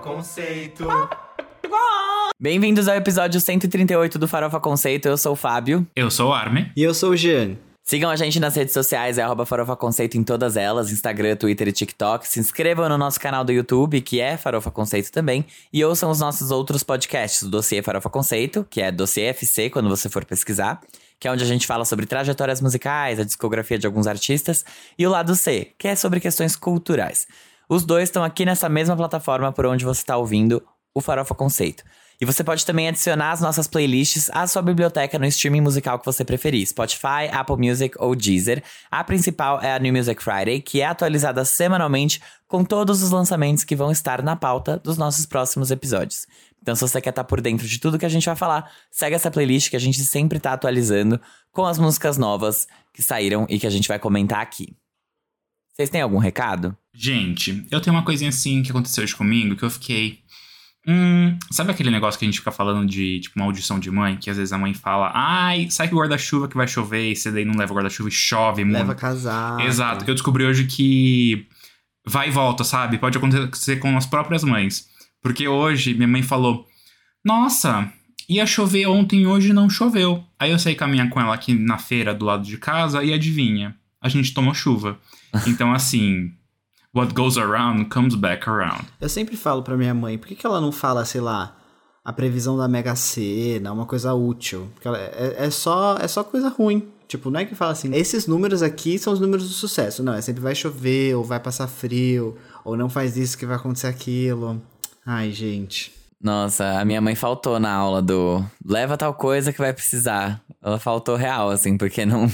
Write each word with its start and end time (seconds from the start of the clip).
Conceito. 0.00 0.86
Bem-vindos 2.38 2.88
ao 2.88 2.96
episódio 2.96 3.38
138 3.38 4.18
do 4.18 4.26
Farofa 4.26 4.58
Conceito. 4.58 5.06
Eu 5.06 5.16
sou 5.18 5.32
o 5.32 5.36
Fábio. 5.36 5.86
Eu 5.94 6.10
sou 6.10 6.30
o 6.30 6.32
Armin. 6.32 6.70
E 6.74 6.82
eu 6.82 6.94
sou 6.94 7.10
o 7.10 7.16
Jean. 7.16 7.56
Sigam 7.82 8.08
a 8.08 8.16
gente 8.16 8.40
nas 8.40 8.54
redes 8.54 8.72
sociais, 8.72 9.18
é 9.18 9.22
arroba 9.22 9.44
Farofa 9.44 9.76
Conceito 9.76 10.16
em 10.16 10.22
todas 10.22 10.56
elas, 10.56 10.90
Instagram, 10.90 11.36
Twitter 11.36 11.68
e 11.68 11.72
TikTok. 11.72 12.26
Se 12.26 12.40
inscrevam 12.40 12.88
no 12.88 12.96
nosso 12.96 13.20
canal 13.20 13.44
do 13.44 13.52
YouTube, 13.52 14.00
que 14.00 14.20
é 14.20 14.36
Farofa 14.38 14.70
Conceito 14.70 15.12
também. 15.12 15.44
E 15.72 15.84
ouçam 15.84 16.10
os 16.10 16.20
nossos 16.20 16.50
outros 16.50 16.82
podcasts, 16.82 17.42
o 17.42 17.50
Dossiê 17.50 17.82
Farofa 17.82 18.08
Conceito, 18.08 18.66
que 18.70 18.80
é 18.80 18.90
Dossiê 18.90 19.26
FC, 19.26 19.68
quando 19.68 19.90
você 19.90 20.08
for 20.08 20.24
pesquisar. 20.24 20.80
Que 21.18 21.28
é 21.28 21.30
onde 21.32 21.44
a 21.44 21.46
gente 21.46 21.66
fala 21.66 21.84
sobre 21.84 22.06
trajetórias 22.06 22.62
musicais, 22.62 23.20
a 23.20 23.24
discografia 23.24 23.78
de 23.78 23.86
alguns 23.86 24.06
artistas. 24.06 24.64
E 24.98 25.06
o 25.06 25.10
lado 25.10 25.34
C, 25.34 25.72
que 25.76 25.88
é 25.88 25.94
sobre 25.94 26.20
questões 26.20 26.56
culturais. 26.56 27.26
Os 27.72 27.84
dois 27.84 28.08
estão 28.08 28.24
aqui 28.24 28.44
nessa 28.44 28.68
mesma 28.68 28.96
plataforma 28.96 29.52
por 29.52 29.64
onde 29.64 29.84
você 29.84 30.00
está 30.00 30.16
ouvindo 30.16 30.60
o 30.92 31.00
Farofa 31.00 31.36
Conceito. 31.36 31.84
E 32.20 32.26
você 32.26 32.42
pode 32.42 32.66
também 32.66 32.88
adicionar 32.88 33.30
as 33.30 33.40
nossas 33.40 33.68
playlists 33.68 34.28
à 34.30 34.44
sua 34.48 34.60
biblioteca 34.60 35.20
no 35.20 35.24
streaming 35.26 35.60
musical 35.60 35.96
que 35.96 36.04
você 36.04 36.24
preferir, 36.24 36.66
Spotify, 36.66 37.30
Apple 37.30 37.56
Music 37.56 37.94
ou 38.00 38.16
Deezer. 38.16 38.60
A 38.90 39.04
principal 39.04 39.62
é 39.62 39.72
a 39.72 39.78
New 39.78 39.92
Music 39.92 40.20
Friday, 40.20 40.60
que 40.60 40.80
é 40.80 40.86
atualizada 40.86 41.44
semanalmente 41.44 42.20
com 42.48 42.64
todos 42.64 43.04
os 43.04 43.12
lançamentos 43.12 43.62
que 43.62 43.76
vão 43.76 43.92
estar 43.92 44.20
na 44.20 44.34
pauta 44.34 44.76
dos 44.76 44.98
nossos 44.98 45.24
próximos 45.24 45.70
episódios. 45.70 46.26
Então, 46.60 46.74
se 46.74 46.80
você 46.80 47.00
quer 47.00 47.10
estar 47.10 47.22
por 47.22 47.40
dentro 47.40 47.68
de 47.68 47.78
tudo 47.78 48.00
que 48.00 48.04
a 48.04 48.10
gente 48.10 48.26
vai 48.26 48.34
falar, 48.34 48.68
segue 48.90 49.14
essa 49.14 49.30
playlist 49.30 49.70
que 49.70 49.76
a 49.76 49.80
gente 49.80 50.04
sempre 50.04 50.38
está 50.38 50.54
atualizando 50.54 51.20
com 51.52 51.64
as 51.64 51.78
músicas 51.78 52.18
novas 52.18 52.66
que 52.92 53.00
saíram 53.00 53.46
e 53.48 53.60
que 53.60 53.66
a 53.68 53.70
gente 53.70 53.86
vai 53.86 54.00
comentar 54.00 54.40
aqui. 54.40 54.76
Vocês 55.72 55.88
têm 55.88 56.00
algum 56.00 56.18
recado? 56.18 56.76
Gente, 56.94 57.66
eu 57.70 57.80
tenho 57.80 57.94
uma 57.94 58.02
coisinha 58.02 58.30
assim 58.30 58.62
que 58.62 58.70
aconteceu 58.70 59.04
hoje 59.04 59.14
comigo 59.14 59.56
que 59.56 59.62
eu 59.62 59.70
fiquei. 59.70 60.20
Hum, 60.86 61.38
sabe 61.50 61.70
aquele 61.70 61.90
negócio 61.90 62.18
que 62.18 62.24
a 62.24 62.28
gente 62.28 62.38
fica 62.38 62.50
falando 62.50 62.88
de, 62.88 63.20
tipo, 63.20 63.38
uma 63.38 63.44
audição 63.44 63.78
de 63.78 63.90
mãe? 63.90 64.16
Que 64.16 64.30
às 64.30 64.36
vezes 64.36 64.52
a 64.52 64.58
mãe 64.58 64.74
fala, 64.74 65.12
ai, 65.14 65.70
sai 65.70 65.88
com 65.88 65.96
o 65.96 65.98
guarda-chuva 65.98 66.48
que 66.48 66.56
vai 66.56 66.66
chover, 66.66 67.12
e 67.12 67.16
você 67.16 67.30
daí 67.30 67.44
não 67.44 67.54
leva 67.54 67.72
o 67.72 67.76
guarda-chuva 67.76 68.08
e 68.08 68.12
chove 68.12 68.64
muito. 68.64 68.78
Leva 68.78 68.94
casaco. 68.94 69.60
Exato, 69.62 70.04
eu 70.08 70.14
descobri 70.14 70.44
hoje 70.44 70.64
que 70.64 71.46
vai 72.06 72.28
e 72.28 72.30
volta, 72.30 72.64
sabe? 72.64 72.98
Pode 72.98 73.18
acontecer 73.18 73.76
com 73.76 73.96
as 73.96 74.06
próprias 74.06 74.42
mães. 74.42 74.88
Porque 75.22 75.46
hoje 75.46 75.94
minha 75.94 76.08
mãe 76.08 76.22
falou, 76.22 76.66
nossa, 77.24 77.92
ia 78.28 78.46
chover 78.46 78.86
ontem 78.86 79.22
e 79.22 79.26
hoje 79.26 79.52
não 79.52 79.68
choveu. 79.68 80.24
Aí 80.38 80.50
eu 80.50 80.58
saí 80.58 80.74
caminhar 80.74 81.10
com 81.10 81.20
ela 81.20 81.34
aqui 81.34 81.52
na 81.52 81.76
feira 81.76 82.14
do 82.14 82.24
lado 82.24 82.42
de 82.42 82.56
casa 82.56 83.04
e 83.04 83.12
adivinha? 83.12 83.76
A 84.00 84.08
gente 84.08 84.32
tomou 84.32 84.54
chuva. 84.54 84.98
Então, 85.46 85.72
assim, 85.72 86.32
what 86.94 87.14
goes 87.14 87.36
around 87.36 87.88
comes 87.88 88.14
back 88.14 88.48
around. 88.48 88.84
Eu 89.00 89.08
sempre 89.08 89.36
falo 89.36 89.62
pra 89.62 89.76
minha 89.76 89.94
mãe, 89.94 90.18
por 90.18 90.28
que, 90.28 90.34
que 90.34 90.46
ela 90.46 90.60
não 90.60 90.72
fala, 90.72 91.04
sei 91.04 91.20
lá, 91.20 91.56
a 92.04 92.12
previsão 92.12 92.56
da 92.56 92.68
Mega 92.68 92.94
Sena, 92.94 93.72
uma 93.72 93.86
coisa 93.86 94.14
útil? 94.14 94.68
Porque 94.74 94.88
ela, 94.88 94.98
é, 94.98 95.36
é, 95.38 95.50
só, 95.50 95.96
é 95.96 96.08
só 96.08 96.22
coisa 96.24 96.48
ruim. 96.48 96.88
Tipo, 97.06 97.30
não 97.30 97.40
é 97.40 97.44
que 97.44 97.56
fala 97.56 97.72
assim, 97.72 97.92
esses 97.94 98.26
números 98.28 98.62
aqui 98.62 98.96
são 98.98 99.12
os 99.12 99.18
números 99.18 99.48
do 99.48 99.52
sucesso. 99.54 100.02
Não, 100.02 100.14
é 100.14 100.20
sempre 100.20 100.40
vai 100.40 100.54
chover, 100.54 101.16
ou 101.16 101.24
vai 101.24 101.40
passar 101.40 101.66
frio, 101.66 102.36
ou 102.64 102.76
não 102.76 102.88
faz 102.88 103.16
isso 103.16 103.36
que 103.36 103.44
vai 103.44 103.56
acontecer 103.56 103.88
aquilo. 103.88 104.62
Ai, 105.04 105.32
gente. 105.32 105.92
Nossa, 106.22 106.78
a 106.78 106.84
minha 106.84 107.00
mãe 107.00 107.14
faltou 107.14 107.58
na 107.58 107.72
aula 107.72 108.02
do 108.02 108.44
leva 108.64 108.96
tal 108.96 109.14
coisa 109.14 109.52
que 109.52 109.58
vai 109.58 109.72
precisar. 109.72 110.40
Ela 110.62 110.78
faltou 110.78 111.16
real, 111.16 111.50
assim, 111.50 111.76
porque 111.76 112.04
não. 112.04 112.30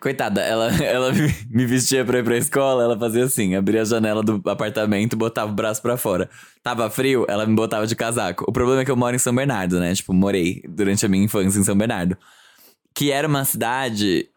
Coitada, 0.00 0.40
ela, 0.40 0.72
ela 0.82 1.12
me 1.48 1.66
vestia 1.66 2.04
pra 2.04 2.18
ir 2.18 2.24
pra 2.24 2.36
escola, 2.36 2.82
ela 2.82 2.98
fazia 2.98 3.24
assim: 3.24 3.54
abria 3.54 3.82
a 3.82 3.84
janela 3.84 4.22
do 4.22 4.40
apartamento, 4.46 5.16
botava 5.16 5.50
o 5.50 5.54
braço 5.54 5.80
pra 5.80 5.96
fora. 5.96 6.28
Tava 6.62 6.90
frio, 6.90 7.24
ela 7.28 7.46
me 7.46 7.54
botava 7.54 7.86
de 7.86 7.94
casaco. 7.94 8.44
O 8.48 8.52
problema 8.52 8.82
é 8.82 8.84
que 8.84 8.90
eu 8.90 8.96
moro 8.96 9.14
em 9.14 9.18
São 9.18 9.34
Bernardo, 9.34 9.78
né? 9.78 9.94
Tipo, 9.94 10.12
morei 10.12 10.62
durante 10.68 11.06
a 11.06 11.08
minha 11.08 11.24
infância 11.24 11.58
em 11.58 11.64
São 11.64 11.76
Bernardo. 11.76 12.16
Que 12.94 13.12
era 13.12 13.26
uma 13.26 13.44
cidade 13.44 14.28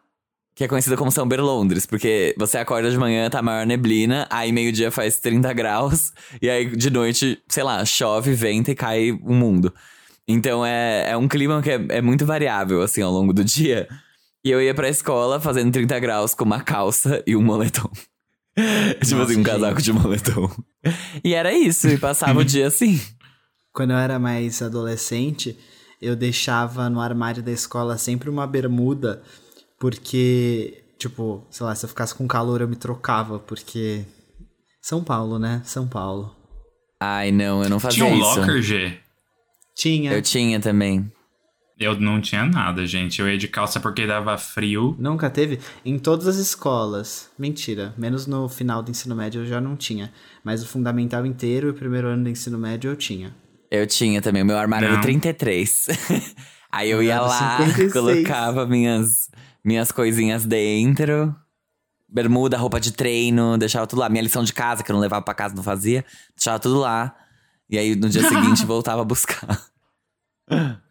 que 0.55 0.63
é 0.63 0.67
conhecida 0.67 0.95
como 0.95 1.11
São 1.11 1.27
Berlondres, 1.27 1.85
porque 1.87 2.35
você 2.37 2.59
acorda 2.59 2.91
de 2.91 2.97
manhã, 2.97 3.27
tá 3.27 3.41
maior 3.41 3.65
neblina, 3.65 4.27
aí 4.29 4.51
meio-dia 4.51 4.91
faz 4.91 5.17
30 5.17 5.51
graus, 5.51 6.13
e 6.39 6.47
aí 6.47 6.67
de 6.67 6.91
noite, 6.91 7.41
sei 7.47 7.63
lá, 7.63 7.83
chove, 7.83 8.33
venta 8.33 8.69
e 8.69 8.75
cai 8.75 9.11
o 9.11 9.33
mundo. 9.33 9.73
Então 10.27 10.63
é, 10.63 11.09
é 11.09 11.17
um 11.17 11.27
clima 11.27 11.59
que 11.61 11.71
é, 11.71 11.85
é 11.89 12.01
muito 12.01 12.23
variável, 12.23 12.83
assim, 12.83 13.01
ao 13.01 13.11
longo 13.11 13.33
do 13.33 13.43
dia. 13.43 13.87
E 14.43 14.51
eu 14.51 14.61
ia 14.61 14.73
pra 14.73 14.89
escola 14.89 15.39
fazendo 15.39 15.71
30 15.71 15.99
graus 15.99 16.35
com 16.35 16.43
uma 16.43 16.61
calça 16.61 17.23
e 17.25 17.35
um 17.35 17.41
moletom. 17.41 17.89
tipo 18.53 19.15
Nossa, 19.15 19.23
assim, 19.23 19.39
um 19.39 19.43
casaco 19.43 19.79
gente. 19.79 19.83
de 19.85 19.93
moletom. 19.93 20.51
E 21.23 21.33
era 21.33 21.53
isso, 21.53 21.87
e 21.87 21.97
passava 21.97 22.39
o 22.39 22.45
dia 22.45 22.67
assim. 22.67 22.99
Quando 23.73 23.91
eu 23.91 23.97
era 23.97 24.19
mais 24.19 24.61
adolescente, 24.61 25.57
eu 26.01 26.15
deixava 26.15 26.89
no 26.89 26.99
armário 26.99 27.41
da 27.41 27.51
escola 27.51 27.97
sempre 27.97 28.29
uma 28.29 28.45
bermuda, 28.45 29.23
porque, 29.79 30.83
tipo, 30.99 31.47
sei 31.49 31.65
lá, 31.65 31.73
se 31.73 31.85
eu 31.85 31.89
ficasse 31.89 32.13
com 32.13 32.27
calor 32.27 32.61
eu 32.61 32.67
me 32.67 32.75
trocava, 32.75 33.39
porque. 33.39 34.05
São 34.81 35.01
Paulo, 35.01 35.39
né? 35.39 35.61
São 35.63 35.87
Paulo. 35.87 36.35
Ai, 37.01 37.31
não, 37.31 37.63
eu 37.63 37.69
não 37.69 37.79
fazia 37.79 38.03
Tinha 38.05 38.13
um 38.13 38.19
isso. 38.19 38.39
locker, 38.39 38.61
G? 38.61 38.97
Tinha. 39.75 40.11
Eu 40.11 40.21
tinha 40.21 40.59
também. 40.59 41.09
Eu 41.79 41.99
não 41.99 42.21
tinha 42.21 42.45
nada, 42.45 42.85
gente. 42.85 43.19
Eu 43.19 43.27
ia 43.29 43.37
de 43.37 43.47
calça 43.47 43.79
porque 43.79 44.05
dava 44.05 44.37
frio. 44.37 44.95
Nunca 44.99 45.29
teve? 45.29 45.59
Em 45.83 45.97
todas 45.97 46.27
as 46.27 46.35
escolas. 46.37 47.29
Mentira. 47.37 47.93
Menos 47.97 48.27
no 48.27 48.47
final 48.47 48.83
do 48.83 48.91
ensino 48.91 49.15
médio 49.15 49.41
eu 49.41 49.45
já 49.45 49.59
não 49.59 49.75
tinha. 49.75 50.11
Mas 50.43 50.63
o 50.63 50.67
fundamental 50.67 51.25
inteiro 51.25 51.67
e 51.67 51.71
o 51.71 51.73
primeiro 51.73 52.07
ano 52.07 52.23
do 52.23 52.29
ensino 52.29 52.57
médio 52.57 52.91
eu 52.91 52.95
tinha. 52.95 53.35
Eu 53.71 53.87
tinha 53.87 54.21
também, 54.21 54.43
o 54.43 54.45
meu 54.45 54.57
armário 54.57 54.85
era 54.85 54.95
Não. 54.95 55.01
33. 55.01 55.87
Aí 56.71 56.89
eu 56.91 57.01
ia 57.01 57.13
Era 57.13 57.21
lá, 57.21 57.57
56. 57.57 57.93
colocava 57.93 58.65
minhas, 58.67 59.29
minhas 59.63 59.91
coisinhas 59.91 60.45
dentro. 60.45 61.35
Bermuda, 62.07 62.55
roupa 62.57 62.79
de 62.79 62.91
treino, 62.93 63.57
deixava 63.57 63.87
tudo 63.87 63.99
lá. 63.99 64.09
Minha 64.09 64.21
lição 64.23 64.43
de 64.43 64.53
casa, 64.53 64.83
que 64.83 64.91
eu 64.91 64.93
não 64.93 65.01
levava 65.01 65.23
pra 65.23 65.33
casa, 65.33 65.55
não 65.55 65.63
fazia. 65.63 66.05
Deixava 66.35 66.59
tudo 66.59 66.79
lá. 66.79 67.15
E 67.67 67.77
aí 67.77 67.95
no 67.95 68.07
dia 68.09 68.21
seguinte 68.27 68.63
voltava 68.67 69.01
a 69.01 69.05
buscar. 69.05 69.59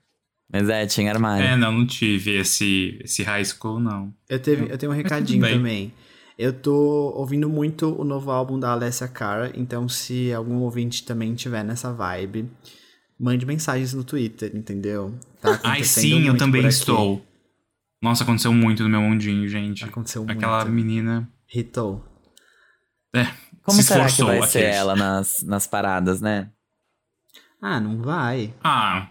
Mas 0.52 0.68
é, 0.68 0.86
tinha 0.86 1.10
armário. 1.10 1.44
É, 1.44 1.56
não, 1.56 1.72
não 1.72 1.86
tive 1.86 2.36
esse, 2.38 3.00
esse 3.02 3.22
high 3.22 3.44
school, 3.44 3.80
não. 3.80 4.12
Eu, 4.28 4.38
teve, 4.38 4.70
eu 4.70 4.76
tenho 4.76 4.92
um 4.92 4.94
recadinho 4.94 5.40
também. 5.48 5.92
Eu 6.38 6.52
tô 6.52 7.12
ouvindo 7.16 7.48
muito 7.48 7.98
o 7.98 8.04
novo 8.04 8.30
álbum 8.30 8.58
da 8.58 8.72
Alessia 8.72 9.08
Cara, 9.08 9.52
então 9.54 9.88
se 9.88 10.32
algum 10.32 10.56
ouvinte 10.56 11.04
também 11.04 11.34
tiver 11.34 11.62
nessa 11.62 11.92
vibe, 11.92 12.50
mande 13.18 13.46
mensagens 13.46 13.94
no 13.94 14.04
Twitter, 14.04 14.50
entendeu? 14.54 15.14
Tá 15.40 15.58
Ai, 15.62 15.84
sim, 15.84 16.26
eu 16.26 16.36
também 16.36 16.60
aqui. 16.62 16.70
estou. 16.70 17.24
Nossa, 18.02 18.24
aconteceu 18.24 18.52
muito 18.52 18.82
no 18.82 18.88
meu 18.88 19.00
mundinho, 19.00 19.48
gente. 19.48 19.84
Aconteceu 19.84 20.24
Aquela 20.28 20.64
muito. 20.64 20.74
menina. 20.74 21.30
Hitou. 21.54 22.04
É, 23.14 23.26
Como 23.62 23.78
se 23.78 23.84
será 23.84 24.06
que 24.06 24.24
vai 24.24 24.42
ser 24.42 24.58
aqueles. 24.58 24.76
ela 24.76 24.96
nas, 24.96 25.42
nas 25.42 25.66
paradas, 25.66 26.20
né? 26.20 26.50
Ah, 27.60 27.78
não 27.78 28.02
vai. 28.02 28.52
Ah, 28.64 29.08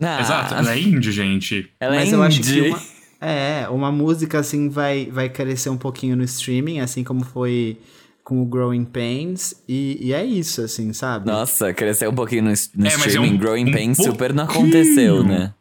Ah, 0.00 0.20
exato. 0.20 0.54
Ela 0.54 0.72
é 0.72 0.80
indie, 0.80 1.12
gente. 1.12 1.70
Ela 1.80 1.96
Mas 1.96 2.12
é 2.12 2.14
eu 2.16 2.22
acho 2.22 2.40
que 2.40 2.48
indie. 2.48 2.68
uma, 2.68 2.82
é, 3.20 3.68
uma 3.68 3.92
música 3.92 4.38
assim 4.40 4.68
vai, 4.68 5.06
vai 5.10 5.28
crescer 5.28 5.70
um 5.70 5.76
pouquinho 5.76 6.16
no 6.16 6.24
streaming, 6.24 6.80
assim 6.80 7.04
como 7.04 7.24
foi 7.24 7.78
com 8.22 8.40
o 8.42 8.46
Growing 8.46 8.86
Pains, 8.86 9.54
e, 9.68 9.98
e 10.00 10.12
é 10.14 10.24
isso, 10.24 10.62
assim, 10.62 10.92
sabe? 10.94 11.26
Nossa, 11.26 11.74
cresceu 11.74 12.10
um 12.10 12.14
pouquinho 12.14 12.44
no, 12.44 12.48
no 12.74 12.86
É, 12.86 12.88
é 12.88 12.94
streaming. 12.96 13.34
um- 13.34 13.36
Growing 13.36 13.68
um 13.68 13.72
Pains 13.72 13.98
super 13.98 14.32
não 14.32 14.46
pouquinho. 14.46 14.66
aconteceu, 14.68 15.22
né? 15.22 15.52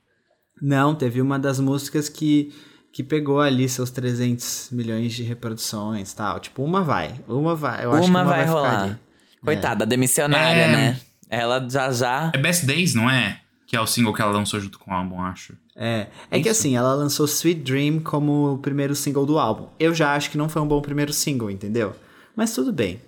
Não, 0.62 0.96
teve 0.96 1.20
uma 1.22 1.38
das 1.38 1.60
músicas 1.60 2.08
que, 2.08 2.54
que 2.94 3.04
pegou 3.04 3.42
ali 3.42 3.68
seus 3.68 3.92
300 3.92 4.70
milhões 4.72 5.12
de 5.14 5.24
reproduções 5.24 6.12
e 6.12 6.16
tal. 6.16 6.40
Tipo, 6.40 6.64
uma 6.64 6.82
vai, 6.82 7.16
uma 7.28 7.54
vai. 7.54 7.84
Eu 7.84 7.92
acho 7.92 8.04
que 8.04 8.10
Uma 8.10 8.22
uma 8.22 8.30
vai 8.30 8.40
ficar 8.42 8.52
rolar. 8.54 8.84
ali. 8.84 8.96
Coitada, 9.44 9.86
demissionária, 9.86 10.62
É. 10.62 10.72
né? 10.72 11.00
Ela 11.30 11.68
já 11.70 11.92
já. 11.92 12.32
É 12.34 12.38
Best 12.38 12.66
Days, 12.66 12.94
não 12.96 13.10
é? 13.10 13.40
Que 13.74 13.78
é 13.78 13.82
o 13.82 13.88
single 13.88 14.14
que 14.14 14.22
ela 14.22 14.32
lançou 14.32 14.60
junto 14.60 14.78
com 14.78 14.92
o 14.92 14.94
álbum, 14.94 15.20
acho. 15.20 15.58
É, 15.76 16.06
é 16.30 16.40
que 16.40 16.48
Isso. 16.48 16.60
assim, 16.60 16.78
ela 16.78 16.94
lançou 16.94 17.26
Sweet 17.26 17.62
Dream 17.62 18.00
como 18.02 18.54
o 18.54 18.58
primeiro 18.60 18.94
single 18.94 19.26
do 19.26 19.40
álbum. 19.40 19.68
Eu 19.80 19.96
já 19.96 20.14
acho 20.14 20.30
que 20.30 20.38
não 20.38 20.48
foi 20.48 20.62
um 20.62 20.68
bom 20.68 20.80
primeiro 20.80 21.12
single, 21.12 21.50
entendeu? 21.50 21.96
Mas 22.36 22.54
tudo 22.54 22.72
bem. 22.72 23.02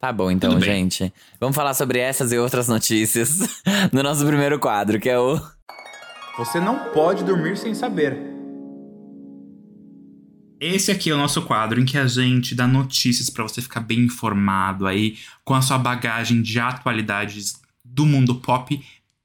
Tá 0.00 0.12
bom, 0.12 0.32
então, 0.32 0.60
gente. 0.60 1.14
Vamos 1.38 1.54
falar 1.54 1.74
sobre 1.74 2.00
essas 2.00 2.32
e 2.32 2.38
outras 2.38 2.66
notícias 2.66 3.62
no 3.94 4.02
nosso 4.02 4.26
primeiro 4.26 4.58
quadro, 4.58 4.98
que 4.98 5.08
é 5.08 5.16
o. 5.16 5.40
Você 6.36 6.58
não 6.58 6.90
pode 6.90 7.22
dormir 7.22 7.56
sem 7.56 7.72
saber. 7.72 8.18
Esse 10.58 10.90
aqui 10.90 11.08
é 11.08 11.14
o 11.14 11.18
nosso 11.18 11.42
quadro 11.42 11.80
em 11.80 11.84
que 11.84 11.96
a 11.96 12.08
gente 12.08 12.52
dá 12.52 12.66
notícias 12.66 13.30
pra 13.30 13.44
você 13.44 13.62
ficar 13.62 13.78
bem 13.78 14.00
informado 14.00 14.88
aí, 14.88 15.16
com 15.44 15.54
a 15.54 15.62
sua 15.62 15.78
bagagem 15.78 16.42
de 16.42 16.58
atualidades 16.58 17.60
do 17.84 18.04
mundo 18.04 18.34
pop 18.34 18.82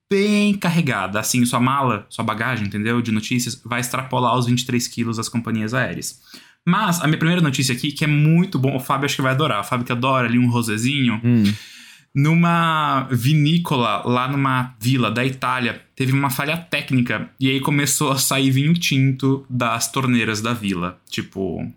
bem 0.10 0.54
carregada. 0.54 1.20
Assim, 1.20 1.46
sua 1.46 1.60
mala, 1.60 2.06
sua 2.10 2.24
bagagem, 2.24 2.68
entendeu? 2.68 3.02
De 3.02 3.12
notícias, 3.12 3.62
vai 3.64 3.80
extrapolar 3.80 4.38
os 4.38 4.46
23 4.46 4.88
quilos 4.88 5.18
das 5.18 5.30
companhias 5.30 5.74
aéreas. 5.74 6.22
Mas 6.68 7.00
a 7.02 7.06
minha 7.06 7.18
primeira 7.18 7.42
notícia 7.42 7.76
aqui, 7.76 7.92
que 7.92 8.04
é 8.04 8.08
muito 8.08 8.58
bom, 8.58 8.76
o 8.76 8.80
Fábio 8.80 9.06
acho 9.06 9.16
que 9.16 9.22
vai 9.22 9.34
adorar. 9.34 9.62
O 9.62 9.64
Fábio 9.64 9.86
que 9.86 9.92
adora 9.92 10.28
ali 10.28 10.40
um 10.40 10.50
rosezinho. 10.50 11.22
Hum. 11.24 11.44
numa 12.14 13.08
vinícola 13.12 14.02
lá 14.08 14.26
numa 14.28 14.74
vila 14.80 15.12
da 15.12 15.26
Itália, 15.26 15.82
teve 15.96 16.14
uma 16.14 16.30
falha 16.30 16.56
técnica 16.56 17.30
e 17.38 17.50
aí 17.50 17.60
começou 17.60 18.10
a 18.10 18.18
sair 18.18 18.52
vinho 18.52 18.74
tinto 18.74 19.46
das 19.50 19.92
torneiras 19.92 20.42
da 20.42 20.54
vila. 20.54 20.98
Tipo, 21.10 21.70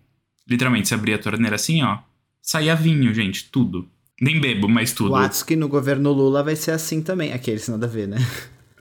literalmente, 0.48 0.86
você 0.86 0.94
abria 0.94 1.16
a 1.16 1.18
torneira 1.18 1.56
assim, 1.56 1.82
ó, 1.82 1.98
saía 2.40 2.76
vinho, 2.76 3.12
gente, 3.12 3.50
tudo. 3.50 3.88
Nem 4.20 4.40
bebo, 4.40 4.68
mas 4.68 4.92
tudo. 4.92 5.10
Boatos 5.10 5.42
que 5.42 5.54
no 5.54 5.68
governo 5.68 6.12
Lula 6.12 6.42
vai 6.42 6.56
ser 6.56 6.72
assim 6.72 7.00
também. 7.00 7.32
Aqueles 7.32 7.68
nada 7.68 7.86
a 7.86 7.88
ver, 7.88 8.08
né? 8.08 8.18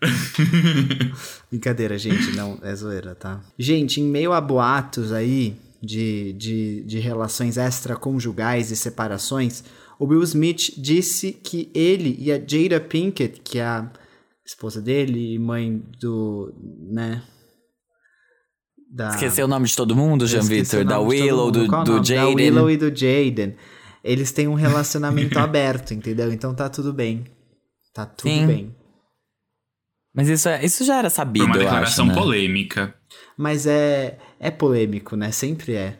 Brincadeira, 1.50 1.98
gente, 1.98 2.36
não, 2.36 2.60
é 2.62 2.75
zoeira, 2.75 3.16
tá? 3.16 3.42
Gente, 3.57 4.01
em 4.01 4.04
meio 4.04 4.34
a 4.34 4.42
boatos 4.42 5.12
aí 5.12 5.56
de, 5.81 6.34
de, 6.34 6.84
de 6.84 7.00
relações 7.00 7.57
extraconjugais 7.57 8.72
e 8.72 8.75
separações, 8.75 9.63
o 10.00 10.06
Will 10.06 10.24
Smith 10.24 10.74
disse 10.78 11.31
que 11.31 11.72
ele 11.74 12.16
e 12.19 12.31
a 12.31 12.36
Jada 12.38 12.80
Pinkett, 12.80 13.42
que 13.44 13.60
é 13.60 13.66
a 13.66 13.92
esposa 14.45 14.81
dele 14.81 15.36
e 15.36 15.40
mãe 15.40 15.81
do, 16.00 16.54
né... 16.92 17.22
Da... 18.90 19.10
Esqueceu 19.10 19.45
o 19.45 19.50
nome 19.50 19.68
de 19.68 19.75
todo 19.75 19.95
mundo, 19.95 20.25
Jean 20.25 20.42
Vitor? 20.42 20.86
Da 20.86 21.00
Willow, 21.00 21.51
do, 21.51 21.68
do 21.68 22.04
Jaden. 22.04 22.36
Da 22.51 22.62
Willow 22.62 22.72
e 22.72 22.78
do 22.78 22.88
Jaden. 22.88 23.56
Eles 24.09 24.31
têm 24.31 24.48
um 24.48 24.54
relacionamento 24.54 25.38
aberto, 25.39 25.94
entendeu? 25.94 26.31
Então 26.31 26.54
tá 26.56 26.69
tudo 26.69 26.94
bem. 26.94 27.25
Tá 27.94 28.06
tudo 28.06 28.30
Sim. 28.30 28.45
bem. 28.48 28.75
Mas 30.15 30.27
isso, 30.30 30.48
é- 30.50 30.63
isso 30.63 30.83
já 30.83 30.98
era 30.98 31.09
sabido, 31.09 31.44
Foi 31.45 31.51
uma 31.54 31.57
eu 31.57 31.62
declaração 31.63 32.06
acho, 32.06 32.15
né? 32.15 32.21
polêmica. 32.21 32.95
Mas 33.38 33.68
é, 33.68 34.18
é 34.39 34.50
polêmico, 34.50 35.15
né? 35.15 35.31
Sempre 35.31 35.74
é. 35.75 36.00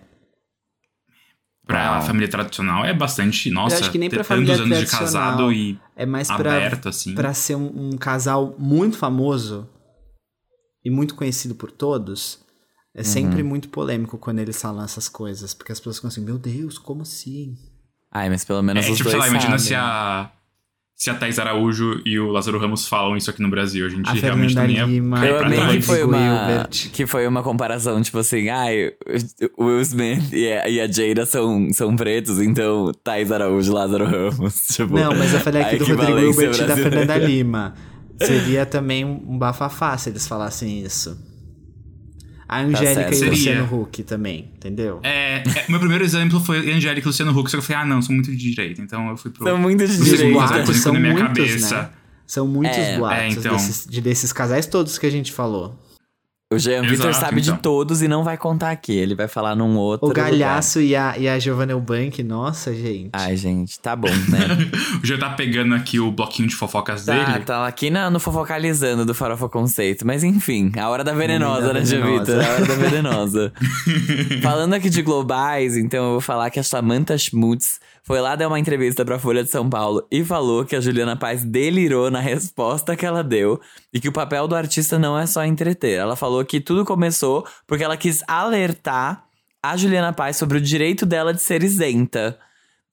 Pra 1.66 1.98
Ah. 1.98 2.02
família 2.02 2.30
tradicional 2.30 2.86
é 2.86 2.94
bastante, 2.94 3.50
nossa, 3.52 3.80
acho 3.80 3.92
que 3.92 3.98
nem 3.98 4.10
pra 4.10 4.24
família 4.24 4.54
anos 4.56 4.66
de 4.68 4.74
tradicional. 4.86 5.04
casado 5.04 5.52
e 5.52 5.78
É 5.98 6.06
mais 6.06 6.28
pra, 6.30 6.38
aberto, 6.56 6.88
assim. 6.88 7.14
pra 7.14 7.34
ser 7.34 7.56
um, 7.56 7.90
um 7.90 7.98
casal 7.98 8.56
muito 8.58 8.98
famoso 8.98 9.70
e 10.84 10.90
muito 10.90 11.14
conhecido 11.14 11.54
por 11.56 11.70
todos. 11.70 12.40
É 12.96 13.04
sempre 13.04 13.42
Uhum. 13.44 13.50
muito 13.50 13.68
polêmico 13.70 14.18
quando 14.18 14.40
eles 14.40 14.60
falam 14.60 14.84
essas 14.84 15.08
coisas. 15.10 15.54
Porque 15.54 15.72
as 15.72 15.80
pessoas 15.80 15.98
ficam 15.98 16.08
assim, 16.08 16.22
meu 16.22 16.38
Deus, 16.40 16.78
como 16.80 17.02
assim? 17.04 17.56
Ai, 18.12 18.30
mas 18.30 18.44
pelo 18.46 18.62
menos 18.62 18.86
É, 18.86 18.90
os 18.90 18.98
tipo, 18.98 19.10
sei 19.10 19.20
dois 19.20 19.32
lá, 19.32 19.38
imagina 19.38 19.60
se 19.60 19.76
a, 19.76 20.30
se 20.96 21.10
a 21.10 21.14
Thais 21.14 21.38
Araújo 21.38 22.02
e 22.06 22.18
o 22.18 22.32
Lázaro 22.32 22.58
Ramos 22.58 22.88
falam 22.88 23.16
isso 23.16 23.30
aqui 23.30 23.42
no 23.42 23.50
Brasil. 23.50 23.86
A 23.86 23.90
gente 23.90 24.10
A 24.10 24.14
realmente 24.14 24.54
Fernanda 24.54 24.74
também 24.74 24.82
é 24.82 24.86
Lima, 24.86 25.26
Eu 25.26 25.40
amei 25.40 25.60
que 25.78 25.82
foi, 25.82 26.04
uma, 26.04 26.68
que 26.72 27.06
foi 27.06 27.28
uma 27.28 27.44
comparação, 27.44 28.02
tipo 28.02 28.18
assim, 28.18 28.50
ai, 28.50 28.94
o 29.58 29.66
Will 29.66 29.82
Smith 29.82 30.34
e 30.34 30.52
a, 30.52 30.70
e 30.70 30.82
a 30.82 30.88
Jada 30.88 31.26
são, 31.26 31.68
são 31.74 31.96
pretos, 31.96 32.40
então 32.40 32.92
Thais 33.04 33.32
Araújo 33.32 33.72
e 33.72 33.74
Lázaro 33.74 34.06
Ramos. 34.06 34.56
Tipo, 34.74 34.96
Não, 34.96 35.14
mas 35.16 35.34
eu 35.34 35.40
falei 35.40 35.62
aqui 35.62 35.78
do 35.78 35.86
Rodrigo 35.86 36.20
Hilbert 36.20 36.56
e 36.56 36.64
da. 36.66 36.76
Fernanda 36.76 37.18
Lima. 37.18 37.74
Seria 38.20 38.66
também 38.66 39.06
um 39.06 39.38
bafafá 39.38 39.96
se 39.98 40.10
eles 40.10 40.28
falassem 40.28 40.82
isso. 40.82 41.16
A 42.50 42.62
Angélica 42.62 43.12
certo. 43.14 43.24
e 43.24 43.28
o. 43.28 43.30
Luciano 43.32 43.82
Huck 43.82 44.04
também, 44.04 44.50
entendeu? 44.56 45.00
É, 45.04 45.44
é, 45.46 45.66
meu 45.68 45.80
primeiro 45.80 46.04
exemplo 46.04 46.40
foi 46.40 46.72
Angélica 46.72 47.06
e 47.06 47.10
Luciano 47.10 47.32
Huck, 47.38 47.52
só 47.52 47.58
que 47.58 47.62
eu 47.64 47.66
falei, 47.68 47.82
ah, 47.82 47.86
não, 47.86 48.02
são 48.02 48.16
muito 48.16 48.32
de 48.32 48.38
direita. 48.38 48.82
Então 48.82 49.10
eu 49.10 49.18
fui 49.18 49.32
pro. 49.32 49.44
São 49.44 49.58
muito 49.58 49.86
de 49.86 49.98
Direita. 50.04 50.74
são 50.74 50.94
na 50.94 51.00
minha 51.00 51.14
muitos, 51.14 51.28
cabeça. 51.46 51.82
né? 51.84 51.90
São 52.26 52.48
muitos 52.48 52.78
É, 52.78 52.98
boatos 52.98 53.20
é, 53.24 53.30
então. 53.30 53.54
desses, 53.56 53.86
de- 53.90 54.02
desses 54.02 54.32
casais 54.34 54.66
todos 54.66 54.98
que 54.98 55.06
a 55.06 55.10
gente 55.12 55.32
falou. 55.32 55.78
O 56.50 56.58
Jean 56.58 56.82
Vitor 56.84 57.14
sabe 57.14 57.42
então. 57.42 57.56
de 57.56 57.62
todos 57.62 58.02
e 58.02 58.08
não 58.08 58.24
vai 58.24 58.38
contar 58.38 58.72
aqui. 58.72 58.94
Ele 58.96 59.14
vai 59.16 59.28
falar 59.28 59.54
num 59.54 59.76
outro. 59.76 60.06
O 60.06 60.10
lugar. 60.10 60.30
Galhaço 60.32 60.80
e 60.80 60.96
a, 60.96 61.18
e 61.18 61.28
a 61.28 61.38
Giovanna 61.38 61.74
Eubank, 61.74 62.24
nossa, 62.24 62.74
gente. 62.74 63.10
Ai, 63.12 63.36
gente, 63.36 63.78
tá 63.82 63.98
bom, 63.98 64.08
né? 64.30 64.48
O 65.04 65.06
já 65.06 65.18
tá 65.18 65.32
pegando 65.32 65.76
aqui 65.76 66.00
o 66.00 66.10
bloquinho 66.10 66.48
de 66.48 66.56
fofocas 66.56 67.04
tá, 67.04 67.14
dele. 67.34 67.44
tá 67.44 67.68
aqui 67.68 67.90
na- 67.90 68.10
no 68.10 68.18
Fofocalizando 68.18 69.04
do 69.04 69.14
Farofa 69.14 69.50
Conceito. 69.50 70.08
Mas 70.08 70.24
enfim, 70.24 70.72
a 70.80 70.88
hora 70.88 71.04
da 71.04 71.12
venenosa, 71.12 71.74
né, 71.74 71.84
Jean. 71.84 72.06
Vitor? 72.20 72.42
A 72.42 72.48
hora 72.50 72.66
da 72.66 72.76
venenosa. 72.80 73.52
Falando 74.42 74.74
aqui 74.74 74.90
de 74.90 75.02
globais, 75.02 75.76
então 75.76 76.06
eu 76.06 76.12
vou 76.12 76.22
falar 76.22 76.50
que 76.50 76.60
a 76.62 76.64
Samantha 76.64 77.18
Schmutz 77.18 77.78
foi 78.08 78.22
lá 78.22 78.38
dar 78.38 78.48
uma 78.48 78.58
entrevista 78.58 79.04
pra 79.04 79.20
Folha 79.20 79.44
de 79.44 79.50
São 79.50 79.70
Paulo 79.70 80.08
e 80.10 80.24
falou 80.24 80.64
que 80.64 80.78
a 80.78 80.80
Juliana 80.80 81.18
Paz 81.18 81.44
delirou 81.44 82.10
na 82.10 82.22
resposta 82.22 82.96
que 82.96 83.06
ela 83.06 83.22
deu 83.22 83.60
e 83.94 84.00
que 84.00 84.08
o 84.08 84.14
papel 84.14 84.48
do 84.48 84.56
artista 84.56 84.98
não 84.98 85.20
é 85.20 85.26
só 85.26 85.44
entreter. 85.46 86.00
Ela 86.00 86.16
falou 86.16 86.44
que 86.46 86.62
tudo 86.62 86.86
começou 86.86 87.46
porque 87.68 87.84
ela 87.84 87.98
quis 87.98 88.24
alertar 88.26 89.26
a 89.62 89.76
Juliana 89.76 90.14
Paz 90.14 90.38
sobre 90.38 90.58
o 90.58 90.62
direito 90.62 91.06
dela 91.06 91.34
de 91.34 91.42
ser 91.44 91.62
isenta. 91.64 92.40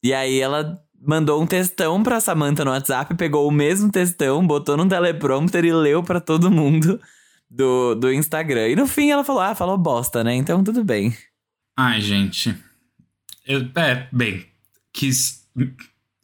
E 0.02 0.12
aí 0.12 0.40
ela 0.40 0.76
mandou 1.00 1.40
um 1.40 1.46
textão 1.46 2.02
pra 2.02 2.18
Samantha 2.18 2.64
no 2.64 2.72
WhatsApp, 2.72 3.14
pegou 3.14 3.46
o 3.46 3.52
mesmo 3.52 3.92
textão, 3.92 4.44
botou 4.44 4.76
num 4.76 4.88
teleprompter 4.88 5.64
e 5.64 5.72
leu 5.72 6.02
pra 6.02 6.20
todo 6.20 6.50
mundo 6.50 7.00
do, 7.48 7.94
do 7.94 8.12
Instagram. 8.12 8.66
E 8.70 8.74
no 8.74 8.88
fim 8.88 9.10
ela 9.12 9.22
falou: 9.22 9.42
ah, 9.42 9.54
falou 9.54 9.78
bosta, 9.78 10.24
né? 10.24 10.34
Então 10.34 10.64
tudo 10.64 10.82
bem. 10.82 11.16
Ai, 11.76 12.00
gente. 12.00 12.52
Eu- 13.46 13.68
é, 13.76 14.08
bem, 14.12 14.44
quis 14.94 15.44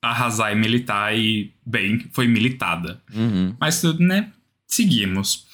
arrasar 0.00 0.52
e 0.52 0.54
militar 0.54 1.14
e, 1.14 1.52
bem, 1.66 2.06
foi 2.12 2.26
militada. 2.26 3.02
Uhum. 3.12 3.54
Mas, 3.60 3.82
né, 3.98 4.30
seguimos. 4.66 5.46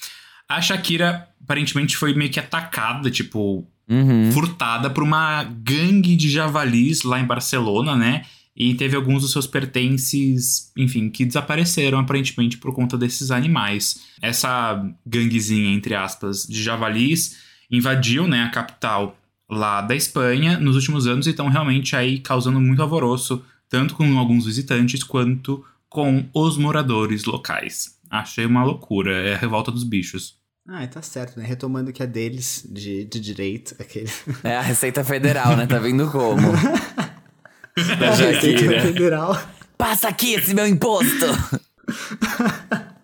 A 0.49 0.61
Shakira 0.63 1.29
aparentemente 1.43 1.97
foi 1.97 2.15
meio 2.15 2.31
que 2.31 2.39
atacada, 2.39 3.11
tipo, 3.11 3.67
Uhum. 3.89 4.33
furtada 4.33 4.91
por 4.91 5.03
uma 5.05 5.45
gangue 5.45 6.17
de 6.17 6.29
javalis 6.29 7.03
lá 7.05 7.21
em 7.21 7.25
Barcelona, 7.25 7.95
né? 7.95 8.25
E 8.57 8.75
teve 8.75 8.97
alguns 8.97 9.23
dos 9.23 9.31
seus 9.31 9.47
pertences, 9.47 10.73
enfim, 10.77 11.09
que 11.09 11.25
desapareceram 11.25 11.99
aparentemente 11.99 12.59
por 12.59 12.75
conta 12.75 12.99
desses 12.99 13.31
animais. 13.31 14.01
Essa 14.21 14.83
ganguezinha, 15.05 15.71
entre 15.73 15.95
aspas, 15.95 16.47
de 16.47 16.63
javalis 16.63 17.37
invadiu, 17.71 18.27
né, 18.27 18.43
a 18.45 18.49
capital 18.51 19.17
lá 19.49 19.81
da 19.81 19.95
Espanha 19.95 20.59
nos 20.59 20.75
últimos 20.77 21.07
anos 21.07 21.27
e 21.27 21.31
estão 21.31 21.49
realmente 21.49 21.95
aí 21.95 22.19
causando 22.19 22.61
muito 22.61 22.83
alvoroço, 22.83 23.45
tanto 23.69 23.95
com 23.95 24.19
alguns 24.19 24.47
visitantes 24.47 25.03
quanto 25.03 25.65
com 25.89 26.29
os 26.35 26.57
moradores 26.57 27.25
locais. 27.25 27.97
Achei 28.11 28.45
uma 28.45 28.65
loucura, 28.65 29.13
é 29.13 29.35
a 29.35 29.39
revolta 29.39 29.71
dos 29.71 29.85
bichos. 29.85 30.37
Ah, 30.69 30.85
tá 30.87 31.01
certo, 31.01 31.39
né? 31.39 31.47
Retomando 31.47 31.93
que 31.93 32.03
é 32.03 32.07
deles, 32.07 32.67
de, 32.69 33.05
de 33.05 33.21
direito, 33.21 33.77
aquele. 33.79 34.11
É 34.43 34.57
a 34.57 34.61
Receita 34.61 35.05
Federal, 35.05 35.57
né? 35.57 35.65
Tá 35.67 35.79
vindo 35.79 36.11
como? 36.11 36.51
da 37.99 38.15
Receita. 38.15 38.81
Federal. 38.81 39.41
Passa 39.79 40.09
aqui 40.09 40.35
esse 40.35 40.55
meu 40.55 40.67
imposto! 40.67 41.27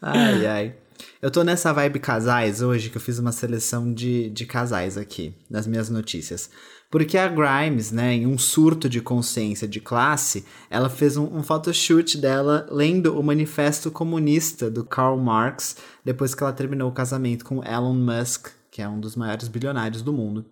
Ai, 0.00 0.46
ai. 0.46 0.74
Eu 1.20 1.32
tô 1.32 1.42
nessa 1.42 1.72
vibe 1.72 1.98
casais 1.98 2.62
hoje, 2.62 2.90
que 2.90 2.96
eu 2.96 3.00
fiz 3.00 3.18
uma 3.18 3.32
seleção 3.32 3.92
de, 3.92 4.30
de 4.30 4.46
casais 4.46 4.96
aqui, 4.96 5.34
nas 5.50 5.66
minhas 5.66 5.90
notícias. 5.90 6.48
Porque 6.88 7.18
a 7.18 7.26
Grimes, 7.26 7.90
né, 7.90 8.14
em 8.14 8.24
um 8.24 8.38
surto 8.38 8.88
de 8.88 9.00
consciência 9.00 9.66
de 9.66 9.80
classe, 9.80 10.44
ela 10.70 10.88
fez 10.88 11.16
um, 11.16 11.24
um 11.36 11.42
photoshoot 11.42 12.16
dela 12.16 12.68
lendo 12.70 13.18
o 13.18 13.22
Manifesto 13.22 13.90
Comunista 13.90 14.70
do 14.70 14.84
Karl 14.84 15.18
Marx, 15.18 15.76
depois 16.04 16.36
que 16.36 16.42
ela 16.42 16.52
terminou 16.52 16.88
o 16.88 16.94
casamento 16.94 17.44
com 17.44 17.64
Elon 17.64 17.94
Musk, 17.94 18.50
que 18.70 18.80
é 18.80 18.88
um 18.88 19.00
dos 19.00 19.16
maiores 19.16 19.48
bilionários 19.48 20.02
do 20.02 20.12
mundo. 20.12 20.46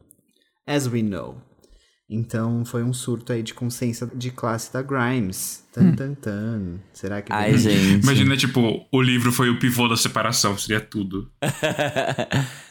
As 0.67 0.89
we 0.89 1.01
know. 1.01 1.46
Então 2.09 2.65
foi 2.65 2.85
um 2.85 2.93
surto 2.93 3.33
aí 3.33 3.43
de 3.43 3.53
consciência 3.53 4.09
de 4.15 4.31
classe 4.31 4.73
da 4.73 4.81
Grimes. 4.81 5.65
Tan, 5.73 5.93
tan, 5.95 6.15
tan. 6.15 6.79
Será 6.93 7.21
que... 7.21 7.33
Ai, 7.33 7.59
gente. 7.59 8.05
Imagina, 8.05 8.37
tipo, 8.37 8.87
o 8.93 9.03
livro 9.03 9.33
foi 9.33 9.51
o 9.51 9.59
pivô 9.59 9.89
da 9.89 9.97
separação, 9.97 10.57
seria 10.57 10.81
tudo. 10.81 11.31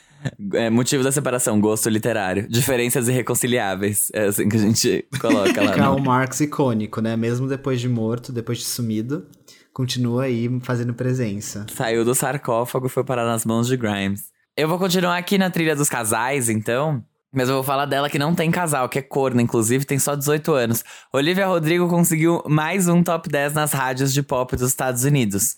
É, 0.53 0.69
motivo 0.69 1.03
da 1.03 1.11
separação, 1.11 1.59
gosto 1.59 1.87
literário. 1.89 2.47
Diferenças 2.49 3.07
irreconciliáveis. 3.07 4.09
É 4.13 4.25
assim 4.25 4.49
que 4.49 4.55
a 4.55 4.59
gente 4.59 5.05
coloca 5.19 5.61
lá. 5.61 5.71
Karl 5.73 5.97
no... 5.97 6.03
Marx 6.03 6.39
icônico, 6.41 7.01
né? 7.01 7.15
Mesmo 7.15 7.47
depois 7.47 7.79
de 7.79 7.87
morto, 7.87 8.31
depois 8.31 8.57
de 8.57 8.63
sumido, 8.63 9.27
continua 9.71 10.23
aí 10.23 10.49
fazendo 10.61 10.93
presença. 10.93 11.65
Saiu 11.71 12.03
do 12.03 12.15
sarcófago 12.15 12.87
e 12.87 12.89
foi 12.89 13.03
parar 13.03 13.25
nas 13.25 13.45
mãos 13.45 13.67
de 13.67 13.77
Grimes. 13.77 14.23
Eu 14.57 14.67
vou 14.67 14.79
continuar 14.79 15.17
aqui 15.17 15.37
na 15.37 15.49
trilha 15.49 15.75
dos 15.75 15.89
casais, 15.89 16.49
então. 16.49 17.03
Mas 17.35 17.49
eu 17.49 17.55
vou 17.55 17.63
falar 17.63 17.85
dela 17.85 18.09
que 18.09 18.17
não 18.17 18.33
tem 18.33 18.49
casal, 18.49 18.87
que 18.87 18.97
é 18.97 19.01
corna, 19.01 19.41
inclusive, 19.41 19.83
tem 19.83 19.99
só 19.99 20.15
18 20.15 20.53
anos. 20.53 20.85
Olivia 21.11 21.45
Rodrigo 21.45 21.89
conseguiu 21.89 22.41
mais 22.47 22.87
um 22.87 23.03
top 23.03 23.27
10 23.27 23.53
nas 23.53 23.73
rádios 23.73 24.13
de 24.13 24.23
pop 24.23 24.55
dos 24.55 24.69
Estados 24.69 25.03
Unidos. 25.03 25.57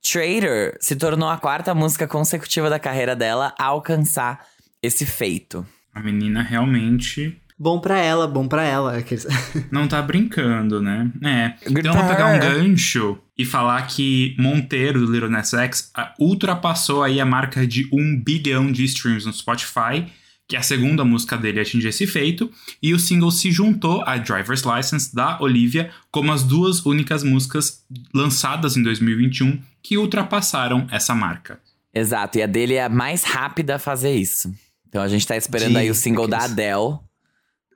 Traitor 0.00 0.74
se 0.80 0.94
tornou 0.94 1.28
a 1.28 1.36
quarta 1.36 1.74
música 1.74 2.06
consecutiva 2.06 2.70
da 2.70 2.78
carreira 2.78 3.16
dela 3.16 3.52
a 3.58 3.64
alcançar 3.64 4.46
esse 4.80 5.04
feito. 5.04 5.66
A 5.92 6.00
menina 6.00 6.40
realmente 6.40 7.36
Bom 7.60 7.80
pra 7.80 7.98
ela, 7.98 8.28
bom 8.28 8.46
pra 8.46 8.62
ela. 8.62 8.98
Aqueles- 8.98 9.26
não 9.72 9.88
tá 9.88 10.00
brincando, 10.00 10.80
né? 10.80 11.10
É. 11.24 11.54
Então 11.68 11.92
eu 11.92 11.98
vou 11.98 12.08
pegar 12.08 12.26
um 12.26 12.38
gancho 12.38 13.18
e 13.36 13.44
falar 13.44 13.84
que 13.88 14.36
Monteiro, 14.38 15.04
do 15.04 15.10
Little 15.12 15.28
Nas 15.28 15.52
X, 15.52 15.90
ultrapassou 16.20 17.02
aí 17.02 17.20
a 17.20 17.26
marca 17.26 17.66
de 17.66 17.88
um 17.92 18.16
bilhão 18.16 18.70
de 18.70 18.84
streams 18.84 19.26
no 19.26 19.32
Spotify, 19.32 20.06
que 20.48 20.56
a 20.56 20.62
segunda 20.62 21.04
música 21.04 21.36
dele 21.36 21.60
atingiu 21.60 21.90
esse 21.90 22.06
feito, 22.06 22.50
e 22.82 22.94
o 22.94 22.98
single 22.98 23.30
se 23.30 23.52
juntou 23.52 24.02
a 24.06 24.16
Driver's 24.16 24.62
License 24.62 25.14
da 25.14 25.38
Olivia 25.42 25.90
como 26.10 26.32
as 26.32 26.42
duas 26.42 26.84
únicas 26.86 27.22
músicas 27.22 27.84
lançadas 28.14 28.74
em 28.74 28.82
2021 28.82 29.60
que 29.82 29.98
ultrapassaram 29.98 30.86
essa 30.90 31.14
marca. 31.14 31.60
Exato, 31.94 32.38
e 32.38 32.42
a 32.42 32.46
dele 32.46 32.74
é 32.74 32.84
a 32.84 32.88
mais 32.88 33.24
rápida 33.24 33.76
a 33.76 33.78
fazer 33.78 34.14
isso. 34.14 34.52
Então 34.88 35.02
a 35.02 35.08
gente 35.08 35.26
tá 35.26 35.36
esperando 35.36 35.76
aí 35.76 35.90
o 35.90 35.94
single 35.94 36.26
da 36.26 36.44
Adele 36.44 36.98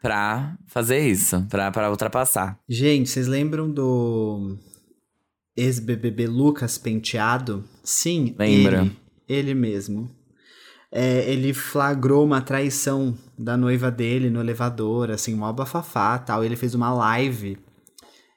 pra 0.01 0.57
fazer 0.67 1.07
isso, 1.07 1.47
pra, 1.51 1.71
pra 1.71 1.91
ultrapassar. 1.91 2.59
Gente, 2.67 3.11
vocês 3.11 3.27
lembram 3.27 3.71
do 3.71 4.57
ex-BBB 5.55 6.27
Lucas 6.27 6.79
Penteado? 6.79 7.65
Sim, 7.85 8.35
Lembra. 8.39 8.81
Ele, 8.81 8.97
ele 9.29 9.55
mesmo. 9.55 10.11
É, 10.95 11.31
ele 11.31 11.55
flagrou 11.55 12.23
uma 12.23 12.43
traição 12.43 13.17
da 13.39 13.57
noiva 13.57 13.91
dele 13.91 14.29
no 14.29 14.41
elevador, 14.41 15.11
assim, 15.11 15.35
mó 15.35 15.51
bafafá 15.51 16.19
tal. 16.19 16.45
Ele 16.45 16.55
fez 16.55 16.75
uma 16.75 16.93
live. 16.93 17.59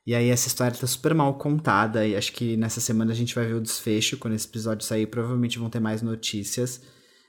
E 0.08 0.16
aí 0.16 0.30
essa 0.30 0.48
história 0.48 0.78
tá 0.78 0.88
super 0.88 1.14
mal 1.14 1.34
contada. 1.34 2.08
E 2.08 2.16
acho 2.16 2.32
que 2.32 2.56
nessa 2.56 2.80
semana 2.80 3.12
a 3.12 3.16
gente 3.16 3.36
vai 3.36 3.46
ver 3.46 3.56
o 3.56 3.62
desfecho. 3.62 4.18
Quando 4.18 4.36
esse 4.36 4.48
episódio 4.48 4.86
sair, 4.86 5.06
provavelmente 5.08 5.60
vão 5.60 5.70
ter 5.70 5.82
mais 5.82 6.02
notícias. 6.02 6.82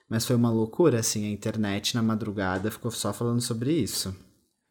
Mas 0.08 0.24
foi 0.24 0.36
uma 0.36 0.50
loucura, 0.50 1.00
assim, 1.00 1.26
a 1.26 1.30
internet 1.30 1.96
na 1.96 2.02
madrugada 2.02 2.70
ficou 2.70 2.92
só 2.92 3.12
falando 3.12 3.40
sobre 3.40 3.72
isso. 3.72 4.14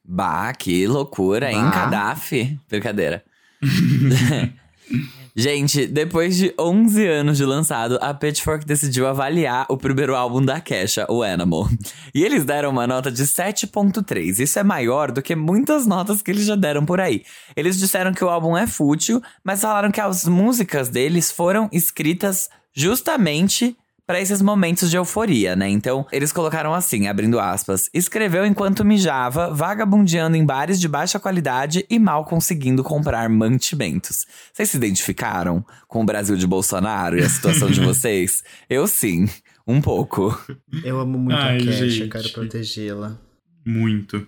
Bah, 0.07 0.53
que 0.53 0.87
loucura, 0.87 1.51
hein, 1.51 1.61
Bah. 1.61 1.71
Gaddafi? 1.71 2.57
Brincadeira. 2.69 3.25
Gente, 5.37 5.85
depois 5.85 6.37
de 6.37 6.53
11 6.57 7.05
anos 7.07 7.37
de 7.37 7.43
lançado, 7.43 7.99
a 8.01 8.13
Pitchfork 8.13 8.65
decidiu 8.65 9.05
avaliar 9.05 9.65
o 9.67 9.75
primeiro 9.75 10.15
álbum 10.15 10.41
da 10.41 10.61
Kesha, 10.61 11.05
o 11.09 11.21
Animal. 11.21 11.67
E 12.13 12.23
eles 12.23 12.45
deram 12.45 12.69
uma 12.69 12.87
nota 12.87 13.11
de 13.11 13.23
7.3. 13.23 14.39
Isso 14.39 14.57
é 14.57 14.63
maior 14.63 15.11
do 15.11 15.21
que 15.21 15.35
muitas 15.35 15.85
notas 15.85 16.21
que 16.21 16.31
eles 16.31 16.45
já 16.45 16.55
deram 16.55 16.85
por 16.85 17.01
aí. 17.01 17.25
Eles 17.53 17.77
disseram 17.77 18.13
que 18.13 18.23
o 18.23 18.29
álbum 18.29 18.55
é 18.55 18.65
fútil, 18.65 19.21
mas 19.43 19.59
falaram 19.59 19.91
que 19.91 19.99
as 19.99 20.23
músicas 20.23 20.87
deles 20.87 21.29
foram 21.29 21.67
escritas 21.69 22.49
justamente 22.73 23.75
para 24.07 24.21
esses 24.21 24.41
momentos 24.41 24.89
de 24.89 24.97
euforia, 24.97 25.55
né? 25.55 25.67
Então, 25.69 26.05
eles 26.11 26.31
colocaram 26.31 26.73
assim, 26.73 27.07
abrindo 27.07 27.39
aspas: 27.39 27.89
escreveu 27.93 28.45
enquanto 28.45 28.85
mijava, 28.85 29.53
vagabundeando 29.53 30.37
em 30.37 30.45
bares 30.45 30.79
de 30.79 30.87
baixa 30.87 31.19
qualidade 31.19 31.85
e 31.89 31.97
mal 31.97 32.25
conseguindo 32.25 32.83
comprar 32.83 33.27
mantimentos. 33.29 34.25
Vocês 34.53 34.69
se 34.69 34.77
identificaram 34.77 35.65
com 35.87 36.01
o 36.01 36.05
Brasil 36.05 36.35
de 36.37 36.45
Bolsonaro 36.45 37.17
e 37.17 37.23
a 37.23 37.29
situação 37.29 37.69
de 37.69 37.81
vocês? 37.83 38.43
Eu 38.69 38.87
sim, 38.87 39.27
um 39.67 39.81
pouco. 39.81 40.39
Eu 40.83 40.99
amo 40.99 41.17
muito 41.17 41.39
Ai, 41.39 41.57
a 41.57 41.59
Kesha, 41.59 41.89
gente. 41.89 42.09
quero 42.09 42.29
protegê-la. 42.31 43.17
Muito. 43.65 44.27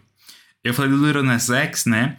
Eu 0.64 0.74
falei 0.74 0.92
do 0.92 0.98
Lil 1.12 1.24
Nas 1.24 1.50
X, 1.50 1.86
né? 1.86 2.18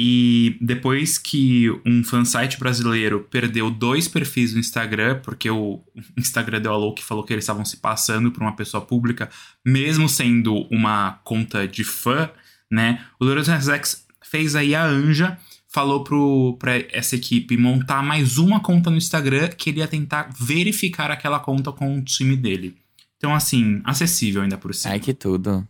E 0.00 0.56
depois 0.60 1.18
que 1.18 1.68
um 1.84 2.04
fansite 2.04 2.56
brasileiro 2.56 3.26
perdeu 3.28 3.68
dois 3.68 4.06
perfis 4.06 4.54
no 4.54 4.60
Instagram, 4.60 5.20
porque 5.24 5.50
o 5.50 5.82
Instagram 6.16 6.60
deu 6.60 6.72
a 6.72 6.76
louca 6.76 7.00
e 7.00 7.04
falou 7.04 7.24
que 7.24 7.32
eles 7.32 7.42
estavam 7.42 7.64
se 7.64 7.78
passando 7.78 8.30
por 8.30 8.40
uma 8.40 8.54
pessoa 8.54 8.80
pública, 8.80 9.28
mesmo 9.66 10.08
sendo 10.08 10.68
uma 10.70 11.18
conta 11.24 11.66
de 11.66 11.82
fã, 11.82 12.30
né? 12.70 13.04
O 13.18 13.24
Lil 13.24 13.44
Nas 13.44 13.68
X 13.68 14.06
fez 14.22 14.54
aí 14.54 14.72
a 14.72 14.86
anja, 14.86 15.36
falou 15.66 16.04
pro, 16.04 16.56
pra 16.60 16.76
essa 16.92 17.16
equipe 17.16 17.56
montar 17.56 18.00
mais 18.00 18.38
uma 18.38 18.60
conta 18.60 18.90
no 18.90 18.96
Instagram 18.96 19.48
que 19.48 19.70
ele 19.70 19.80
ia 19.80 19.88
tentar 19.88 20.30
verificar 20.38 21.10
aquela 21.10 21.40
conta 21.40 21.72
com 21.72 21.98
o 21.98 22.04
time 22.04 22.36
dele. 22.36 22.76
Então, 23.16 23.34
assim, 23.34 23.80
acessível 23.82 24.42
ainda 24.42 24.56
por 24.56 24.72
cima. 24.72 24.94
Ai, 24.94 25.00
que 25.00 25.12
tudo. 25.12 25.66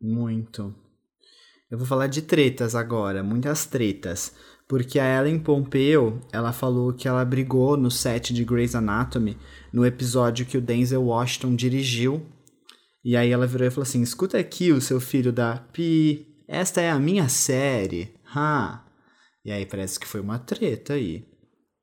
Muito. 0.00 0.72
Eu 1.72 1.78
vou 1.78 1.86
falar 1.86 2.06
de 2.06 2.20
tretas 2.20 2.74
agora, 2.74 3.22
muitas 3.22 3.64
tretas. 3.64 4.34
Porque 4.68 4.98
a 5.00 5.18
Ellen 5.18 5.38
Pompeo, 5.38 6.20
ela 6.30 6.52
falou 6.52 6.92
que 6.92 7.08
ela 7.08 7.24
brigou 7.24 7.78
no 7.78 7.90
set 7.90 8.32
de 8.34 8.44
Grey's 8.44 8.74
Anatomy, 8.74 9.38
no 9.72 9.84
episódio 9.86 10.44
que 10.44 10.58
o 10.58 10.60
Denzel 10.60 11.02
Washington 11.02 11.56
dirigiu. 11.56 12.26
E 13.02 13.16
aí 13.16 13.30
ela 13.30 13.46
virou 13.46 13.66
e 13.66 13.70
falou 13.70 13.84
assim: 13.84 14.02
escuta 14.02 14.38
aqui, 14.38 14.70
o 14.70 14.82
seu 14.82 15.00
filho 15.00 15.32
da 15.32 15.56
Pi, 15.56 16.26
esta 16.46 16.82
é 16.82 16.90
a 16.90 16.98
minha 16.98 17.26
série. 17.30 18.14
Ha. 18.34 18.84
E 19.42 19.50
aí 19.50 19.64
parece 19.64 19.98
que 19.98 20.06
foi 20.06 20.20
uma 20.20 20.38
treta 20.38 20.92
aí. 20.92 21.24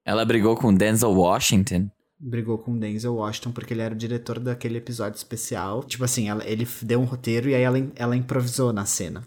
Ela 0.06 0.24
brigou 0.24 0.56
com 0.56 0.72
Denzel 0.74 1.12
Washington. 1.14 1.90
brigou 2.22 2.60
com 2.60 2.74
o 2.74 2.80
Denzel 2.80 3.16
Washington 3.16 3.52
porque 3.52 3.74
ele 3.74 3.82
era 3.82 3.94
o 3.96 3.98
diretor 3.98 4.40
daquele 4.40 4.78
episódio 4.78 5.18
especial. 5.18 5.84
Tipo 5.84 6.04
assim, 6.06 6.30
ela- 6.30 6.46
ele 6.48 6.68
deu 6.84 7.00
um 7.02 7.06
roteiro 7.06 7.50
e 7.50 7.56
aí 7.56 7.64
ela, 7.64 7.78
ela 7.96 8.16
improvisou 8.16 8.72
na 8.72 8.86
cena. 8.86 9.24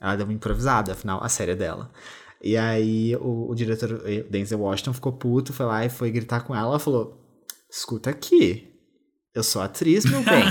Ela 0.00 0.16
deu 0.16 0.26
uma 0.26 0.32
improvisada, 0.32 0.92
afinal, 0.92 1.22
a 1.22 1.28
série 1.28 1.52
é 1.52 1.56
dela. 1.56 1.90
E 2.42 2.56
aí 2.56 3.14
o, 3.16 3.50
o 3.50 3.54
diretor, 3.54 3.92
o 3.92 4.30
Denzel 4.30 4.60
Washington, 4.60 4.94
ficou 4.94 5.12
puto, 5.12 5.52
foi 5.52 5.66
lá 5.66 5.84
e 5.84 5.90
foi 5.90 6.10
gritar 6.10 6.40
com 6.40 6.54
ela. 6.54 6.68
Ela 6.68 6.78
falou: 6.78 7.20
Escuta 7.70 8.10
aqui, 8.10 8.68
eu 9.34 9.42
sou 9.42 9.60
atriz, 9.60 10.04
meu 10.04 10.22
bem. 10.22 10.44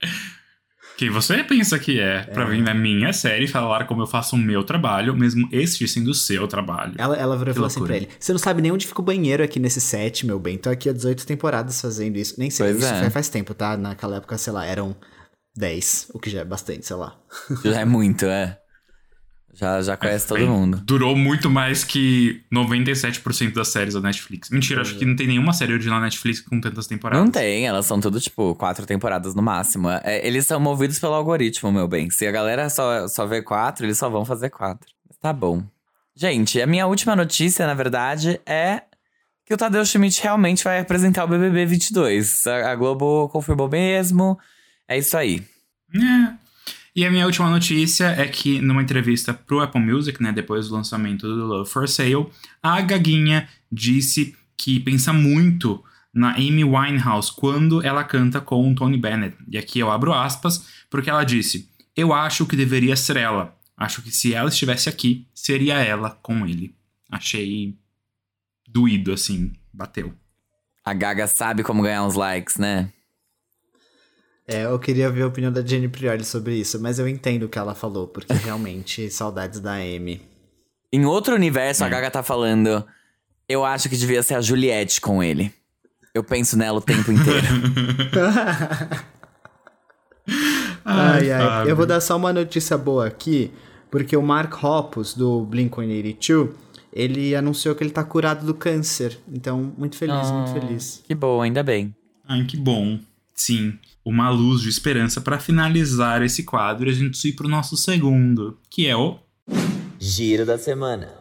Quem 0.96 1.10
você 1.10 1.44
pensa 1.44 1.78
que 1.78 2.00
é, 2.00 2.22
pra 2.22 2.46
vir 2.46 2.62
na 2.62 2.72
minha 2.72 3.12
série 3.12 3.44
e 3.44 3.48
falar 3.48 3.86
como 3.86 4.00
eu 4.00 4.06
faço 4.06 4.34
o 4.34 4.38
meu 4.38 4.64
trabalho, 4.64 5.14
mesmo 5.14 5.46
este 5.52 5.86
sendo 5.86 6.10
o 6.10 6.14
seu 6.14 6.48
trabalho. 6.48 6.94
ela, 6.96 7.14
ela 7.14 7.36
virou 7.36 7.52
e 7.52 7.54
falou 7.54 7.66
assim 7.66 7.84
pra 7.84 7.96
ele: 7.96 8.08
Você 8.18 8.32
não 8.32 8.38
sabe 8.38 8.62
nem 8.62 8.72
onde 8.72 8.86
fica 8.86 9.02
o 9.02 9.04
banheiro 9.04 9.44
aqui 9.44 9.60
nesse 9.60 9.78
set, 9.78 10.24
meu 10.24 10.38
bem. 10.38 10.56
Tô 10.56 10.70
aqui 10.70 10.88
há 10.88 10.94
18 10.94 11.26
temporadas 11.26 11.82
fazendo 11.82 12.16
isso. 12.16 12.36
Nem 12.38 12.48
sei, 12.48 12.72
Pois 12.72 12.82
isso 12.82 12.94
é. 12.94 13.10
faz 13.10 13.28
tempo, 13.28 13.52
tá? 13.52 13.76
Naquela 13.76 14.16
época, 14.16 14.38
sei 14.38 14.54
lá, 14.54 14.64
eram 14.64 14.96
10, 15.54 16.12
o 16.14 16.18
que 16.18 16.30
já 16.30 16.40
é 16.40 16.44
bastante, 16.46 16.86
sei 16.86 16.96
lá. 16.96 17.14
Já 17.62 17.80
é 17.80 17.84
muito, 17.84 18.24
é. 18.24 18.58
Já, 19.56 19.80
já 19.80 19.96
conhece 19.96 20.28
todo 20.28 20.38
Bem, 20.38 20.48
mundo. 20.48 20.82
Durou 20.84 21.16
muito 21.16 21.48
mais 21.48 21.82
que 21.82 22.42
97% 22.52 23.54
das 23.54 23.68
séries 23.68 23.94
da 23.94 24.02
Netflix. 24.02 24.50
Mentira, 24.50 24.82
acho 24.82 24.98
que 24.98 25.04
não 25.06 25.16
tem 25.16 25.26
nenhuma 25.26 25.54
série 25.54 25.72
original 25.72 25.98
Netflix 25.98 26.40
com 26.40 26.60
tantas 26.60 26.86
temporadas. 26.86 27.24
Não 27.24 27.32
tem, 27.32 27.66
elas 27.66 27.86
são 27.86 27.98
tudo, 27.98 28.20
tipo, 28.20 28.54
quatro 28.54 28.84
temporadas 28.84 29.34
no 29.34 29.40
máximo. 29.40 29.88
É, 29.88 30.26
eles 30.26 30.46
são 30.46 30.60
movidos 30.60 30.98
pelo 30.98 31.14
algoritmo, 31.14 31.72
meu 31.72 31.88
bem. 31.88 32.10
Se 32.10 32.26
a 32.26 32.30
galera 32.30 32.68
só, 32.68 33.08
só 33.08 33.24
vê 33.24 33.40
quatro, 33.40 33.86
eles 33.86 33.96
só 33.96 34.10
vão 34.10 34.26
fazer 34.26 34.50
quatro. 34.50 34.86
Tá 35.22 35.32
bom. 35.32 35.62
Gente, 36.14 36.60
a 36.60 36.66
minha 36.66 36.86
última 36.86 37.16
notícia, 37.16 37.66
na 37.66 37.72
verdade, 37.72 38.38
é 38.44 38.82
que 39.46 39.54
o 39.54 39.56
Tadeu 39.56 39.86
Schmidt 39.86 40.22
realmente 40.22 40.64
vai 40.64 40.80
apresentar 40.80 41.24
o 41.24 41.28
BBB 41.28 41.64
22. 41.64 42.46
A, 42.46 42.72
a 42.72 42.74
Globo 42.76 43.28
confirmou 43.30 43.70
mesmo. 43.70 44.38
É 44.86 44.98
isso 44.98 45.16
aí. 45.16 45.42
É. 45.94 46.45
E 46.96 47.04
a 47.04 47.10
minha 47.10 47.26
última 47.26 47.50
notícia 47.50 48.06
é 48.06 48.26
que 48.26 48.58
numa 48.58 48.82
entrevista 48.82 49.34
pro 49.34 49.60
Apple 49.60 49.82
Music, 49.82 50.22
né, 50.22 50.32
depois 50.32 50.66
do 50.68 50.74
lançamento 50.74 51.28
do 51.28 51.44
Love 51.44 51.68
for 51.70 51.86
Sale, 51.86 52.26
a 52.62 52.80
Gaguinha 52.80 53.46
disse 53.70 54.34
que 54.56 54.80
pensa 54.80 55.12
muito 55.12 55.84
na 56.14 56.30
Amy 56.36 56.64
Winehouse 56.64 57.30
quando 57.30 57.84
ela 57.84 58.02
canta 58.02 58.40
com 58.40 58.72
o 58.72 58.74
Tony 58.74 58.96
Bennett. 58.96 59.36
E 59.46 59.58
aqui 59.58 59.78
eu 59.78 59.90
abro 59.92 60.14
aspas, 60.14 60.66
porque 60.88 61.10
ela 61.10 61.22
disse: 61.22 61.68
"Eu 61.94 62.14
acho 62.14 62.46
que 62.46 62.56
deveria 62.56 62.96
ser 62.96 63.18
ela. 63.18 63.54
Acho 63.76 64.00
que 64.00 64.10
se 64.10 64.32
ela 64.32 64.48
estivesse 64.48 64.88
aqui, 64.88 65.28
seria 65.34 65.74
ela 65.74 66.18
com 66.22 66.46
ele." 66.46 66.74
Achei 67.10 67.76
doído 68.66 69.12
assim, 69.12 69.52
bateu. 69.70 70.14
A 70.82 70.94
Gaga 70.94 71.26
sabe 71.26 71.62
como 71.62 71.82
ganhar 71.82 72.04
uns 72.04 72.14
likes, 72.14 72.56
né? 72.56 72.90
É, 74.48 74.64
eu 74.64 74.78
queria 74.78 75.10
ver 75.10 75.22
a 75.22 75.26
opinião 75.26 75.50
da 75.52 75.60
Jenny 75.64 75.88
Priori 75.88 76.24
sobre 76.24 76.54
isso, 76.54 76.80
mas 76.80 76.98
eu 76.98 77.08
entendo 77.08 77.44
o 77.44 77.48
que 77.48 77.58
ela 77.58 77.74
falou, 77.74 78.06
porque 78.06 78.32
realmente, 78.44 79.10
saudades 79.10 79.58
da 79.60 79.72
Amy. 79.74 80.22
Em 80.92 81.04
outro 81.04 81.34
universo, 81.34 81.82
É. 81.82 81.86
a 81.86 81.88
Gaga 81.90 82.10
tá 82.10 82.22
falando. 82.22 82.84
Eu 83.48 83.64
acho 83.64 83.88
que 83.88 83.96
devia 83.96 84.22
ser 84.22 84.34
a 84.34 84.40
Juliette 84.40 85.00
com 85.00 85.22
ele. 85.22 85.52
Eu 86.14 86.22
penso 86.24 86.56
nela 86.56 86.78
o 86.78 86.80
tempo 86.80 87.10
inteiro. 87.12 87.46
Ai, 90.84 91.30
ai. 91.32 91.42
Fábio. 91.44 91.70
Eu 91.70 91.76
vou 91.76 91.86
dar 91.86 92.00
só 92.00 92.16
uma 92.16 92.32
notícia 92.32 92.76
boa 92.78 93.06
aqui, 93.06 93.50
porque 93.90 94.16
o 94.16 94.22
Mark 94.22 94.52
Hoppus, 94.62 95.14
do 95.14 95.44
Blink-182, 95.46 96.50
ele 96.92 97.34
anunciou 97.34 97.74
que 97.74 97.82
ele 97.84 97.90
tá 97.90 98.02
curado 98.04 98.46
do 98.46 98.54
câncer. 98.54 99.18
Então, 99.32 99.72
muito 99.76 99.96
feliz, 99.96 100.30
muito 100.30 100.52
feliz. 100.52 101.02
que 101.06 101.14
bom, 101.14 101.42
ainda 101.42 101.62
bem. 101.62 101.94
Ai, 102.28 102.44
que 102.44 102.56
bom. 102.56 102.98
Sim, 103.34 103.78
uma 104.06 104.30
luz 104.30 104.60
de 104.60 104.68
esperança 104.68 105.20
para 105.20 105.40
finalizar 105.40 106.22
esse 106.22 106.44
quadro 106.44 106.88
e 106.88 106.92
a 106.92 106.94
gente 106.94 107.26
ir 107.26 107.32
pro 107.32 107.48
nosso 107.48 107.76
segundo, 107.76 108.56
que 108.70 108.86
é 108.86 108.96
o 108.96 109.18
Giro 109.98 110.46
da 110.46 110.56
semana. 110.56 111.12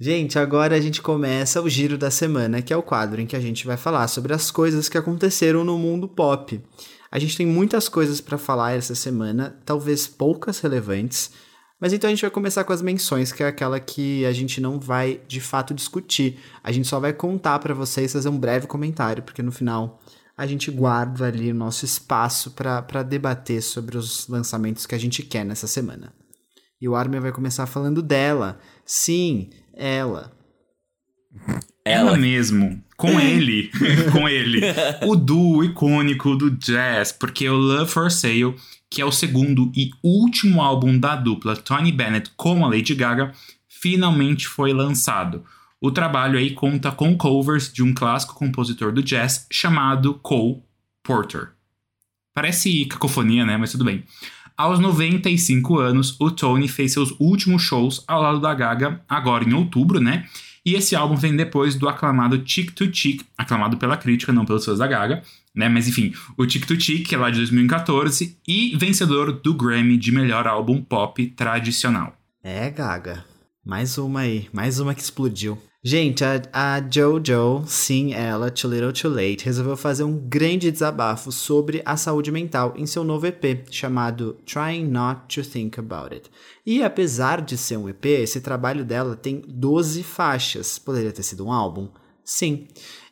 Gente, 0.00 0.38
agora 0.38 0.74
a 0.74 0.80
gente 0.80 1.02
começa 1.02 1.60
o 1.60 1.68
Giro 1.68 1.98
da 1.98 2.10
Semana, 2.10 2.62
que 2.62 2.72
é 2.72 2.76
o 2.76 2.82
quadro 2.82 3.20
em 3.20 3.26
que 3.26 3.36
a 3.36 3.40
gente 3.40 3.66
vai 3.66 3.76
falar 3.76 4.08
sobre 4.08 4.32
as 4.32 4.50
coisas 4.50 4.88
que 4.88 4.96
aconteceram 4.96 5.64
no 5.64 5.76
mundo 5.76 6.08
pop. 6.08 6.58
A 7.10 7.18
gente 7.18 7.36
tem 7.36 7.46
muitas 7.46 7.90
coisas 7.90 8.22
pra 8.22 8.38
falar 8.38 8.72
essa 8.72 8.94
semana, 8.94 9.60
talvez 9.66 10.06
poucas 10.06 10.60
relevantes, 10.60 11.32
mas 11.80 11.92
então 11.92 12.08
a 12.08 12.12
gente 12.12 12.22
vai 12.22 12.30
começar 12.30 12.64
com 12.64 12.72
as 12.72 12.80
menções, 12.80 13.32
que 13.32 13.42
é 13.42 13.48
aquela 13.48 13.78
que 13.78 14.24
a 14.24 14.32
gente 14.32 14.60
não 14.60 14.80
vai 14.80 15.20
de 15.28 15.40
fato 15.40 15.74
discutir. 15.74 16.38
A 16.64 16.72
gente 16.72 16.88
só 16.88 16.98
vai 16.98 17.12
contar 17.12 17.58
pra 17.58 17.74
vocês, 17.74 18.12
fazer 18.12 18.28
um 18.30 18.38
breve 18.38 18.66
comentário, 18.66 19.22
porque 19.22 19.42
no 19.42 19.52
final 19.52 20.00
a 20.38 20.46
gente 20.46 20.70
guarda 20.70 21.26
ali 21.26 21.50
o 21.50 21.54
nosso 21.54 21.84
espaço 21.84 22.52
para 22.52 23.02
debater 23.02 23.60
sobre 23.60 23.98
os 23.98 24.28
lançamentos 24.28 24.86
que 24.86 24.94
a 24.94 24.98
gente 24.98 25.20
quer 25.24 25.44
nessa 25.44 25.66
semana. 25.66 26.12
E 26.80 26.88
o 26.88 26.94
Armin 26.94 27.18
vai 27.18 27.32
começar 27.32 27.66
falando 27.66 28.00
dela. 28.00 28.60
Sim, 28.86 29.50
ela. 29.74 30.32
Ela, 31.84 32.16
mesmo. 32.16 32.80
Com 32.96 33.18
ele. 33.18 33.68
com 34.12 34.28
ele. 34.28 34.60
O 35.08 35.16
duo 35.16 35.64
icônico 35.64 36.36
do 36.36 36.52
jazz. 36.52 37.10
Porque 37.10 37.48
o 37.48 37.56
Love 37.56 37.90
for 37.90 38.08
Sale, 38.08 38.54
que 38.88 39.02
é 39.02 39.04
o 39.04 39.10
segundo 39.10 39.72
e 39.74 39.90
último 40.04 40.62
álbum 40.62 40.96
da 40.96 41.16
dupla 41.16 41.56
Tony 41.56 41.90
Bennett 41.90 42.30
com 42.36 42.64
a 42.64 42.68
Lady 42.68 42.94
Gaga, 42.94 43.32
finalmente 43.68 44.46
foi 44.46 44.72
lançado. 44.72 45.44
O 45.80 45.92
trabalho 45.92 46.38
aí 46.38 46.54
conta 46.54 46.90
com 46.90 47.16
covers 47.16 47.72
de 47.72 47.82
um 47.82 47.94
clássico 47.94 48.34
compositor 48.34 48.92
do 48.92 49.02
jazz 49.02 49.46
chamado 49.50 50.14
Cole 50.14 50.62
Porter. 51.04 51.50
Parece 52.34 52.84
cacofonia, 52.86 53.46
né? 53.46 53.56
Mas 53.56 53.72
tudo 53.72 53.84
bem. 53.84 54.02
Aos 54.56 54.80
95 54.80 55.78
anos, 55.78 56.16
o 56.20 56.32
Tony 56.32 56.66
fez 56.66 56.92
seus 56.92 57.14
últimos 57.20 57.62
shows 57.62 58.02
ao 58.08 58.20
lado 58.20 58.40
da 58.40 58.52
Gaga, 58.52 59.00
agora 59.08 59.44
em 59.44 59.54
outubro, 59.54 60.00
né? 60.00 60.26
E 60.66 60.74
esse 60.74 60.96
álbum 60.96 61.14
vem 61.14 61.36
depois 61.36 61.76
do 61.76 61.88
aclamado 61.88 62.42
Chick 62.44 62.72
to 62.72 62.92
Chick, 62.92 63.24
aclamado 63.38 63.76
pela 63.76 63.96
crítica, 63.96 64.32
não 64.32 64.44
pelos 64.44 64.64
fãs 64.64 64.80
da 64.80 64.86
Gaga, 64.88 65.22
né? 65.54 65.68
Mas 65.68 65.86
enfim, 65.86 66.12
o 66.36 66.48
Chick 66.48 66.66
to 66.66 66.76
que 66.76 67.14
é 67.14 67.18
lá 67.18 67.30
de 67.30 67.36
2014, 67.36 68.36
e 68.46 68.76
vencedor 68.76 69.32
do 69.32 69.54
Grammy 69.54 69.96
de 69.96 70.10
melhor 70.10 70.48
álbum 70.48 70.82
pop 70.82 71.24
tradicional. 71.28 72.16
É, 72.42 72.68
Gaga. 72.68 73.24
Mais 73.64 73.96
uma 73.96 74.20
aí, 74.20 74.48
mais 74.52 74.80
uma 74.80 74.94
que 74.94 75.02
explodiu. 75.02 75.56
Gente, 75.80 76.24
a, 76.24 76.42
a 76.52 76.80
JoJo, 76.80 77.62
sim, 77.64 78.12
ela, 78.12 78.50
Too 78.50 78.68
Little 78.68 78.92
Too 78.92 79.08
Late, 79.08 79.44
resolveu 79.44 79.76
fazer 79.76 80.02
um 80.02 80.18
grande 80.18 80.72
desabafo 80.72 81.30
sobre 81.30 81.80
a 81.84 81.96
saúde 81.96 82.32
mental 82.32 82.74
em 82.76 82.84
seu 82.84 83.04
novo 83.04 83.28
EP, 83.28 83.64
chamado 83.70 84.36
Trying 84.44 84.88
Not 84.88 85.32
to 85.32 85.48
Think 85.48 85.78
About 85.78 86.16
It. 86.16 86.28
E 86.66 86.82
apesar 86.82 87.40
de 87.40 87.56
ser 87.56 87.76
um 87.76 87.88
EP, 87.88 88.04
esse 88.06 88.40
trabalho 88.40 88.84
dela 88.84 89.14
tem 89.14 89.40
12 89.46 90.02
faixas. 90.02 90.80
Poderia 90.80 91.12
ter 91.12 91.22
sido 91.22 91.46
um 91.46 91.52
álbum? 91.52 91.88
Sim. 92.24 92.66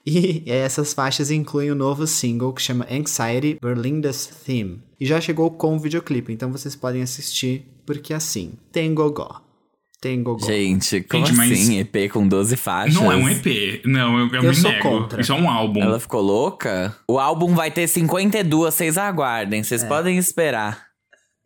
E 0.04 0.42
essas 0.50 0.92
faixas 0.92 1.30
incluem 1.30 1.70
o 1.70 1.74
um 1.74 1.78
novo 1.78 2.04
single 2.04 2.52
que 2.52 2.60
chama 2.60 2.88
Anxiety 2.90 3.60
Berlinda's 3.62 4.26
Theme. 4.26 4.82
E 4.98 5.06
já 5.06 5.20
chegou 5.20 5.52
com 5.52 5.76
o 5.76 5.78
videoclipe, 5.78 6.32
então 6.32 6.50
vocês 6.50 6.74
podem 6.74 7.00
assistir, 7.00 7.64
porque 7.86 8.12
assim, 8.12 8.54
tem 8.72 8.92
gogó 8.92 9.45
tem 10.00 10.22
gogó. 10.22 10.44
Gente, 10.44 11.00
como 11.02 11.26
Gente, 11.26 11.52
assim? 11.52 11.78
EP 11.78 12.10
com 12.12 12.28
12 12.28 12.56
faixas? 12.56 12.94
Não 12.94 13.10
é 13.10 13.16
um 13.16 13.28
EP. 13.28 13.82
Não, 13.84 14.18
eu, 14.18 14.26
eu, 14.26 14.34
eu 14.34 14.42
me 14.50 14.54
sou 14.54 14.70
nego. 14.70 14.82
contra. 14.82 15.20
Isso 15.20 15.32
é 15.32 15.34
um 15.34 15.48
álbum. 15.48 15.80
Ela 15.80 15.98
ficou 15.98 16.20
louca? 16.20 16.94
O 17.08 17.18
álbum 17.18 17.54
vai 17.54 17.70
ter 17.70 17.86
52, 17.88 18.74
vocês 18.74 18.98
aguardem. 18.98 19.62
Vocês 19.62 19.82
é. 19.82 19.88
podem 19.88 20.18
esperar. 20.18 20.86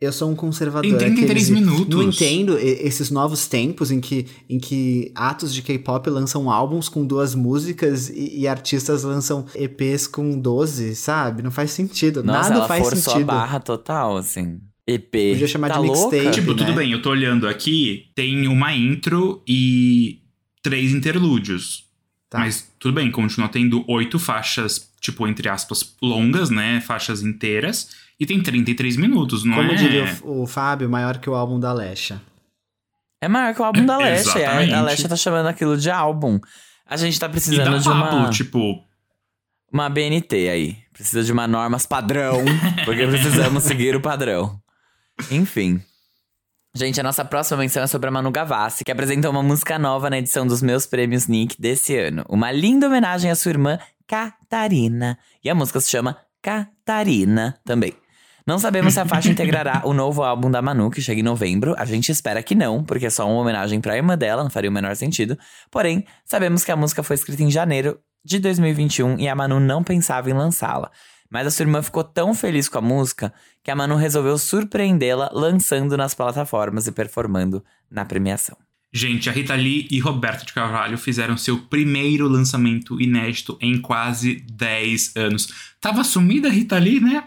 Eu 0.00 0.12
sou 0.12 0.30
um 0.30 0.34
conservador. 0.34 0.90
Em 0.90 0.96
33 0.96 1.50
minutos. 1.50 1.94
Não 1.94 2.02
entendo 2.02 2.58
esses 2.58 3.10
novos 3.10 3.46
tempos 3.46 3.90
em 3.90 4.00
que, 4.00 4.26
em 4.48 4.58
que 4.58 5.12
atos 5.14 5.52
de 5.52 5.60
K-pop 5.60 6.08
lançam 6.08 6.50
álbuns 6.50 6.88
com 6.88 7.04
duas 7.04 7.34
músicas 7.34 8.08
e, 8.08 8.40
e, 8.40 8.48
artistas 8.48 9.02
lançam 9.02 9.44
EPs 9.54 10.06
com 10.06 10.38
12, 10.40 10.96
sabe? 10.96 11.42
Não 11.42 11.50
faz 11.50 11.72
sentido. 11.72 12.24
Nossa, 12.24 12.48
Nada 12.48 12.54
ela 12.54 12.66
faz 12.66 12.82
forçou 12.88 13.12
sentido. 13.12 13.30
a 13.30 13.34
barra 13.34 13.60
total, 13.60 14.16
assim. 14.16 14.58
EP. 14.86 15.10
Podia 15.10 15.46
chamar 15.46 15.68
tá 15.68 15.80
de 15.80 15.88
mixtape. 15.88 16.30
Tipo, 16.30 16.52
né? 16.52 16.56
tudo 16.56 16.72
bem, 16.72 16.92
eu 16.92 17.02
tô 17.02 17.10
olhando 17.10 17.48
aqui, 17.48 18.10
tem 18.14 18.46
uma 18.48 18.74
intro 18.74 19.42
e 19.46 20.20
três 20.62 20.92
interlúdios. 20.92 21.84
Tá. 22.28 22.38
Mas 22.38 22.72
tudo 22.78 22.94
bem, 22.94 23.10
continua 23.10 23.48
tendo 23.48 23.84
oito 23.88 24.18
faixas, 24.18 24.92
tipo, 25.00 25.26
entre 25.26 25.48
aspas, 25.48 25.96
longas, 26.00 26.48
né? 26.48 26.80
Faixas 26.80 27.22
inteiras. 27.22 27.90
E 28.20 28.26
tem 28.26 28.40
33 28.40 28.96
minutos, 28.96 29.44
não 29.44 29.54
Como 29.54 29.72
é? 29.72 29.74
Como 29.74 29.78
diria 29.78 30.18
o, 30.22 30.42
o 30.42 30.46
Fábio, 30.46 30.88
maior 30.88 31.18
que 31.18 31.28
o 31.28 31.34
álbum 31.34 31.58
da 31.58 31.72
Lesha. 31.72 32.22
É 33.20 33.28
maior 33.28 33.54
que 33.54 33.60
o 33.60 33.64
álbum 33.64 33.84
da 33.84 33.96
Lesha. 33.98 34.48
a, 34.48 34.78
a 34.78 34.82
Lesha 34.82 35.08
tá 35.08 35.16
chamando 35.16 35.46
aquilo 35.46 35.76
de 35.76 35.90
álbum. 35.90 36.38
A 36.86 36.96
gente 36.96 37.18
tá 37.18 37.28
precisando 37.28 37.78
de 37.78 37.88
uma... 37.88 38.30
tipo... 38.30 38.84
Uma 39.72 39.88
BNT 39.88 40.48
aí. 40.48 40.76
Precisa 40.92 41.22
de 41.22 41.32
uma 41.32 41.46
normas 41.46 41.86
padrão, 41.86 42.44
porque 42.84 43.06
precisamos 43.06 43.62
seguir 43.62 43.94
o 43.94 44.00
padrão. 44.00 44.60
Enfim. 45.30 45.82
Gente, 46.74 47.00
a 47.00 47.02
nossa 47.02 47.24
próxima 47.24 47.58
menção 47.58 47.82
é 47.82 47.86
sobre 47.86 48.08
a 48.08 48.12
Manu 48.12 48.30
Gavassi, 48.30 48.84
que 48.84 48.92
apresentou 48.92 49.32
uma 49.32 49.42
música 49.42 49.76
nova 49.76 50.08
na 50.08 50.18
edição 50.18 50.46
dos 50.46 50.62
meus 50.62 50.86
prêmios 50.86 51.26
Nick 51.26 51.60
desse 51.60 51.96
ano. 51.96 52.24
Uma 52.28 52.52
linda 52.52 52.86
homenagem 52.86 53.28
à 53.28 53.34
sua 53.34 53.50
irmã 53.50 53.78
Catarina. 54.06 55.18
E 55.42 55.50
a 55.50 55.54
música 55.54 55.80
se 55.80 55.90
chama 55.90 56.16
Catarina 56.40 57.58
também. 57.64 57.92
Não 58.46 58.58
sabemos 58.58 58.94
se 58.94 59.00
a 59.00 59.06
faixa 59.06 59.30
integrará 59.30 59.82
o 59.84 59.92
novo 59.92 60.22
álbum 60.22 60.50
da 60.50 60.62
Manu, 60.62 60.90
que 60.90 61.02
chega 61.02 61.20
em 61.20 61.24
novembro. 61.24 61.74
A 61.76 61.84
gente 61.84 62.10
espera 62.12 62.42
que 62.42 62.54
não, 62.54 62.84
porque 62.84 63.06
é 63.06 63.10
só 63.10 63.28
uma 63.28 63.40
homenagem 63.40 63.80
pra 63.80 63.96
irmã 63.96 64.16
dela, 64.16 64.42
não 64.42 64.50
faria 64.50 64.70
o 64.70 64.72
menor 64.72 64.94
sentido. 64.96 65.36
Porém, 65.70 66.04
sabemos 66.24 66.64
que 66.64 66.72
a 66.72 66.76
música 66.76 67.02
foi 67.02 67.14
escrita 67.14 67.42
em 67.42 67.50
janeiro 67.50 67.98
de 68.24 68.38
2021 68.38 69.18
e 69.18 69.28
a 69.28 69.34
Manu 69.34 69.58
não 69.58 69.82
pensava 69.82 70.30
em 70.30 70.34
lançá-la. 70.34 70.90
Mas 71.30 71.46
a 71.46 71.50
sua 71.50 71.62
irmã 71.62 71.80
ficou 71.80 72.02
tão 72.02 72.34
feliz 72.34 72.68
com 72.68 72.78
a 72.78 72.82
música 72.82 73.32
que 73.62 73.70
a 73.70 73.76
Manu 73.76 73.94
resolveu 73.94 74.36
surpreendê-la 74.36 75.30
lançando 75.32 75.96
nas 75.96 76.12
plataformas 76.12 76.86
e 76.86 76.92
performando 76.92 77.64
na 77.90 78.04
premiação. 78.04 78.56
Gente, 78.92 79.30
a 79.30 79.32
Rita 79.32 79.54
Lee 79.54 79.86
e 79.88 80.00
Roberto 80.00 80.44
de 80.44 80.52
Carvalho 80.52 80.98
fizeram 80.98 81.36
seu 81.36 81.56
primeiro 81.56 82.26
lançamento 82.26 83.00
inédito 83.00 83.56
em 83.60 83.80
quase 83.80 84.44
10 84.52 85.16
anos. 85.16 85.48
Tava 85.80 86.02
sumida 86.02 86.48
a 86.48 86.50
Rita 86.50 86.76
Lee, 86.76 86.98
né? 86.98 87.22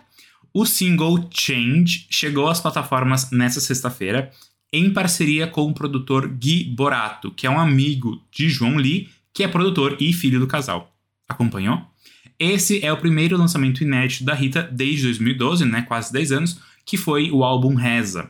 O 0.54 0.66
single 0.66 1.30
Change 1.32 2.06
chegou 2.10 2.50
às 2.50 2.60
plataformas 2.60 3.32
nesta 3.32 3.62
sexta-feira 3.62 4.30
em 4.74 4.92
parceria 4.92 5.48
com 5.48 5.62
o 5.70 5.74
produtor 5.74 6.28
Gui 6.28 6.66
Borato, 6.66 7.32
que 7.32 7.48
é 7.48 7.50
um 7.50 7.60
amigo 7.60 8.22
de 8.30 8.50
João 8.50 8.76
Lee, 8.76 9.10
que 9.32 9.44
é 9.44 9.48
produtor 9.48 9.96
e 10.02 10.12
filho 10.12 10.40
do 10.40 10.48
casal. 10.48 10.94
Acompanhou? 11.30 11.93
Esse 12.40 12.84
é 12.84 12.92
o 12.92 12.98
primeiro 12.98 13.38
lançamento 13.38 13.84
inédito 13.84 14.24
da 14.24 14.34
Rita 14.34 14.64
desde 14.64 15.04
2012, 15.04 15.66
né, 15.66 15.84
quase 15.84 16.12
10 16.12 16.32
anos, 16.32 16.60
que 16.86 16.98
foi 16.98 17.32
o 17.32 17.44
álbum 17.44 17.76
Reza. 17.76 18.30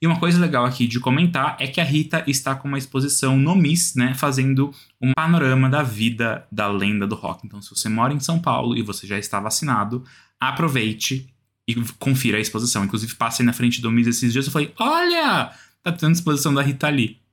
E 0.00 0.06
uma 0.06 0.18
coisa 0.18 0.38
legal 0.38 0.66
aqui 0.66 0.86
de 0.86 1.00
comentar 1.00 1.56
é 1.58 1.66
que 1.66 1.80
a 1.80 1.84
Rita 1.84 2.22
está 2.26 2.54
com 2.54 2.68
uma 2.68 2.76
exposição 2.76 3.38
no 3.38 3.54
MIS, 3.54 3.94
né, 3.94 4.12
fazendo 4.12 4.70
um 5.00 5.12
panorama 5.14 5.68
da 5.70 5.82
vida 5.82 6.46
da 6.52 6.68
lenda 6.68 7.06
do 7.06 7.14
rock. 7.14 7.46
Então, 7.46 7.62
se 7.62 7.70
você 7.70 7.88
mora 7.88 8.12
em 8.12 8.20
São 8.20 8.38
Paulo 8.38 8.76
e 8.76 8.82
você 8.82 9.06
já 9.06 9.18
está 9.18 9.40
vacinado, 9.40 10.04
aproveite 10.38 11.32
e 11.66 11.74
confira 11.98 12.36
a 12.36 12.40
exposição. 12.40 12.84
Inclusive, 12.84 13.14
passei 13.14 13.46
na 13.46 13.54
frente 13.54 13.80
do 13.80 13.90
MIS 13.90 14.08
esses 14.08 14.32
dias 14.32 14.46
e 14.46 14.50
falei: 14.50 14.72
Olha, 14.78 15.50
tá 15.82 15.90
tendo 15.90 16.12
exposição 16.12 16.52
da 16.52 16.60
Rita 16.60 16.88
Lee. 16.88 17.23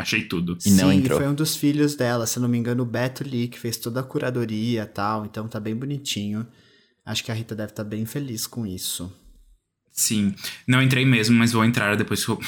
Achei 0.00 0.24
tudo. 0.24 0.56
E 0.64 0.70
não 0.70 0.90
Sim, 0.90 0.98
entrou. 0.98 1.18
foi 1.18 1.28
um 1.28 1.34
dos 1.34 1.56
filhos 1.56 1.94
dela, 1.94 2.26
se 2.26 2.40
não 2.40 2.48
me 2.48 2.58
engano, 2.58 2.82
o 2.82 2.86
Beto 2.86 3.22
Lee, 3.24 3.48
que 3.48 3.58
fez 3.58 3.76
toda 3.76 4.00
a 4.00 4.02
curadoria 4.02 4.82
e 4.82 4.86
tal, 4.86 5.24
então 5.24 5.46
tá 5.46 5.60
bem 5.60 5.74
bonitinho. 5.74 6.46
Acho 7.04 7.24
que 7.24 7.30
a 7.30 7.34
Rita 7.34 7.54
deve 7.54 7.72
estar 7.72 7.84
tá 7.84 7.88
bem 7.88 8.04
feliz 8.04 8.46
com 8.46 8.66
isso. 8.66 9.12
Sim, 9.92 10.34
não 10.66 10.82
entrei 10.82 11.04
mesmo, 11.04 11.36
mas 11.36 11.52
vou 11.52 11.64
entrar 11.64 11.96
depois 11.96 12.24
que 12.24 12.30
eu 12.30 12.40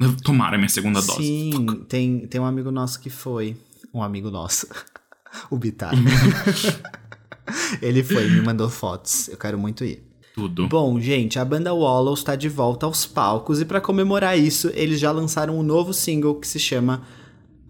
tomar 0.24 0.54
a 0.54 0.56
minha 0.56 0.68
segunda 0.68 1.00
dose. 1.00 1.22
Sim, 1.22 1.84
tem, 1.88 2.26
tem 2.26 2.40
um 2.40 2.44
amigo 2.44 2.70
nosso 2.70 3.00
que 3.00 3.10
foi. 3.10 3.56
Um 3.92 4.02
amigo 4.02 4.30
nosso. 4.30 4.66
o 5.50 5.58
Bitar. 5.58 5.92
Ele 7.82 8.02
foi, 8.02 8.28
me 8.30 8.40
mandou 8.40 8.70
fotos. 8.70 9.28
Eu 9.28 9.36
quero 9.36 9.58
muito 9.58 9.84
ir. 9.84 10.02
Tudo. 10.34 10.66
Bom, 10.66 10.98
gente, 10.98 11.38
a 11.38 11.44
banda 11.44 11.72
Wallows 11.72 12.18
está 12.18 12.34
de 12.34 12.48
volta 12.48 12.86
aos 12.86 13.06
palcos 13.06 13.60
e 13.60 13.64
para 13.64 13.80
comemorar 13.80 14.36
isso, 14.36 14.68
eles 14.74 14.98
já 14.98 15.12
lançaram 15.12 15.56
um 15.56 15.62
novo 15.62 15.94
single 15.94 16.34
que 16.34 16.48
se 16.48 16.58
chama 16.58 17.02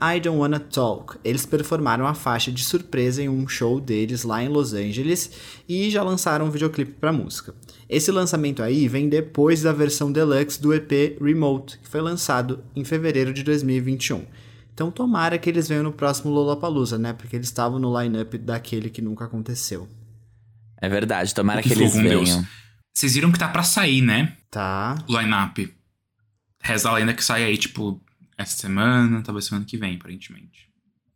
I 0.00 0.18
Don't 0.18 0.38
Wanna 0.38 0.58
Talk. 0.58 1.18
Eles 1.22 1.44
performaram 1.44 2.06
a 2.06 2.14
faixa 2.14 2.50
de 2.50 2.64
surpresa 2.64 3.22
em 3.22 3.28
um 3.28 3.46
show 3.46 3.78
deles 3.78 4.22
lá 4.22 4.42
em 4.42 4.48
Los 4.48 4.72
Angeles 4.72 5.30
e 5.68 5.90
já 5.90 6.02
lançaram 6.02 6.46
um 6.46 6.50
videoclipe 6.50 6.92
para 6.92 7.10
a 7.10 7.12
música. 7.12 7.54
Esse 7.86 8.10
lançamento 8.10 8.62
aí 8.62 8.88
vem 8.88 9.10
depois 9.10 9.60
da 9.60 9.72
versão 9.72 10.10
deluxe 10.10 10.60
do 10.60 10.72
EP 10.72 11.18
Remote, 11.20 11.78
que 11.78 11.88
foi 11.88 12.00
lançado 12.00 12.64
em 12.74 12.82
fevereiro 12.82 13.34
de 13.34 13.42
2021. 13.42 14.24
Então 14.72 14.90
tomara 14.90 15.36
que 15.36 15.50
eles 15.50 15.68
venham 15.68 15.84
no 15.84 15.92
próximo 15.92 16.32
Lollapalooza, 16.32 16.96
né? 16.96 17.12
Porque 17.12 17.36
eles 17.36 17.48
estavam 17.48 17.78
no 17.78 18.00
line-up 18.00 18.38
daquele 18.38 18.88
que 18.88 19.02
nunca 19.02 19.26
aconteceu. 19.26 19.86
É 20.84 20.88
verdade, 20.88 21.34
tomara 21.34 21.62
que, 21.62 21.68
que, 21.68 21.74
eles 21.74 21.94
venham. 21.94 22.24
Deus. 22.24 22.44
Vocês 22.92 23.14
viram 23.14 23.32
que 23.32 23.38
tá 23.38 23.48
pra 23.48 23.62
sair, 23.62 24.02
né? 24.02 24.36
Tá. 24.50 24.96
Line-up. 25.08 25.74
Reza 26.62 26.88
a 26.88 26.94
lenda 26.94 27.12
que 27.12 27.24
sai 27.24 27.44
aí, 27.44 27.56
tipo, 27.56 28.00
essa 28.38 28.56
semana, 28.56 29.22
talvez 29.22 29.46
semana 29.46 29.64
que 29.64 29.76
vem, 29.76 29.96
aparentemente. 29.96 30.68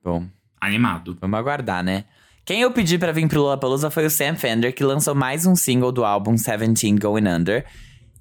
Bom. 0.02 0.28
Animado. 0.61 1.16
Vamos 1.20 1.38
aguardar, 1.38 1.85
né? 1.85 2.04
Quem 2.44 2.62
eu 2.62 2.70
pedi 2.72 2.98
para 2.98 3.12
vir 3.12 3.28
pro 3.28 3.42
Lollapalooza 3.42 3.90
foi 3.90 4.07
o 4.07 4.11
Sam 4.11 4.35
Fender, 4.35 4.74
que 4.74 4.83
lançou 4.83 5.14
mais 5.14 5.44
um 5.46 5.54
single 5.54 5.92
do 5.92 6.04
álbum 6.04 6.37
Seventeen 6.37 6.96
Going 6.96 7.28
Under. 7.28 7.66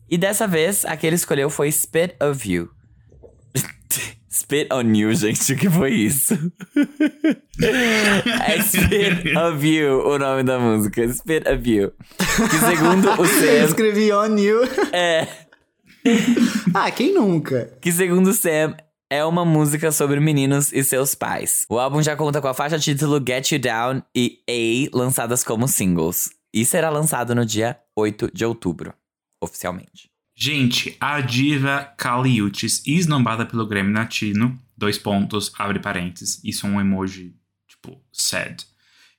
E 0.10 0.18
dessa 0.18 0.48
vez, 0.48 0.86
a 0.86 0.96
que 0.96 1.08
ele 1.08 1.16
escolheu 1.16 1.50
foi 1.50 1.72
Spit 1.72 2.16
of 2.22 2.50
You. 2.50 2.70
Spit 4.38 4.72
on 4.72 4.94
You, 4.94 5.14
gente, 5.16 5.54
o 5.54 5.58
que 5.58 5.70
foi 5.70 5.92
isso? 5.94 6.34
é 7.60 8.62
Spit 8.62 9.36
of 9.36 9.68
You 9.68 10.08
o 10.08 10.20
nome 10.20 10.44
da 10.44 10.60
música. 10.60 11.08
Spit 11.12 11.48
of 11.50 11.70
You. 11.70 11.92
Que 12.18 12.58
segundo 12.60 13.10
o 13.10 13.26
Eu 13.26 13.26
Sam. 13.26 13.66
escrevi 13.66 14.14
on 14.14 14.38
you. 14.38 14.62
É. 14.94 15.28
ah, 16.74 16.92
quem 16.92 17.14
nunca? 17.14 17.74
Que 17.82 17.92
segundo 17.92 18.28
o 18.28 18.34
Sam. 18.34 18.76
É 19.10 19.24
uma 19.24 19.46
música 19.46 19.92
sobre 19.92 20.20
meninos 20.20 20.72
e 20.74 20.84
seus 20.84 21.16
pais. 21.16 21.66
O 21.70 21.80
álbum 21.80 22.02
já 22.04 22.16
conta 22.16 22.42
com 22.42 22.48
a 22.50 22.54
faixa 22.54 22.78
título 22.78 23.24
Get 23.26 23.52
You 23.54 23.60
Down 23.60 24.04
e 24.16 24.40
A 24.48 24.96
lançadas 24.98 25.44
como 25.44 25.68
singles. 25.68 26.30
E 26.54 26.66
será 26.66 26.90
lançado 26.90 27.34
no 27.34 27.46
dia 27.46 27.78
8 27.96 28.30
de 28.34 28.44
outubro, 28.46 28.94
oficialmente. 29.42 30.10
Gente, 30.40 30.96
a 31.00 31.20
diva 31.20 31.92
Kali 31.98 32.44
Uchis, 32.44 32.84
esnobada 32.86 33.44
pelo 33.44 33.66
Grammy 33.66 33.92
Latino, 33.92 34.56
dois 34.78 34.96
pontos, 34.96 35.52
abre 35.58 35.80
parênteses, 35.80 36.40
isso 36.44 36.68
é 36.68 36.70
um 36.70 36.80
emoji, 36.80 37.34
tipo, 37.68 38.00
sad. 38.12 38.64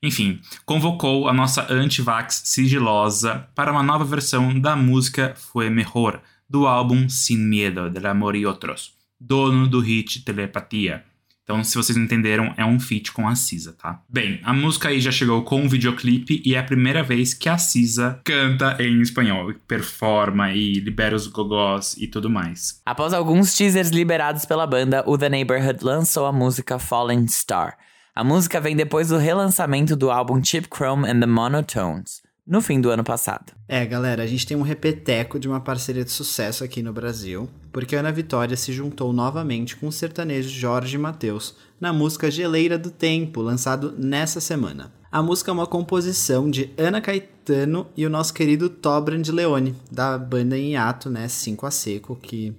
Enfim, 0.00 0.40
convocou 0.64 1.28
a 1.28 1.32
nossa 1.32 1.66
anti-vax 1.72 2.42
sigilosa 2.44 3.48
para 3.56 3.72
uma 3.72 3.82
nova 3.82 4.04
versão 4.04 4.60
da 4.60 4.76
música 4.76 5.34
Fue 5.34 5.68
Mejor, 5.68 6.22
do 6.48 6.68
álbum 6.68 7.08
Sin 7.08 7.48
Miedo, 7.48 7.90
del 7.90 8.06
Amor 8.06 8.36
y 8.36 8.46
Otros, 8.46 8.92
dono 9.18 9.66
do 9.66 9.80
hit 9.80 10.22
Telepatia. 10.24 11.04
Então, 11.48 11.64
se 11.64 11.74
vocês 11.76 11.96
entenderam, 11.96 12.52
é 12.58 12.64
um 12.66 12.78
feat 12.78 13.10
com 13.10 13.26
a 13.26 13.34
Cisa, 13.34 13.72
tá? 13.72 14.02
Bem, 14.06 14.38
a 14.44 14.52
música 14.52 14.90
aí 14.90 15.00
já 15.00 15.10
chegou 15.10 15.42
com 15.44 15.62
um 15.62 15.66
videoclipe 15.66 16.42
e 16.44 16.54
é 16.54 16.58
a 16.58 16.62
primeira 16.62 17.02
vez 17.02 17.32
que 17.32 17.48
a 17.48 17.56
Cisa 17.56 18.20
canta 18.22 18.76
em 18.78 19.00
espanhol, 19.00 19.54
performa 19.66 20.52
e 20.52 20.74
libera 20.74 21.16
os 21.16 21.26
gogós 21.26 21.96
e 21.96 22.06
tudo 22.06 22.28
mais. 22.28 22.82
Após 22.84 23.14
alguns 23.14 23.54
teasers 23.54 23.88
liberados 23.88 24.44
pela 24.44 24.66
banda, 24.66 25.02
o 25.06 25.16
The 25.16 25.30
Neighborhood 25.30 25.82
lançou 25.82 26.26
a 26.26 26.32
música 26.34 26.78
Fallen 26.78 27.26
Star. 27.26 27.78
A 28.14 28.22
música 28.22 28.60
vem 28.60 28.76
depois 28.76 29.08
do 29.08 29.16
relançamento 29.16 29.96
do 29.96 30.10
álbum 30.10 30.44
Chip 30.44 30.68
Chrome 30.70 31.08
and 31.08 31.20
the 31.20 31.26
Monotones, 31.26 32.20
no 32.48 32.62
fim 32.62 32.80
do 32.80 32.90
ano 32.90 33.04
passado. 33.04 33.52
É, 33.68 33.84
galera, 33.84 34.22
a 34.22 34.26
gente 34.26 34.46
tem 34.46 34.56
um 34.56 34.62
repeteco 34.62 35.38
de 35.38 35.46
uma 35.46 35.60
parceria 35.60 36.02
de 36.02 36.10
sucesso 36.10 36.64
aqui 36.64 36.82
no 36.82 36.94
Brasil, 36.94 37.48
porque 37.70 37.94
Ana 37.94 38.10
Vitória 38.10 38.56
se 38.56 38.72
juntou 38.72 39.12
novamente 39.12 39.76
com 39.76 39.88
o 39.88 39.92
sertanejo 39.92 40.48
Jorge 40.48 40.96
Mateus 40.96 41.54
na 41.78 41.92
música 41.92 42.30
Geleira 42.30 42.78
do 42.78 42.90
Tempo, 42.90 43.42
lançado 43.42 43.94
nessa 43.98 44.40
semana. 44.40 44.90
A 45.12 45.22
música 45.22 45.50
é 45.50 45.54
uma 45.54 45.66
composição 45.66 46.50
de 46.50 46.70
Ana 46.76 47.00
Caetano 47.00 47.86
e 47.96 48.06
o 48.06 48.10
nosso 48.10 48.32
querido 48.32 48.68
Tobran 48.70 49.20
de 49.20 49.32
Leone, 49.32 49.74
da 49.90 50.18
banda 50.18 50.56
em 50.56 50.72
hiato, 50.72 51.10
né, 51.10 51.28
5 51.28 51.66
a 51.66 51.70
Seco, 51.70 52.16
que, 52.16 52.54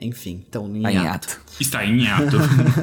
enfim, 0.00 0.42
estão 0.44 0.74
em 0.74 0.82
Tá 0.82 0.92
em 0.92 0.94
hiato. 0.94 1.28
ato. 1.28 1.40
Está 1.60 1.84
em 1.84 2.00
hiato. 2.02 2.36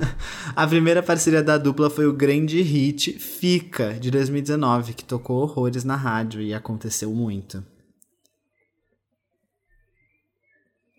A 0.55 0.67
primeira 0.67 1.01
parceria 1.01 1.41
da 1.41 1.57
dupla 1.57 1.89
foi 1.89 2.05
o 2.07 2.13
grande 2.13 2.61
hit 2.61 3.13
Fica, 3.19 3.93
de 3.93 4.11
2019, 4.11 4.93
que 4.93 5.03
tocou 5.03 5.41
horrores 5.43 5.83
na 5.83 5.95
rádio 5.95 6.41
e 6.41 6.53
aconteceu 6.53 7.13
muito. 7.13 7.63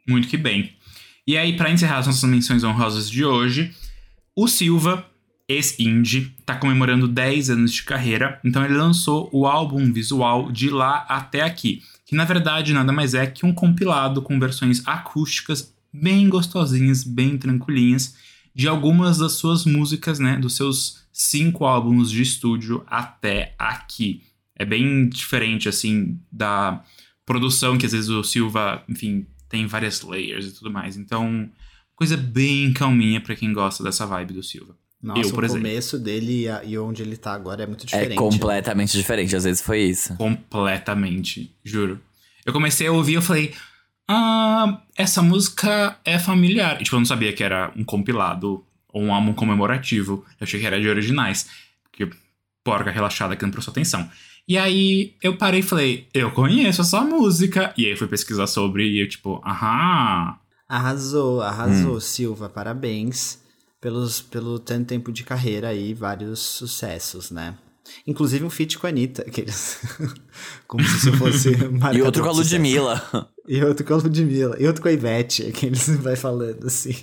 Muito 0.09 0.29
que 0.29 0.37
bem. 0.37 0.75
E 1.27 1.37
aí, 1.37 1.57
para 1.57 1.71
encerrar 1.71 1.99
as 1.99 2.07
nossas 2.07 2.29
menções 2.29 2.63
honrosas 2.63 3.11
de 3.11 3.25
hoje, 3.25 3.75
o 4.35 4.47
Silva, 4.47 5.05
ex-indie, 5.49 6.33
tá 6.45 6.55
comemorando 6.57 7.09
10 7.09 7.51
anos 7.51 7.73
de 7.73 7.83
carreira, 7.83 8.41
então 8.45 8.65
ele 8.65 8.75
lançou 8.75 9.29
o 9.33 9.47
álbum 9.47 9.93
visual 9.93 10.53
de 10.53 10.71
lá 10.71 11.05
até 11.09 11.43
aqui, 11.43 11.83
que 12.05 12.15
na 12.15 12.25
verdade 12.25 12.73
nada 12.73 12.93
mais 12.93 13.15
é 13.15 13.27
que 13.27 13.45
um 13.45 13.53
compilado 13.53 14.23
com 14.23 14.39
versões 14.39 14.87
acústicas 14.87 15.75
bem 16.01 16.29
gostosinhas, 16.29 17.03
bem 17.05 17.37
tranquilinhas, 17.39 18.15
de 18.55 18.67
algumas 18.69 19.19
das 19.19 19.33
suas 19.33 19.65
músicas, 19.65 20.19
né, 20.19 20.37
dos 20.37 20.57
seus 20.57 21.05
cinco 21.13 21.65
álbuns 21.65 22.11
de 22.11 22.23
estúdio 22.23 22.83
até 22.87 23.55
aqui. 23.59 24.23
É 24.59 24.65
bem 24.65 25.09
diferente, 25.09 25.69
assim, 25.69 26.19
da 26.33 26.83
produção 27.25 27.77
que 27.77 27.85
às 27.87 27.93
vezes 27.93 28.09
o 28.09 28.23
Silva, 28.25 28.83
enfim, 28.89 29.27
tem 29.49 29.67
várias 29.67 30.01
layers 30.03 30.47
e 30.47 30.53
tudo 30.53 30.71
mais. 30.71 30.97
Então, 30.97 31.49
coisa 31.95 32.17
bem 32.17 32.73
calminha 32.73 33.21
pra 33.21 33.37
quem 33.37 33.53
gosta 33.53 33.83
dessa 33.85 34.07
vibe 34.07 34.33
do 34.35 34.43
Silva. 34.43 34.75
Nossa, 35.03 35.21
Eu, 35.21 35.31
por 35.33 35.43
o 35.43 35.47
exemplo. 35.47 35.63
começo 35.63 35.99
dele 35.99 36.43
e, 36.45 36.49
a- 36.49 36.65
e 36.65 36.79
onde 36.79 37.03
ele 37.03 37.17
tá 37.19 37.35
agora 37.35 37.63
é 37.63 37.67
muito 37.67 37.85
diferente. 37.87 38.13
É 38.13 38.17
completamente 38.17 38.97
diferente, 38.97 39.37
às 39.37 39.45
vezes 39.45 39.61
foi 39.63 39.83
isso. 39.83 40.15
Completamente, 40.17 41.55
juro. 41.65 42.01
Eu 42.45 42.53
comecei 42.53 42.87
a 42.87 42.93
ouvir 42.93 43.13
e 43.13 43.15
eu 43.17 43.23
falei, 43.23 43.53
ah, 44.09 44.81
essa 44.97 45.23
música 45.23 45.97
é 46.05 46.19
familiar. 46.19 46.81
E, 46.81 46.85
tipo, 46.85 46.97
eu 46.97 47.01
não 47.01 47.07
sabia 47.07 47.33
que 47.33 47.43
era 47.43 47.73
um 47.77 47.85
compilado 47.85 48.65
ou 48.89 49.03
um 49.03 49.13
álbum 49.15 49.33
comemorativo. 49.33 50.25
Eu 50.41 50.45
achei 50.45 50.61
que 50.61 50.67
era 50.67 50.81
de 50.81 50.89
originais. 50.89 51.49
Porque 51.85 52.09
porca 52.65 52.91
relaxada 52.91 53.37
que 53.37 53.43
não 53.45 53.51
prestou 53.51 53.73
atenção. 53.73 54.09
E 54.49 54.57
aí 54.57 55.15
eu 55.23 55.37
parei 55.37 55.61
e 55.61 55.63
falei, 55.63 56.09
eu 56.15 56.31
conheço 56.31 56.81
essa 56.81 57.01
música. 57.01 57.75
E 57.77 57.85
aí 57.85 57.91
eu 57.93 57.97
fui 57.97 58.07
pesquisar 58.07 58.47
sobre 58.47 58.87
e 58.87 59.01
eu, 59.01 59.09
tipo, 59.09 59.43
aham. 59.45 60.37
Arrasou, 60.69 61.43
arrasou, 61.43 61.97
Hum. 61.97 62.01
Silva. 62.01 62.49
Parabéns 62.49 63.41
pelos, 63.81 64.21
pelo 64.21 64.59
tanto 64.59 64.87
tempo 64.87 65.13
de 65.13 65.25
carreira 65.25 65.69
aí, 65.69 65.95
vários 65.95 66.39
sucessos, 66.41 67.31
né? 67.31 67.55
Inclusive 68.07 68.45
um 68.45 68.51
feat 68.51 68.79
com 68.79 68.87
a 68.87 68.91
Anitta, 68.91 69.23
aqueles... 69.23 69.81
como 70.67 70.83
se 70.85 70.97
isso 70.97 71.13
fosse 71.17 71.51
E 71.95 72.03
outro 72.03 72.23
com 72.23 72.31
a. 72.31 72.33
Ludmilla. 72.33 73.31
E 73.49 73.63
outro 73.63 73.85
com 73.85 73.95
a 73.95 73.97
Ludmilla. 73.97 74.57
E 74.59 74.67
outro 74.67 74.83
com 74.83 74.89
a 74.89 74.93
Ivete, 74.93 75.47
aqueles 75.49 75.89
vai 75.99 76.17
falando 76.17 76.67
assim. 76.67 76.95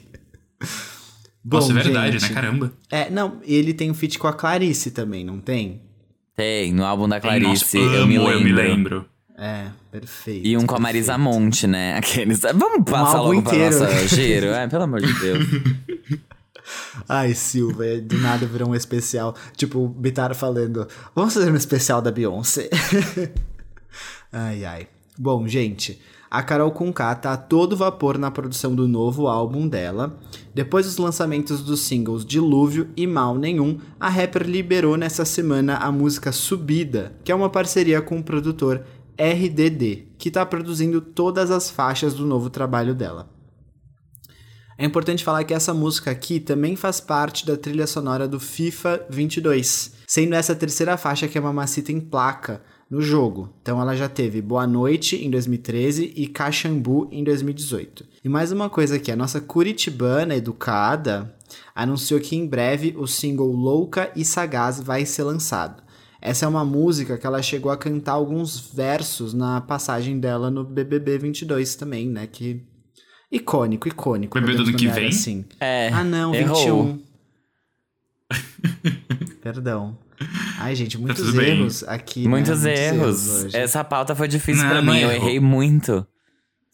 Nossa, 1.44 1.72
é 1.72 1.76
verdade, 1.76 2.20
gente, 2.20 2.30
né? 2.30 2.36
Caramba. 2.36 2.74
É, 2.90 3.10
não, 3.10 3.40
ele 3.44 3.74
tem 3.74 3.92
um 3.92 3.94
feat 3.94 4.18
com 4.18 4.28
a 4.28 4.34
Clarice 4.34 4.92
também, 4.92 5.26
não 5.26 5.40
tem? 5.40 5.82
Tem, 6.36 6.74
no 6.74 6.86
álbum 6.86 7.08
da 7.08 7.18
Nossa, 7.18 7.28
Clarice, 7.28 7.78
eu 7.78 8.08
me 8.08 8.16
amo, 8.16 8.28
lembro. 8.28 8.32
eu 8.32 8.44
me 8.44 8.52
lembro. 8.54 9.06
É, 9.38 9.68
perfeito. 9.92 10.48
E 10.48 10.56
um 10.56 10.66
com 10.66 10.76
a 10.76 10.80
Marisa 10.80 11.18
Monte, 11.18 11.68
né? 11.68 11.98
Aqueles. 12.00 12.42
Vamos 12.42 12.90
passar 12.90 13.18
álbum 13.18 13.36
logo 13.36 13.50
inteiro. 13.50 13.78
pra 13.78 13.88
nossa 13.88 14.08
giro? 14.16 14.48
É, 14.48 14.68
pelo 14.68 14.84
amor 14.84 15.02
de 15.02 15.14
Deus. 15.20 15.46
Ai, 17.10 17.34
Silva, 17.34 17.86
é, 17.86 17.98
do 18.00 18.18
nada 18.20 18.46
virou 18.46 18.70
um 18.70 18.76
especial. 18.76 19.36
Tipo, 19.56 19.80
o 19.80 19.88
Bitar 19.90 20.34
falando, 20.34 20.88
vamos 21.16 21.34
fazer 21.34 21.52
um 21.52 21.56
especial 21.56 22.02
da 22.02 22.12
Beyoncé. 22.12 22.70
ai, 24.32 24.64
ai. 24.64 24.88
Bom, 25.18 25.48
gente, 25.48 26.00
a 26.34 26.42
Carol 26.42 26.72
Conká 26.72 27.14
tá 27.14 27.34
a 27.34 27.38
todo 27.38 27.78
vapor 27.78 28.18
na 28.18 28.32
produção 28.32 28.74
do 28.74 28.88
novo 28.88 29.28
álbum 29.28 29.68
dela. 29.68 30.18
Depois 30.52 30.88
dos 30.88 30.98
lançamentos 30.98 31.62
dos 31.62 31.82
singles 31.82 32.26
Dilúvio 32.26 32.90
e 32.98 33.06
Mal 33.06 33.36
Nenhum, 33.36 33.78
a 34.00 34.10
rapper 34.10 34.42
liberou 34.50 34.98
nessa 34.98 35.26
semana 35.26 35.76
a 35.78 35.92
música 35.92 36.32
Subida, 36.32 37.14
que 37.24 37.32
é 37.32 37.36
uma 37.36 37.52
parceria 37.52 38.02
com 38.02 38.18
o 38.18 38.24
produtor 38.24 38.84
RDD, 39.16 40.08
que 40.18 40.32
tá 40.32 40.44
produzindo 40.44 41.02
todas 41.02 41.52
as 41.52 41.70
faixas 41.70 42.16
do 42.16 42.26
novo 42.26 42.50
trabalho 42.50 42.96
dela. 42.96 43.30
É 44.76 44.86
importante 44.86 45.24
falar 45.24 45.44
que 45.44 45.54
essa 45.54 45.72
música 45.72 46.10
aqui 46.10 46.40
também 46.40 46.76
faz 46.76 47.00
parte 47.00 47.46
da 47.46 47.56
trilha 47.56 47.86
sonora 47.86 48.28
do 48.28 48.40
FIFA 48.40 49.06
22, 49.08 49.94
sendo 50.08 50.34
essa 50.34 50.56
terceira 50.56 50.98
faixa 50.98 51.28
que 51.28 51.38
a 51.38 51.42
Mamacita 51.42 51.92
emplaca 51.92 52.60
no 52.94 53.02
jogo. 53.02 53.52
Então 53.60 53.82
ela 53.82 53.96
já 53.96 54.08
teve 54.08 54.40
Boa 54.40 54.68
Noite 54.68 55.16
em 55.16 55.32
2013 55.32 56.14
e 56.16 56.28
Caxambu 56.28 57.10
em 57.12 57.24
2018. 57.24 58.06
E 58.24 58.30
mais 58.30 58.52
uma 58.52 58.70
coisa 58.70 58.98
aqui, 58.98 59.12
a 59.12 59.16
nossa 59.16 59.42
curitibana 59.42 60.36
educada 60.36 61.36
anunciou 61.74 62.20
que 62.20 62.36
em 62.36 62.46
breve 62.46 62.94
o 62.96 63.08
single 63.08 63.52
Louca 63.52 64.12
e 64.16 64.24
Sagaz 64.24 64.80
vai 64.80 65.08
ser 65.08 65.24
lançado. 65.24 65.82
Essa 66.22 66.46
é 66.46 66.48
uma 66.48 66.64
música 66.64 67.18
que 67.18 67.26
ela 67.26 67.42
chegou 67.42 67.72
a 67.72 67.78
cantar 67.78 68.12
alguns 68.12 68.60
versos 68.60 69.34
na 69.34 69.60
passagem 69.60 70.20
dela 70.20 70.52
no 70.52 70.64
BBB 70.64 71.18
22 71.18 71.74
também, 71.74 72.08
né, 72.08 72.28
que 72.28 72.62
icônico, 73.32 73.88
icônico. 73.88 74.40
BBB 74.40 74.54
do 74.54 74.66
podemos 74.66 74.84
ano 74.84 74.94
que 74.94 75.00
vem? 75.00 75.10
Assim. 75.10 75.46
É. 75.60 75.90
Ah, 75.92 76.04
não, 76.04 76.36
errou. 76.36 76.86
21. 76.86 77.02
Perdão. 79.42 79.98
Ai, 80.60 80.76
gente, 80.76 80.98
muitos 80.98 81.26
tudo 81.26 81.38
bem. 81.38 81.60
erros 81.60 81.84
aqui. 81.84 82.24
né? 82.24 82.30
Muitos 82.30 82.66
erros. 82.66 83.28
hoje. 83.46 83.58
Essa 83.58 83.84
pauta 83.84 84.16
foi 84.16 84.28
difícil 84.28 84.64
Não, 84.64 84.70
pra 84.72 84.82
mim. 84.82 85.00
Eu 85.00 85.12
errou. 85.12 85.28
errei 85.28 85.40
muito 85.40 86.06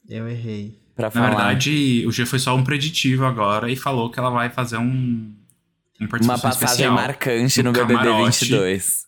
Eu 0.07 0.27
errei. 0.29 0.79
pra 0.95 1.07
Na 1.07 1.11
falar. 1.11 1.27
verdade, 1.29 2.03
o 2.07 2.11
G 2.11 2.25
foi 2.25 2.39
só 2.39 2.55
um 2.55 2.63
preditivo 2.63 3.25
agora 3.25 3.69
e 3.71 3.75
falou 3.75 4.09
que 4.11 4.19
ela 4.19 4.29
vai 4.29 4.49
fazer 4.49 4.77
um. 4.77 4.83
um 4.83 5.35
Uma 6.01 6.07
participação 6.09 6.49
passagem 6.49 6.65
especial 6.65 6.93
marcante 6.93 7.63
no 7.63 7.71
BBB 7.71 7.93
camarote. 7.95 8.45
22. 8.45 9.07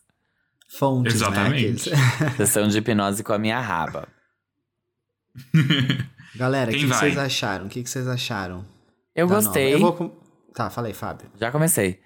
Fontes, 0.78 1.14
Exatamente. 1.16 1.90
né? 1.90 1.96
aqueles- 1.96 2.36
Sessão 2.38 2.66
de 2.68 2.78
hipnose 2.78 3.22
com 3.22 3.32
a 3.32 3.38
minha 3.38 3.60
raba. 3.60 4.08
Galera, 6.36 6.70
o 6.70 6.74
que, 6.74 6.80
que 6.80 6.86
vocês 6.86 7.16
acharam? 7.18 7.66
O 7.66 7.68
que, 7.68 7.82
que 7.82 7.90
vocês 7.90 8.08
acharam? 8.08 8.64
Eu 9.14 9.28
gostei. 9.28 9.74
Eu 9.74 9.78
vou. 9.80 10.18
Tá, 10.54 10.70
falei, 10.70 10.92
Fábio. 10.94 11.28
Já 11.38 11.50
comecei. 11.50 12.00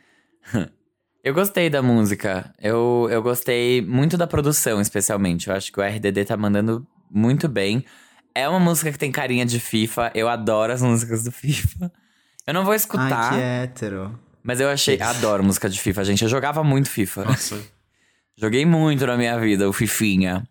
Eu 1.27 1.35
gostei 1.35 1.69
da 1.69 1.83
música. 1.83 2.55
Eu, 2.57 3.09
eu 3.11 3.21
gostei 3.21 3.83
muito 3.83 4.17
da 4.17 4.29
produção, 4.29 4.81
especialmente. 4.81 5.49
Eu 5.49 5.57
acho 5.57 5.73
que 5.73 5.81
o 5.81 5.83
RDD 5.83 6.25
tá 6.25 6.37
mandando 6.37 6.87
muito 7.11 7.49
bem. 7.49 7.85
É 8.33 8.49
uma 8.49 8.61
música 8.61 8.93
que 8.93 8.99
tem 8.99 9.11
carinha 9.11 9.45
de 9.45 9.59
FIFA. 9.59 10.13
Eu 10.15 10.29
adoro 10.29 10.73
as 10.73 10.81
músicas 10.83 11.25
do 11.25 11.33
FIFA. 11.33 11.91
Eu 12.47 12.55
não 12.55 12.65
vou 12.65 12.75
escutar, 12.75 13.33
Ai, 13.33 13.35
que 13.35 13.43
hétero. 13.43 14.17
mas 14.41 14.61
eu 14.61 14.69
achei. 14.69 15.03
Adoro 15.03 15.43
música 15.43 15.69
de 15.69 15.81
FIFA, 15.81 16.05
gente. 16.05 16.23
Eu 16.23 16.29
jogava 16.29 16.63
muito 16.63 16.89
FIFA. 16.89 17.25
Nossa. 17.25 17.61
Joguei 18.37 18.65
muito 18.65 19.05
na 19.05 19.17
minha 19.17 19.37
vida, 19.37 19.69
o 19.69 19.73
Fifinha. 19.73 20.49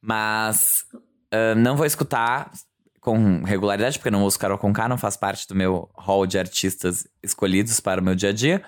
Mas 0.00 0.86
ah, 1.30 1.54
não 1.54 1.76
vou 1.76 1.84
escutar 1.84 2.50
com 2.98 3.42
regularidade, 3.42 3.98
porque 3.98 4.08
eu 4.08 4.12
não 4.12 4.22
ouço 4.22 4.38
Carol 4.38 4.56
Conká, 4.56 4.88
não 4.88 4.96
faz 4.96 5.18
parte 5.18 5.46
do 5.46 5.54
meu 5.54 5.90
hall 5.94 6.26
de 6.26 6.38
artistas 6.38 7.06
escolhidos 7.22 7.78
para 7.78 8.00
o 8.00 8.04
meu 8.04 8.14
dia 8.14 8.30
a 8.30 8.32
dia. 8.32 8.64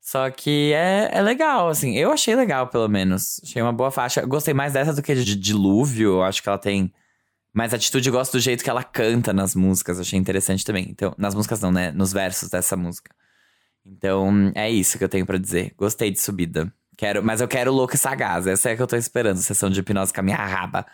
Só 0.00 0.30
que 0.30 0.72
é, 0.72 1.10
é 1.12 1.22
legal, 1.22 1.68
assim. 1.68 1.94
Eu 1.94 2.10
achei 2.10 2.34
legal, 2.34 2.68
pelo 2.68 2.88
menos. 2.88 3.40
Achei 3.44 3.60
uma 3.60 3.72
boa 3.72 3.90
faixa. 3.90 4.24
Gostei 4.24 4.54
mais 4.54 4.72
dessa 4.72 4.94
do 4.94 5.02
que 5.02 5.14
de 5.14 5.36
Dilúvio. 5.36 6.22
Acho 6.22 6.42
que 6.42 6.48
ela 6.48 6.58
tem 6.58 6.92
mais 7.52 7.74
atitude. 7.74 8.08
Eu 8.08 8.12
Gosto 8.12 8.32
do 8.32 8.40
jeito 8.40 8.64
que 8.64 8.70
ela 8.70 8.82
canta 8.82 9.32
nas 9.32 9.54
músicas. 9.54 10.00
Achei 10.00 10.18
interessante 10.18 10.64
também. 10.64 10.86
Então, 10.88 11.14
nas 11.18 11.34
músicas 11.34 11.60
não, 11.60 11.70
né? 11.70 11.92
Nos 11.92 12.12
versos 12.12 12.48
dessa 12.48 12.76
música. 12.76 13.14
Então, 13.84 14.50
é 14.54 14.70
isso 14.70 14.96
que 14.96 15.04
eu 15.04 15.08
tenho 15.08 15.26
pra 15.26 15.38
dizer. 15.38 15.74
Gostei 15.76 16.10
de 16.10 16.20
subida. 16.20 16.72
Quero, 16.96 17.22
mas 17.22 17.40
eu 17.40 17.48
quero 17.48 17.72
louco 17.72 17.94
e 17.94 17.98
sagaz. 17.98 18.46
Essa 18.46 18.70
é 18.70 18.72
a 18.72 18.76
que 18.76 18.82
eu 18.82 18.86
tô 18.86 18.96
esperando. 18.96 19.36
Sessão 19.36 19.70
de 19.70 19.80
hipnose 19.80 20.12
com 20.12 20.20
a 20.20 20.24
minha 20.24 20.36
raba. 20.36 20.86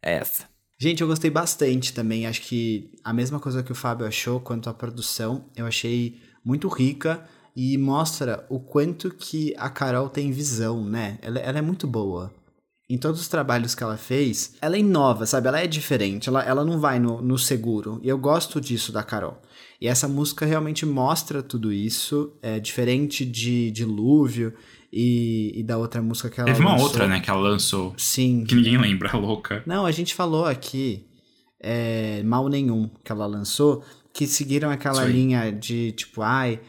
É 0.00 0.14
essa. 0.14 0.44
Gente, 0.78 1.00
eu 1.00 1.06
gostei 1.06 1.30
bastante 1.30 1.92
também. 1.92 2.26
Acho 2.26 2.42
que 2.42 2.90
a 3.04 3.12
mesma 3.12 3.38
coisa 3.38 3.62
que 3.62 3.70
o 3.70 3.74
Fábio 3.74 4.06
achou 4.06 4.40
quanto 4.40 4.70
à 4.70 4.74
produção, 4.74 5.48
eu 5.54 5.66
achei 5.66 6.20
muito 6.44 6.68
rica 6.68 7.24
e 7.54 7.76
mostra 7.76 8.46
o 8.48 8.58
quanto 8.58 9.10
que 9.10 9.54
a 9.58 9.68
Carol 9.68 10.08
tem 10.08 10.30
visão, 10.30 10.84
né? 10.84 11.18
Ela, 11.20 11.38
ela 11.38 11.58
é 11.58 11.62
muito 11.62 11.86
boa. 11.86 12.32
Em 12.88 12.98
todos 12.98 13.20
os 13.20 13.28
trabalhos 13.28 13.74
que 13.74 13.82
ela 13.82 13.96
fez, 13.96 14.54
ela 14.60 14.76
é 14.76 14.80
inova, 14.80 15.24
sabe? 15.24 15.48
Ela 15.48 15.60
é 15.60 15.66
diferente, 15.66 16.28
ela, 16.28 16.42
ela 16.42 16.64
não 16.64 16.78
vai 16.78 16.98
no, 16.98 17.22
no 17.22 17.38
seguro. 17.38 17.98
E 18.02 18.08
eu 18.08 18.18
gosto 18.18 18.60
disso 18.60 18.92
da 18.92 19.02
Carol. 19.02 19.40
E 19.80 19.88
essa 19.88 20.06
música 20.06 20.44
realmente 20.44 20.84
mostra 20.84 21.42
tudo 21.42 21.72
isso. 21.72 22.32
É 22.42 22.60
diferente 22.60 23.24
de 23.24 23.70
Dilúvio 23.70 24.52
e, 24.92 25.52
e 25.56 25.62
da 25.62 25.78
outra 25.78 26.02
música 26.02 26.28
que 26.28 26.38
ela 26.40 26.46
Teve 26.48 26.60
uma 26.60 26.72
lançou. 26.72 26.86
outra, 26.86 27.08
né, 27.08 27.20
que 27.20 27.30
ela 27.30 27.40
lançou. 27.40 27.94
Sim. 27.96 28.44
Que 28.44 28.54
ninguém 28.54 28.78
lembra, 28.78 29.16
louca. 29.16 29.62
Não, 29.66 29.86
a 29.86 29.90
gente 29.90 30.14
falou 30.14 30.44
aqui, 30.44 31.06
é, 31.58 32.22
Mal 32.22 32.48
Nenhum, 32.48 32.90
que 33.02 33.10
ela 33.10 33.26
lançou, 33.26 33.82
que 34.12 34.26
seguiram 34.26 34.70
aquela 34.70 35.04
linha 35.04 35.50
de, 35.50 35.92
tipo, 35.92 36.20
ai, 36.20 36.60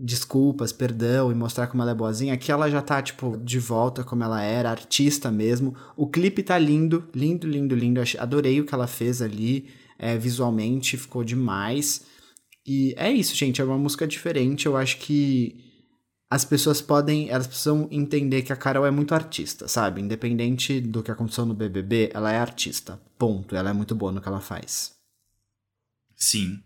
desculpas, 0.00 0.72
perdão, 0.72 1.30
e 1.30 1.34
mostrar 1.34 1.66
como 1.66 1.82
ela 1.82 1.92
é 1.92 1.94
boazinha. 1.94 2.34
Aqui 2.34 2.50
ela 2.50 2.70
já 2.70 2.80
tá, 2.80 3.02
tipo, 3.02 3.36
de 3.36 3.58
volta 3.58 4.02
como 4.02 4.24
ela 4.24 4.42
era, 4.42 4.70
artista 4.70 5.30
mesmo. 5.30 5.74
O 5.96 6.06
clipe 6.06 6.42
tá 6.42 6.58
lindo, 6.58 7.08
lindo, 7.14 7.46
lindo, 7.46 7.74
lindo. 7.74 8.00
Adorei 8.18 8.60
o 8.60 8.64
que 8.64 8.74
ela 8.74 8.86
fez 8.86 9.20
ali, 9.20 9.68
é, 9.98 10.16
visualmente, 10.16 10.96
ficou 10.96 11.22
demais. 11.22 12.06
E 12.66 12.94
é 12.96 13.10
isso, 13.10 13.34
gente, 13.34 13.60
é 13.60 13.64
uma 13.64 13.78
música 13.78 14.06
diferente. 14.06 14.66
Eu 14.66 14.76
acho 14.76 14.98
que 14.98 15.56
as 16.30 16.44
pessoas 16.44 16.80
podem, 16.80 17.28
elas 17.28 17.46
precisam 17.46 17.88
entender 17.90 18.42
que 18.42 18.52
a 18.52 18.56
Carol 18.56 18.86
é 18.86 18.90
muito 18.90 19.14
artista, 19.14 19.66
sabe? 19.66 20.00
Independente 20.00 20.80
do 20.80 21.02
que 21.02 21.10
aconteceu 21.10 21.44
no 21.44 21.54
BBB, 21.54 22.10
ela 22.14 22.32
é 22.32 22.38
artista. 22.38 23.00
Ponto. 23.18 23.56
Ela 23.56 23.70
é 23.70 23.72
muito 23.72 23.94
boa 23.94 24.12
no 24.12 24.20
que 24.20 24.28
ela 24.28 24.40
faz. 24.40 24.92
Sim. 26.14 26.60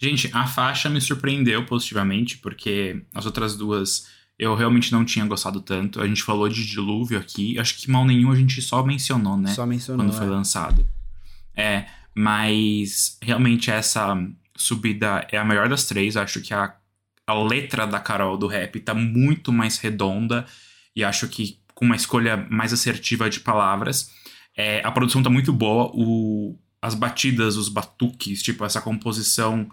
Gente, 0.00 0.30
a 0.32 0.46
faixa 0.46 0.88
me 0.88 1.00
surpreendeu 1.00 1.64
positivamente, 1.66 2.38
porque 2.38 3.02
as 3.12 3.26
outras 3.26 3.56
duas 3.56 4.06
eu 4.38 4.54
realmente 4.54 4.92
não 4.92 5.04
tinha 5.04 5.26
gostado 5.26 5.60
tanto. 5.60 6.00
A 6.00 6.06
gente 6.06 6.22
falou 6.22 6.48
de 6.48 6.64
dilúvio 6.64 7.18
aqui. 7.18 7.58
Acho 7.58 7.76
que 7.76 7.90
mal 7.90 8.04
nenhum 8.04 8.30
a 8.30 8.36
gente 8.36 8.62
só 8.62 8.84
mencionou, 8.84 9.36
né? 9.36 9.52
Só 9.52 9.66
mencionou. 9.66 10.06
quando 10.06 10.16
foi 10.16 10.26
é. 10.26 10.30
lançado. 10.30 10.88
É, 11.56 11.86
mas 12.14 13.18
realmente 13.20 13.68
essa 13.70 14.16
subida 14.56 15.26
é 15.32 15.38
a 15.38 15.44
melhor 15.44 15.68
das 15.68 15.86
três. 15.86 16.16
Acho 16.16 16.40
que 16.40 16.54
a, 16.54 16.72
a 17.26 17.34
letra 17.34 17.84
da 17.84 17.98
Carol 17.98 18.38
do 18.38 18.46
rap 18.46 18.78
tá 18.78 18.94
muito 18.94 19.52
mais 19.52 19.78
redonda 19.78 20.46
e 20.94 21.02
acho 21.02 21.26
que 21.26 21.58
com 21.74 21.84
uma 21.84 21.96
escolha 21.96 22.36
mais 22.48 22.72
assertiva 22.72 23.28
de 23.28 23.40
palavras. 23.40 24.12
É, 24.56 24.80
a 24.84 24.90
produção 24.92 25.22
tá 25.22 25.30
muito 25.30 25.52
boa, 25.52 25.90
o, 25.94 26.56
as 26.80 26.94
batidas, 26.94 27.56
os 27.56 27.68
batuques, 27.68 28.42
tipo, 28.42 28.64
essa 28.64 28.80
composição 28.80 29.68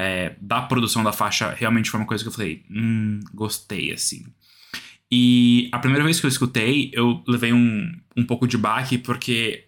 é, 0.00 0.36
da 0.40 0.62
produção 0.62 1.02
da 1.02 1.12
faixa 1.12 1.50
realmente 1.50 1.90
foi 1.90 1.98
uma 1.98 2.06
coisa 2.06 2.22
que 2.22 2.28
eu 2.28 2.32
falei, 2.32 2.62
hum, 2.70 3.18
gostei, 3.34 3.92
assim. 3.92 4.24
E 5.10 5.68
a 5.72 5.78
primeira 5.78 6.04
vez 6.04 6.20
que 6.20 6.26
eu 6.26 6.28
escutei, 6.28 6.90
eu 6.92 7.22
levei 7.26 7.52
um, 7.52 7.90
um 8.16 8.24
pouco 8.24 8.46
de 8.46 8.56
baque, 8.58 8.96
porque 8.98 9.64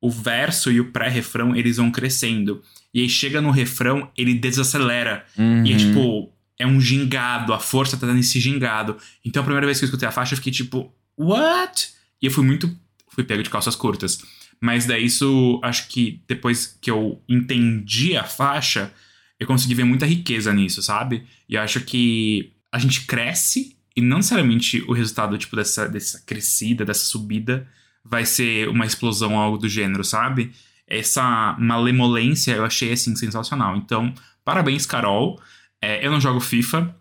o 0.00 0.10
verso 0.10 0.70
e 0.70 0.78
o 0.80 0.92
pré-refrão, 0.92 1.56
eles 1.56 1.78
vão 1.78 1.90
crescendo. 1.90 2.62
E 2.92 3.00
aí 3.00 3.08
chega 3.08 3.40
no 3.40 3.50
refrão, 3.50 4.10
ele 4.16 4.34
desacelera. 4.34 5.24
E 5.36 5.40
é 5.40 5.42
Uhum. 5.42 5.76
tipo, 5.76 6.32
é 6.58 6.66
um 6.66 6.80
gingado, 6.80 7.52
a 7.52 7.58
força 7.58 7.96
tá 7.96 8.06
dando 8.06 8.20
esse 8.20 8.38
gingado. 8.38 8.96
Então 9.24 9.40
a 9.40 9.44
primeira 9.44 9.66
vez 9.66 9.78
que 9.78 9.84
eu 9.84 9.88
escutei 9.88 10.06
a 10.08 10.12
faixa, 10.12 10.34
eu 10.34 10.36
fiquei 10.36 10.52
tipo, 10.52 10.94
what? 11.18 11.88
E 12.22 12.26
eu 12.26 12.30
fui 12.30 12.44
muito. 12.44 12.70
Fui 13.08 13.24
pego 13.24 13.42
de 13.42 13.50
calças 13.50 13.74
curtas. 13.74 14.18
Mas 14.60 14.86
daí 14.86 15.04
isso, 15.06 15.58
acho 15.62 15.88
que 15.88 16.22
depois 16.28 16.78
que 16.80 16.90
eu 16.90 17.20
entendi 17.28 18.16
a 18.16 18.24
faixa, 18.24 18.92
eu 19.38 19.46
consegui 19.46 19.74
ver 19.74 19.84
muita 19.84 20.06
riqueza 20.06 20.52
nisso, 20.52 20.82
sabe? 20.82 21.26
E 21.48 21.54
eu 21.54 21.62
acho 21.62 21.80
que 21.80 22.52
a 22.72 22.78
gente 22.78 23.06
cresce 23.06 23.76
e 23.94 24.00
não 24.00 24.18
necessariamente 24.18 24.82
o 24.88 24.92
resultado, 24.92 25.38
tipo, 25.38 25.56
dessa, 25.56 25.88
dessa 25.88 26.22
crescida, 26.26 26.84
dessa 26.84 27.04
subida, 27.04 27.66
vai 28.04 28.24
ser 28.24 28.68
uma 28.68 28.84
explosão 28.84 29.34
ou 29.34 29.40
algo 29.40 29.58
do 29.58 29.68
gênero, 29.68 30.04
sabe? 30.04 30.52
Essa 30.86 31.56
malemolência 31.58 32.52
eu 32.52 32.64
achei, 32.64 32.92
assim, 32.92 33.16
sensacional. 33.16 33.76
Então, 33.76 34.14
parabéns, 34.44 34.86
Carol. 34.86 35.40
É, 35.80 36.04
eu 36.06 36.10
não 36.10 36.20
jogo 36.20 36.40
FIFA, 36.40 36.94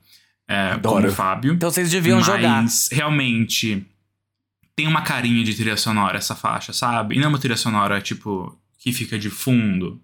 é, 0.48 0.78
como 0.78 1.08
o 1.08 1.12
Fábio. 1.12 1.54
Então 1.54 1.70
vocês 1.70 1.90
deviam 1.90 2.18
mas 2.18 2.26
jogar. 2.26 2.66
realmente 2.92 3.86
tem 4.76 4.88
uma 4.88 5.02
carinha 5.02 5.44
de 5.44 5.56
trilha 5.56 5.78
sonora 5.78 6.18
essa 6.18 6.36
faixa, 6.36 6.74
sabe? 6.74 7.16
E 7.16 7.18
não 7.18 7.26
é 7.26 7.28
uma 7.30 7.40
trilha 7.40 7.58
sonora, 7.58 8.02
tipo, 8.02 8.58
que 8.78 8.92
fica 8.92 9.18
de 9.18 9.30
fundo. 9.30 10.02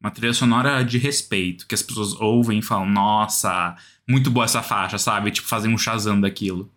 Uma 0.00 0.10
trilha 0.10 0.32
sonora 0.32 0.82
de 0.84 0.96
respeito, 0.96 1.66
que 1.66 1.74
as 1.74 1.82
pessoas 1.82 2.12
ouvem 2.14 2.60
e 2.60 2.62
falam, 2.62 2.88
nossa, 2.88 3.76
muito 4.08 4.30
boa 4.30 4.44
essa 4.44 4.62
faixa, 4.62 4.96
sabe? 4.96 5.30
Tipo, 5.30 5.48
fazem 5.48 5.72
um 5.72 5.78
Shazam 5.78 6.20
daquilo. 6.20 6.72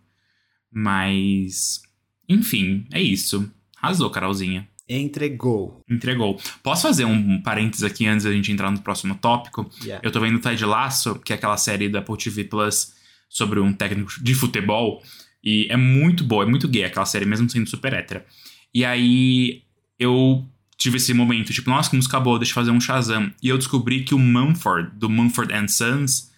Mas. 0.70 1.82
Enfim, 2.28 2.86
é 2.92 3.00
isso. 3.00 3.50
Arrasou, 3.80 4.10
Carolzinha. 4.10 4.68
Entregou. 4.88 5.82
Entregou. 5.88 6.38
Posso 6.62 6.82
fazer 6.82 7.04
um 7.04 7.40
parênteses 7.40 7.84
aqui 7.84 8.06
antes 8.06 8.24
da 8.24 8.32
gente 8.32 8.50
entrar 8.50 8.70
no 8.70 8.80
próximo 8.80 9.14
tópico? 9.14 9.70
Yeah. 9.82 10.06
Eu 10.06 10.10
tô 10.10 10.20
vendo 10.20 10.40
Ted 10.40 10.64
Lasso, 10.64 11.18
que 11.20 11.32
é 11.32 11.36
aquela 11.36 11.56
série 11.56 11.88
da 11.88 12.00
Apple 12.00 12.16
TV 12.16 12.44
Plus 12.44 12.92
sobre 13.28 13.60
um 13.60 13.72
técnico 13.72 14.12
de 14.20 14.34
futebol. 14.34 15.02
E 15.42 15.66
é 15.70 15.76
muito 15.76 16.24
boa, 16.24 16.44
é 16.44 16.46
muito 16.46 16.68
gay 16.68 16.84
aquela 16.84 17.06
série, 17.06 17.24
mesmo 17.24 17.48
sendo 17.48 17.68
super 17.68 17.92
hétera. 17.92 18.26
E 18.74 18.84
aí 18.84 19.62
eu 19.98 20.46
tive 20.82 20.96
esse 20.96 21.14
momento, 21.14 21.52
tipo, 21.52 21.70
nossa, 21.70 21.88
que 21.88 21.96
música 21.96 22.18
boa, 22.18 22.38
deixa 22.38 22.50
eu 22.50 22.54
fazer 22.56 22.72
um 22.72 22.80
Shazam. 22.80 23.32
E 23.40 23.48
eu 23.48 23.56
descobri 23.56 24.02
que 24.02 24.14
o 24.14 24.18
Mumford, 24.18 24.90
do 24.94 25.08
Mumford 25.08 25.54
and 25.54 25.68
Sons, 25.68 26.32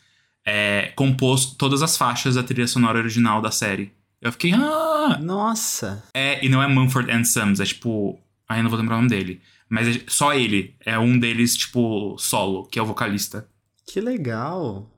é, 0.44 0.92
compôs 0.94 1.46
todas 1.46 1.82
as 1.82 1.96
faixas 1.96 2.34
da 2.34 2.42
trilha 2.42 2.66
sonora 2.66 2.98
original 2.98 3.40
da 3.40 3.50
série. 3.50 3.90
Eu 4.20 4.30
fiquei, 4.32 4.52
ah! 4.52 5.18
Nossa. 5.20 6.04
É, 6.12 6.44
e 6.44 6.48
não 6.48 6.62
é 6.62 6.68
Mumford 6.68 7.10
and 7.10 7.24
Sons, 7.24 7.58
é 7.58 7.64
tipo. 7.64 8.20
Aí 8.46 8.58
eu 8.58 8.62
não 8.62 8.70
vou 8.70 8.78
lembrar 8.78 8.96
o 8.96 8.98
nome 8.98 9.08
dele. 9.08 9.40
Mas 9.68 9.96
é 9.96 10.00
só 10.06 10.34
ele. 10.34 10.76
É 10.84 10.98
um 10.98 11.18
deles, 11.18 11.56
tipo, 11.56 12.16
solo, 12.18 12.66
que 12.66 12.78
é 12.78 12.82
o 12.82 12.86
vocalista. 12.86 13.48
Que 13.86 14.00
legal. 14.00 14.90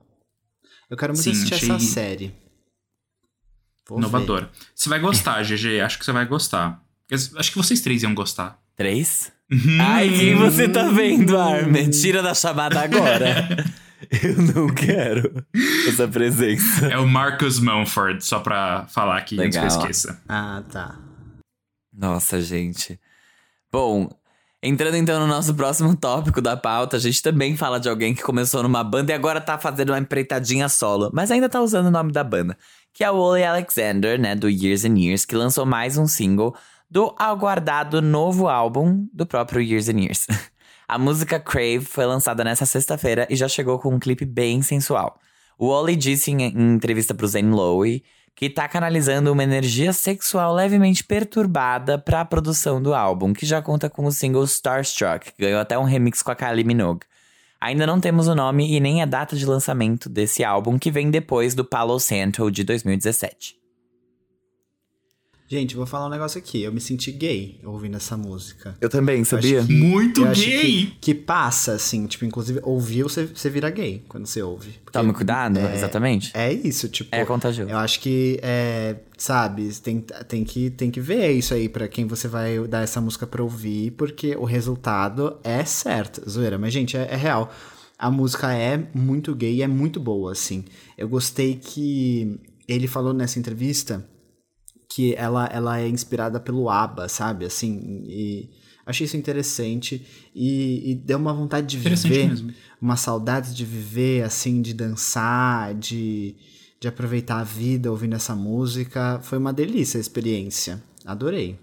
Eu 0.89 0.97
quero 0.97 1.13
muito 1.13 1.23
Sim, 1.23 1.31
assistir 1.31 1.53
achei 1.53 1.71
essa 1.71 1.79
série. 1.79 2.33
Vou 3.87 3.97
Inovador. 3.97 4.49
Você 4.75 4.89
vai 4.89 4.99
gostar, 4.99 5.41
GG. 5.43 5.79
Acho 5.79 5.97
que 5.97 6.03
você 6.03 6.11
vai 6.11 6.25
gostar. 6.25 6.83
Acho 7.09 7.51
que 7.51 7.57
vocês 7.57 7.79
três 7.79 8.03
iam 8.03 8.13
gostar. 8.13 8.61
Três? 8.75 9.31
Uhum. 9.51 9.77
Ai, 9.79 10.09
quem 10.09 10.35
você 10.35 10.67
tá 10.67 10.89
vendo, 10.89 11.37
Armin? 11.37 11.89
Tira 11.89 12.21
da 12.21 12.33
chamada 12.33 12.81
agora. 12.81 13.47
Eu 14.23 14.35
não 14.53 14.67
quero 14.67 15.43
essa 15.87 16.07
presença. 16.07 16.85
É 16.85 16.97
o 16.97 17.07
Marcus 17.07 17.59
Mumford, 17.59 18.23
só 18.23 18.39
pra 18.39 18.85
falar 18.87 19.17
aqui 19.17 19.39
antes 19.39 19.57
que 19.57 19.65
eu 19.65 19.69
Legal. 19.69 19.79
esqueça. 19.79 20.21
Ah, 20.29 20.63
tá. 20.71 20.99
Nossa, 21.91 22.39
gente. 22.39 22.99
Bom, 23.71 24.07
entrando 24.61 24.97
então 24.97 25.19
no 25.19 25.25
nosso 25.25 25.53
próximo 25.55 25.95
tópico 25.95 26.41
da 26.41 26.55
pauta, 26.55 26.97
a 26.97 26.99
gente 26.99 27.23
também 27.23 27.57
fala 27.57 27.79
de 27.79 27.89
alguém 27.89 28.13
que 28.13 28.21
começou 28.21 28.61
numa 28.61 28.83
banda 28.83 29.11
e 29.11 29.15
agora 29.15 29.41
tá 29.41 29.57
fazendo 29.57 29.89
uma 29.89 29.99
empreitadinha 29.99 30.69
solo, 30.69 31.09
mas 31.11 31.31
ainda 31.31 31.49
tá 31.49 31.59
usando 31.59 31.87
o 31.87 31.91
nome 31.91 32.11
da 32.11 32.23
banda, 32.23 32.55
que 32.93 33.03
é 33.03 33.09
o 33.09 33.15
Oli 33.15 33.43
Alexander, 33.43 34.19
né, 34.19 34.35
do 34.35 34.47
Years 34.47 34.85
and 34.85 34.95
Years, 34.97 35.25
que 35.25 35.35
lançou 35.35 35.65
mais 35.65 35.97
um 35.97 36.05
single 36.05 36.55
do 36.89 37.13
aguardado 37.17 38.01
novo 38.01 38.47
álbum 38.47 39.07
do 39.13 39.25
próprio 39.25 39.61
Years 39.61 39.89
and 39.89 39.99
Years. 39.99 40.27
A 40.87 40.97
música 40.97 41.37
Crave 41.39 41.81
foi 41.81 42.05
lançada 42.05 42.43
nessa 42.45 42.65
sexta-feira 42.65 43.27
e 43.29 43.35
já 43.35 43.47
chegou 43.47 43.77
com 43.77 43.93
um 43.93 43.99
clipe 43.99 44.23
bem 44.23 44.61
sensual. 44.61 45.19
O 45.59 45.67
Oli 45.67 45.95
disse 45.97 46.31
em, 46.31 46.43
entrevista 46.45 47.13
pro 47.13 47.27
Zane 47.27 47.51
Lowe 47.51 48.03
que 48.33 48.49
tá 48.49 48.67
canalizando 48.69 49.33
uma 49.33 49.43
energia 49.43 49.91
sexual 49.91 50.53
levemente 50.53 51.03
perturbada 51.03 51.97
pra 51.97 52.23
produção 52.23 52.79
do 52.79 52.93
álbum, 52.93 53.33
que 53.33 53.47
já 53.47 53.63
conta 53.63 53.89
com 53.89 54.05
o 54.05 54.11
single 54.11 54.43
Starstruck, 54.43 55.33
que 55.33 55.41
ganhou 55.41 55.59
até 55.59 55.77
um 55.77 55.83
remix 55.83 56.21
com 56.21 56.29
a 56.29 56.35
Kylie 56.35 56.63
Minogue. 56.63 57.07
Ainda 57.59 57.87
não 57.87 57.99
temos 57.99 58.27
o 58.27 58.35
nome 58.35 58.71
e 58.71 58.79
nem 58.79 59.01
a 59.01 59.07
data 59.07 59.35
de 59.35 59.43
lançamento 59.43 60.07
desse 60.07 60.43
álbum, 60.43 60.77
que 60.77 60.91
vem 60.91 61.09
depois 61.09 61.55
do 61.55 61.65
Palo 61.65 61.99
Santo 61.99 62.51
de 62.51 62.63
2017. 62.63 63.57
Gente, 65.49 65.77
vou 65.77 65.85
falar 65.85 66.07
um 66.07 66.09
negócio 66.09 66.37
aqui. 66.37 66.61
Eu 66.61 66.73
me 66.73 66.81
senti 66.81 67.09
gay 67.09 67.57
ouvindo 67.63 67.95
essa 67.95 68.17
música. 68.17 68.75
Eu 68.81 68.89
também, 68.89 69.23
sabia? 69.23 69.63
que- 69.63 69.71
Muito 69.73 70.25
Eu 70.25 70.33
gay! 70.33 70.87
que, 70.87 70.97
que 70.99 71.15
passa, 71.15 71.71
assim, 71.73 72.05
tipo, 72.05 72.25
inclusive, 72.25 72.59
ouviu, 72.63 73.07
você, 73.07 73.25
você 73.25 73.49
vira 73.49 73.69
gay 73.69 74.03
quando 74.09 74.25
você 74.25 74.41
ouve. 74.41 74.71
Porque 74.83 74.91
Tome 74.99 75.13
cuidado, 75.13 75.57
exatamente. 75.59 76.31
É 76.33 76.51
isso, 76.51 76.89
tipo. 76.89 77.15
É 77.15 77.23
contagioso. 77.23 77.71
Eu 77.71 77.77
acho 77.77 78.01
que, 78.01 78.37
é, 78.43 78.97
sabe, 79.17 79.69
tem, 79.81 80.03
tem, 80.27 80.43
que, 80.43 80.69
tem 80.69 80.91
que 80.91 80.99
ver 80.99 81.31
isso 81.31 81.53
aí 81.53 81.69
pra 81.69 81.87
quem 81.87 82.05
você 82.05 82.27
vai 82.27 82.59
dar 82.67 82.83
essa 82.83 82.99
música 82.99 83.25
pra 83.25 83.41
ouvir, 83.41 83.91
porque 83.91 84.35
o 84.35 84.43
resultado 84.43 85.37
é 85.45 85.63
certo. 85.63 86.29
Zoeira, 86.29 86.57
mas, 86.57 86.73
gente, 86.73 86.97
é, 86.97 87.07
é 87.09 87.15
real. 87.15 87.53
A 87.97 88.11
música 88.11 88.53
é 88.53 88.85
muito 88.93 89.33
gay 89.33 89.55
e 89.55 89.61
é 89.61 89.67
muito 89.67 89.97
boa, 89.97 90.33
assim. 90.33 90.65
Eu 90.97 91.07
gostei 91.07 91.55
que 91.55 92.37
ele 92.67 92.85
falou 92.85 93.13
nessa 93.13 93.39
entrevista 93.39 94.05
que 94.89 95.13
ela, 95.15 95.45
ela 95.47 95.79
é 95.79 95.87
inspirada 95.87 96.39
pelo 96.39 96.69
ABBA, 96.69 97.09
sabe? 97.09 97.45
Assim, 97.45 98.03
e 98.07 98.49
achei 98.85 99.05
isso 99.05 99.17
interessante 99.17 100.01
e, 100.33 100.91
e 100.91 100.95
deu 100.95 101.17
uma 101.17 101.33
vontade 101.33 101.67
de 101.67 101.77
viver, 101.77 102.29
mesmo. 102.29 102.53
uma 102.81 102.95
saudade 102.95 103.53
de 103.53 103.65
viver, 103.65 104.23
assim, 104.23 104.61
de 104.61 104.73
dançar, 104.73 105.75
de, 105.75 106.35
de 106.79 106.87
aproveitar 106.87 107.39
a 107.39 107.43
vida 107.43 107.91
ouvindo 107.91 108.15
essa 108.15 108.35
música. 108.35 109.19
Foi 109.23 109.37
uma 109.37 109.51
delícia 109.51 109.97
a 109.97 110.01
experiência. 110.01 110.81
Adorei. 111.05 111.59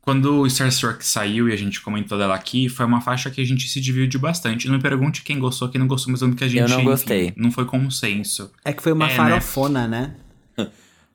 Quando 0.00 0.40
o 0.40 0.46
Starstruck 0.46 1.04
saiu 1.06 1.48
e 1.48 1.52
a 1.52 1.56
gente 1.56 1.80
comentou 1.80 2.18
dela 2.18 2.34
aqui, 2.34 2.68
foi 2.68 2.84
uma 2.84 3.00
faixa 3.00 3.30
que 3.30 3.40
a 3.40 3.44
gente 3.44 3.66
se 3.68 3.80
dividiu 3.80 4.20
bastante. 4.20 4.68
Não 4.68 4.74
me 4.76 4.82
pergunte 4.82 5.22
quem 5.22 5.38
gostou, 5.38 5.70
quem 5.70 5.78
não 5.78 5.88
gostou, 5.88 6.12
mas 6.12 6.34
que 6.34 6.44
a 6.44 6.48
gente. 6.48 6.60
Eu 6.60 6.68
não 6.68 6.76
enfim, 6.76 6.84
gostei. 6.84 7.32
não 7.38 7.50
foi 7.50 7.64
consenso. 7.64 8.52
É 8.62 8.72
que 8.74 8.82
foi 8.82 8.92
uma 8.92 9.06
É, 9.06 9.08
né? 9.08 9.16
farofona, 9.16 9.88
né? 9.88 10.14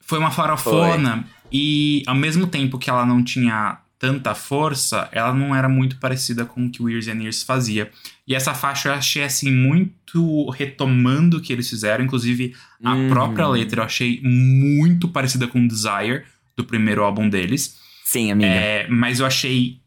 Foi 0.01 0.17
uma 0.19 0.31
farofona 0.31 1.25
e 1.51 2.03
ao 2.07 2.15
mesmo 2.15 2.47
tempo 2.47 2.77
que 2.79 2.89
ela 2.89 3.05
não 3.05 3.23
tinha 3.23 3.77
tanta 3.99 4.33
força, 4.33 5.09
ela 5.11 5.33
não 5.33 5.53
era 5.53 5.67
muito 5.67 5.97
parecida 5.97 6.45
com 6.45 6.65
o 6.65 6.69
que 6.71 6.81
o 6.81 6.89
Years 6.89 7.07
and 7.09 7.21
Years 7.21 7.43
fazia. 7.43 7.91
E 8.25 8.33
essa 8.33 8.53
faixa 8.53 8.89
eu 8.89 8.93
achei 8.93 9.23
assim 9.23 9.51
muito 9.51 10.49
retomando 10.51 11.37
o 11.37 11.41
que 11.41 11.51
eles 11.51 11.69
fizeram, 11.69 12.05
inclusive 12.05 12.55
a 12.83 12.93
Uhum. 12.95 13.09
própria 13.09 13.47
letra 13.47 13.81
eu 13.81 13.85
achei 13.85 14.21
muito 14.23 15.09
parecida 15.09 15.47
com 15.47 15.67
Desire 15.67 16.23
do 16.55 16.63
primeiro 16.63 17.03
álbum 17.03 17.27
deles. 17.29 17.77
Sim, 18.05 18.31
amiga. 18.31 18.49
É, 18.49 18.87
mas 18.87 19.19
eu 19.19 19.25
achei 19.25 19.79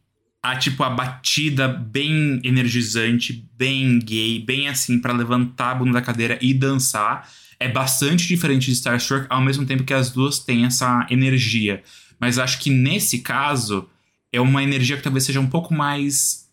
a 0.42 0.56
tipo 0.56 0.82
a 0.82 0.90
batida 0.90 1.66
bem 1.68 2.38
energizante, 2.44 3.48
bem 3.56 3.98
gay, 3.98 4.40
bem 4.40 4.68
assim 4.68 4.98
pra 4.98 5.12
levantar 5.12 5.70
a 5.70 5.74
bunda 5.76 5.92
da 5.94 6.02
cadeira 6.02 6.38
e 6.40 6.52
dançar. 6.52 7.28
É 7.62 7.68
bastante 7.68 8.26
diferente 8.26 8.66
de 8.66 8.72
Starstruck, 8.72 9.26
ao 9.28 9.40
mesmo 9.40 9.64
tempo 9.64 9.84
que 9.84 9.94
as 9.94 10.10
duas 10.10 10.38
têm 10.38 10.64
essa 10.64 11.06
energia. 11.10 11.82
Mas 12.18 12.38
acho 12.38 12.58
que 12.58 12.70
nesse 12.70 13.20
caso 13.20 13.88
é 14.32 14.40
uma 14.40 14.62
energia 14.62 14.96
que 14.96 15.02
talvez 15.02 15.24
seja 15.24 15.40
um 15.40 15.48
pouco 15.48 15.74
mais 15.74 16.48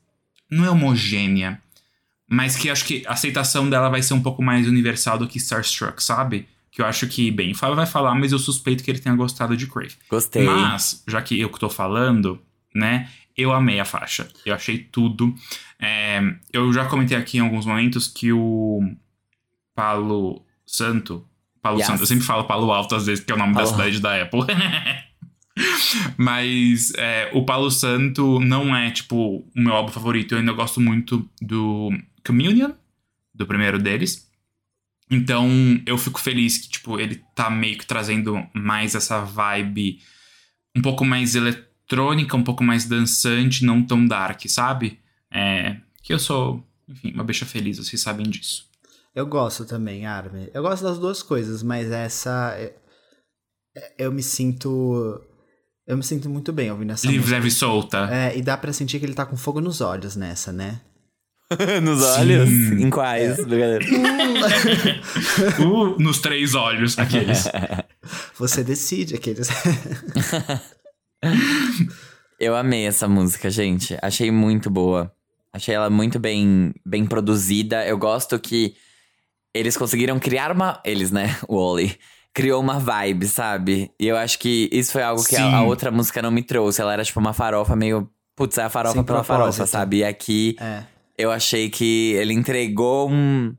não 0.49 0.65
é 0.65 0.69
homogênea, 0.69 1.61
mas 2.29 2.55
que 2.55 2.69
acho 2.69 2.85
que 2.85 3.03
a 3.07 3.11
aceitação 3.11 3.69
dela 3.69 3.89
vai 3.89 4.01
ser 4.01 4.13
um 4.13 4.21
pouco 4.21 4.41
mais 4.41 4.67
universal 4.67 5.17
do 5.17 5.27
que 5.27 5.37
Starstruck, 5.37 6.01
sabe? 6.03 6.47
Que 6.71 6.81
eu 6.81 6.85
acho 6.85 7.07
que, 7.07 7.31
bem, 7.31 7.51
o 7.51 7.55
Fábio 7.55 7.75
vai 7.75 7.85
falar, 7.85 8.13
mas 8.15 8.31
eu 8.31 8.39
suspeito 8.39 8.83
que 8.83 8.91
ele 8.91 8.99
tenha 8.99 9.15
gostado 9.15 9.57
de 9.57 9.67
Crave. 9.67 9.95
Gostei. 10.09 10.43
Mas, 10.43 11.03
já 11.07 11.21
que 11.21 11.39
eu 11.39 11.49
que 11.49 11.59
tô 11.59 11.69
falando, 11.69 12.39
né? 12.73 13.09
Eu 13.35 13.53
amei 13.53 13.79
a 13.79 13.85
faixa. 13.85 14.27
Eu 14.45 14.53
achei 14.53 14.77
tudo. 14.77 15.33
É, 15.79 16.21
eu 16.51 16.71
já 16.73 16.85
comentei 16.85 17.17
aqui 17.17 17.37
em 17.37 17.41
alguns 17.41 17.65
momentos 17.65 18.07
que 18.07 18.33
o 18.33 18.81
Palo 19.73 20.43
Santo. 20.71 21.25
Palo 21.61 21.79
Yes. 21.79 21.87
Santo. 21.87 22.03
Eu 22.03 22.07
sempre 22.07 22.25
falo 22.25 22.45
Palo 22.45 22.71
Alto 22.71 22.95
às 22.95 23.05
vezes, 23.05 23.23
que 23.23 23.31
é 23.31 23.35
o 23.35 23.37
nome 23.37 23.53
da 23.53 23.65
cidade 23.65 23.99
da 23.99 24.21
Apple. 24.21 24.41
Mas 26.17 26.93
é, 26.95 27.29
o 27.33 27.43
Palo 27.43 27.69
Santo 27.69 28.39
não 28.39 28.75
é, 28.75 28.91
tipo, 28.91 29.39
o 29.39 29.51
meu 29.55 29.73
álbum 29.73 29.91
favorito. 29.91 30.33
Eu 30.33 30.39
ainda 30.39 30.53
gosto 30.53 30.79
muito 30.79 31.27
do 31.41 31.89
Communion, 32.25 32.71
do 33.33 33.45
primeiro 33.45 33.77
deles. 33.77 34.29
Então, 35.11 35.49
eu 35.85 35.97
fico 35.97 36.19
feliz 36.19 36.59
que, 36.59 36.69
tipo, 36.69 36.99
ele 36.99 37.21
tá 37.35 37.49
meio 37.49 37.77
que 37.77 37.85
trazendo 37.85 38.45
mais 38.53 38.93
essa 38.95 39.21
vibe 39.21 39.99
um 40.75 40.81
pouco 40.81 41.03
mais 41.03 41.35
eletrônica, 41.35 42.37
um 42.37 42.43
pouco 42.43 42.63
mais 42.63 42.85
dançante, 42.85 43.65
não 43.65 43.81
tão 43.83 44.05
dark, 44.05 44.41
sabe? 44.45 44.99
É, 45.31 45.77
que 46.03 46.13
eu 46.13 46.19
sou, 46.19 46.63
enfim, 46.87 47.11
uma 47.11 47.23
bicha 47.23 47.45
feliz, 47.45 47.79
vocês 47.79 47.99
sabem 48.01 48.29
disso. 48.29 48.68
Eu 49.19 49.27
gosto 49.27 49.65
também, 49.65 50.05
Armin. 50.05 50.47
Eu 50.53 50.61
gosto 50.61 50.81
das 50.83 50.97
duas 50.97 51.21
coisas, 51.21 51.61
mas 51.61 51.91
essa. 51.91 52.55
é- 52.57 52.73
é- 53.75 53.93
Eu 54.05 54.11
me 54.13 54.23
sinto. 54.23 55.21
Eu 55.85 55.97
me 55.97 56.03
sinto 56.03 56.29
muito 56.29 56.53
bem 56.53 56.71
ouvindo 56.71 56.93
essa 56.93 57.05
Livre, 57.05 57.19
música. 57.21 57.35
leve 57.35 57.47
e 57.49 57.51
solta. 57.51 58.07
É, 58.09 58.37
e 58.37 58.41
dá 58.41 58.55
pra 58.55 58.71
sentir 58.71 58.97
que 58.99 59.05
ele 59.05 59.13
tá 59.13 59.25
com 59.25 59.35
fogo 59.35 59.59
nos 59.59 59.81
olhos 59.81 60.15
nessa, 60.15 60.51
né? 60.53 60.79
Nos 61.83 61.99
Sim. 62.01 62.19
olhos? 62.21 62.49
Em 62.79 62.89
quais? 62.91 63.43
Brincadeira. 63.43 63.83
Uh, 65.59 65.99
nos 65.99 66.19
três 66.19 66.53
olhos, 66.55 66.97
aqueles. 66.97 67.45
Você 68.37 68.63
decide 68.63 69.15
aqueles. 69.15 69.49
Eu 72.39 72.55
amei 72.55 72.85
essa 72.85 73.07
música, 73.07 73.49
gente. 73.49 73.97
Achei 74.01 74.31
muito 74.31 74.69
boa. 74.69 75.11
Achei 75.51 75.73
ela 75.75 75.89
muito 75.89 76.19
bem, 76.19 76.73
bem 76.85 77.05
produzida. 77.05 77.85
Eu 77.85 77.97
gosto 77.97 78.39
que 78.39 78.75
eles 79.53 79.75
conseguiram 79.77 80.19
criar 80.19 80.51
uma. 80.51 80.81
Eles, 80.85 81.11
né? 81.11 81.37
O 81.47 81.55
Oli. 81.55 81.97
Criou 82.33 82.61
uma 82.61 82.79
vibe, 82.79 83.27
sabe? 83.27 83.91
E 83.99 84.07
eu 84.07 84.15
acho 84.15 84.37
que 84.39 84.69
isso 84.71 84.91
foi 84.91 85.01
algo 85.01 85.23
que 85.23 85.35
a, 85.35 85.57
a 85.57 85.63
outra 85.63 85.89
música 85.91 86.21
não 86.21 86.29
me 86.31 86.43
trouxe. 86.43 86.81
Ela 86.81 86.93
era 86.93 87.03
tipo 87.03 87.19
uma 87.19 87.33
farofa 87.33 87.75
meio. 87.75 88.09
Putz, 88.35 88.57
é 88.57 88.63
a 88.63 88.69
farofa 88.69 88.93
Sem 88.95 89.03
pela 89.03 89.23
farofa, 89.23 89.65
sabe? 89.65 89.97
E 89.97 90.03
aqui 90.05 90.55
É. 90.61 90.83
eu 91.17 91.31
achei 91.31 91.69
que 91.69 92.13
ele 92.13 92.33
entregou 92.33 93.09
um, 93.09 93.53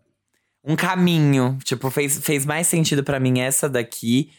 um 0.64 0.76
caminho. 0.76 1.58
Tipo, 1.64 1.90
fez, 1.90 2.18
fez 2.24 2.46
mais 2.46 2.66
sentido 2.68 3.02
pra 3.04 3.18
mim 3.20 3.40
essa 3.40 3.68
daqui. 3.68 4.30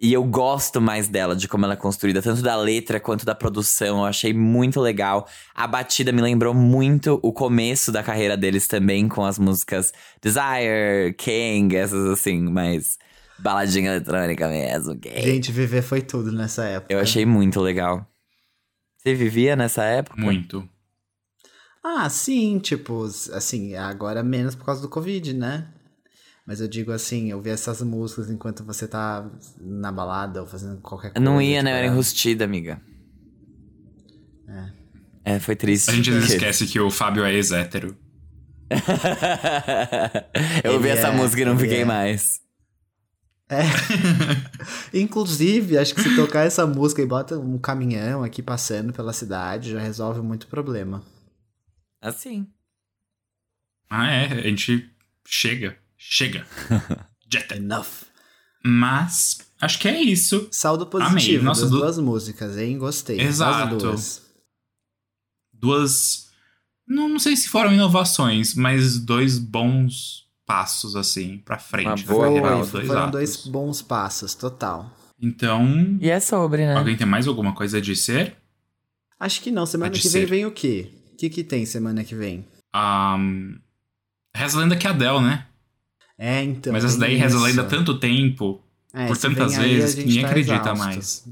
E 0.00 0.14
eu 0.14 0.24
gosto 0.24 0.80
mais 0.80 1.08
dela, 1.08 1.36
de 1.36 1.46
como 1.46 1.66
ela 1.66 1.74
é 1.74 1.76
construída, 1.76 2.22
tanto 2.22 2.40
da 2.40 2.56
letra 2.56 2.98
quanto 2.98 3.26
da 3.26 3.34
produção. 3.34 3.98
Eu 3.98 4.06
achei 4.06 4.32
muito 4.32 4.80
legal. 4.80 5.28
A 5.54 5.66
batida 5.66 6.10
me 6.10 6.22
lembrou 6.22 6.54
muito 6.54 7.20
o 7.22 7.34
começo 7.34 7.92
da 7.92 8.02
carreira 8.02 8.34
deles 8.34 8.66
também, 8.66 9.08
com 9.08 9.22
as 9.26 9.38
músicas 9.38 9.92
Desire, 10.22 11.12
King, 11.18 11.76
essas 11.76 12.06
assim, 12.06 12.40
mais 12.50 12.98
baladinha 13.38 13.90
eletrônica 13.90 14.48
mesmo. 14.48 14.94
gay. 14.94 15.20
Gente, 15.20 15.52
viver 15.52 15.82
foi 15.82 16.00
tudo 16.00 16.32
nessa 16.32 16.64
época. 16.64 16.94
Eu 16.94 16.98
achei 16.98 17.26
muito 17.26 17.60
legal. 17.60 18.06
Você 18.96 19.14
vivia 19.14 19.54
nessa 19.54 19.84
época? 19.84 20.18
Muito. 20.18 20.66
Ah, 21.84 22.08
sim, 22.08 22.58
tipo, 22.58 23.04
assim, 23.04 23.74
agora 23.74 24.22
menos 24.22 24.54
por 24.54 24.64
causa 24.64 24.80
do 24.80 24.88
Covid, 24.88 25.34
né? 25.34 25.68
Mas 26.50 26.60
eu 26.60 26.66
digo 26.66 26.90
assim, 26.90 27.32
ouvir 27.32 27.50
essas 27.50 27.80
músicas 27.80 28.28
enquanto 28.28 28.64
você 28.64 28.88
tá 28.88 29.24
na 29.60 29.92
balada 29.92 30.40
ou 30.40 30.48
fazendo 30.48 30.80
qualquer 30.80 31.10
Eu 31.10 31.12
coisa. 31.12 31.24
não 31.24 31.40
ia, 31.40 31.58
tipo, 31.58 31.64
né? 31.64 31.70
Eu 31.70 31.76
era 31.76 31.86
é- 31.86 31.88
enrustida, 31.88 32.44
amiga. 32.44 32.82
É. 35.24 35.38
foi 35.38 35.54
triste. 35.54 35.88
A 35.90 35.94
gente 35.94 36.10
esquece 36.10 36.66
que 36.66 36.80
o 36.80 36.90
Fábio 36.90 37.24
é 37.24 37.32
ex-hétero. 37.32 37.96
eu 40.64 40.72
ouvi 40.72 40.88
Ele 40.88 40.98
essa 40.98 41.06
é, 41.06 41.12
música 41.12 41.40
e 41.40 41.44
não 41.44 41.56
fiquei 41.56 41.82
é. 41.82 41.84
mais. 41.84 42.40
Inclusive, 44.92 45.78
acho 45.78 45.94
que 45.94 46.02
se 46.02 46.16
tocar 46.16 46.44
essa 46.46 46.66
música 46.66 47.00
e 47.00 47.06
bota 47.06 47.38
um 47.38 47.58
caminhão 47.58 48.24
aqui 48.24 48.42
passando 48.42 48.92
pela 48.92 49.12
cidade, 49.12 49.70
já 49.70 49.78
resolve 49.78 50.20
muito 50.20 50.48
problema. 50.48 51.00
Assim. 52.02 52.44
Ah, 53.88 54.10
é. 54.10 54.32
A 54.32 54.42
gente 54.42 54.90
chega. 55.24 55.78
Chega. 56.02 56.46
Jetta. 57.30 57.56
Enough. 57.56 57.86
Mas, 58.64 59.38
acho 59.60 59.78
que 59.78 59.86
é 59.86 60.00
isso. 60.02 60.48
Saldo 60.50 60.84
Amei. 60.96 61.08
positivo 61.08 61.44
Nossa, 61.44 61.60
das 61.62 61.70
du- 61.70 61.78
duas 61.78 61.98
músicas, 61.98 62.56
hein? 62.56 62.78
Gostei. 62.78 63.20
Exato. 63.20 63.76
Duas. 63.76 64.22
Duas. 65.52 66.30
Não, 66.86 67.08
não 67.08 67.18
sei 67.18 67.36
se 67.36 67.48
foram 67.48 67.72
inovações, 67.72 68.54
mas 68.54 68.98
dois 68.98 69.38
bons 69.38 70.24
passos, 70.46 70.96
assim, 70.96 71.38
pra 71.38 71.58
frente. 71.58 71.86
Uma 72.04 72.12
boa 72.12 72.26
carreira, 72.26 72.64
Foi, 72.64 72.70
dois 72.72 72.86
foram 72.86 73.00
atos. 73.02 73.12
dois 73.12 73.36
bons 73.46 73.82
passos, 73.82 74.34
total. 74.34 74.96
Então, 75.22 75.98
E 76.00 76.08
é 76.10 76.18
sobre, 76.18 76.66
né? 76.66 76.74
alguém 76.76 76.96
tem 76.96 77.06
mais 77.06 77.28
alguma 77.28 77.54
coisa 77.54 77.76
a 77.78 77.80
dizer? 77.80 78.36
Acho 79.18 79.42
que 79.42 79.50
não. 79.50 79.66
Semana 79.66 79.92
que 79.92 80.08
vem 80.08 80.24
vem 80.24 80.46
o 80.46 80.50
quê? 80.50 80.92
O 81.12 81.16
que, 81.16 81.28
que 81.28 81.44
tem 81.44 81.66
semana 81.66 82.02
que 82.02 82.14
vem? 82.14 82.46
Um, 82.74 83.58
reza 84.34 84.56
a 84.58 84.62
lenda 84.62 84.76
que 84.76 84.86
é 84.86 84.90
a 84.90 84.92
Adele, 84.94 85.20
né? 85.20 85.46
É, 86.22 86.42
então. 86.42 86.70
mas 86.70 86.84
essa 86.84 86.98
daí 86.98 87.16
reza 87.16 87.38
a 87.38 87.40
lenda 87.40 87.62
há 87.62 87.64
tanto 87.64 87.98
tempo, 87.98 88.62
É, 88.92 89.06
por 89.06 89.16
tantas 89.16 89.56
vezes, 89.56 89.94
que 89.94 90.04
ninguém 90.04 90.20
tá 90.20 90.28
acredita 90.28 90.54
exausto. 90.56 90.84
mais. 90.84 91.24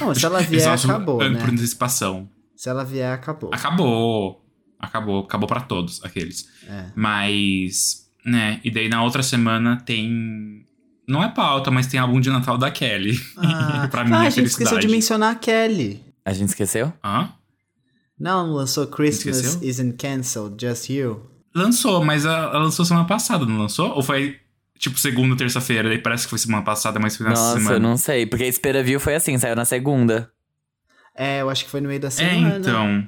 Não, 0.00 0.14
se 0.14 0.24
ela 0.24 0.40
vier, 0.40 0.66
acabou, 0.72 1.20
ano 1.20 1.34
né? 1.34 1.40
por 1.40 1.50
antecipação. 1.50 2.26
Se 2.56 2.70
ela 2.70 2.82
vier, 2.82 3.12
acabou. 3.12 3.50
Acabou. 3.52 4.42
Acabou. 4.78 5.24
Acabou 5.24 5.46
pra 5.46 5.60
todos, 5.60 6.02
aqueles. 6.02 6.48
É. 6.66 6.86
Mas, 6.96 8.10
né, 8.24 8.58
e 8.64 8.70
daí 8.70 8.88
na 8.88 9.02
outra 9.04 9.22
semana 9.22 9.76
tem. 9.84 10.64
Não 11.06 11.22
é 11.22 11.28
pauta, 11.28 11.70
mas 11.70 11.86
tem 11.86 12.00
álbum 12.00 12.20
de 12.20 12.30
Natal 12.30 12.56
da 12.56 12.70
Kelly. 12.70 13.20
Ah, 13.36 13.86
pra 13.92 14.02
mim 14.02 14.14
ah, 14.14 14.24
é 14.24 14.28
a 14.28 14.30
gente 14.30 14.46
esqueceu 14.46 14.78
de 14.78 14.88
mencionar 14.88 15.32
a 15.32 15.34
Kelly. 15.34 16.02
A 16.24 16.32
gente 16.32 16.48
esqueceu? 16.48 16.90
Hã? 17.04 17.34
Não, 18.18 18.46
não 18.46 18.54
lançou 18.54 18.86
Christmas 18.86 19.38
Esqueceu? 19.38 19.68
Isn't 19.68 19.96
Cancelled, 19.98 20.56
Just 20.58 20.88
You. 20.88 21.28
Lançou, 21.54 22.04
mas 22.04 22.24
ela 22.24 22.58
lançou 22.58 22.84
semana 22.84 23.06
passada, 23.06 23.44
não 23.44 23.58
lançou? 23.58 23.90
Ou 23.94 24.02
foi 24.02 24.38
tipo 24.78 24.98
segunda, 24.98 25.36
terça-feira? 25.36 25.88
Daí 25.88 25.98
parece 25.98 26.24
que 26.24 26.30
foi 26.30 26.38
semana 26.38 26.62
passada, 26.62 26.98
mas 27.00 27.16
foi 27.16 27.26
nessa 27.28 27.42
Nossa, 27.42 27.58
semana. 27.58 27.76
eu 27.76 27.80
não 27.80 27.96
sei. 27.96 28.24
Porque 28.26 28.44
a 28.44 28.48
Espera 28.48 28.82
Viu 28.82 29.00
foi 29.00 29.14
assim, 29.14 29.36
saiu 29.38 29.56
na 29.56 29.64
segunda. 29.64 30.30
É, 31.14 31.40
eu 31.40 31.50
acho 31.50 31.64
que 31.64 31.70
foi 31.70 31.80
no 31.80 31.88
meio 31.88 32.00
da 32.00 32.08
É, 32.08 32.10
semana. 32.10 32.56
então. 32.58 33.06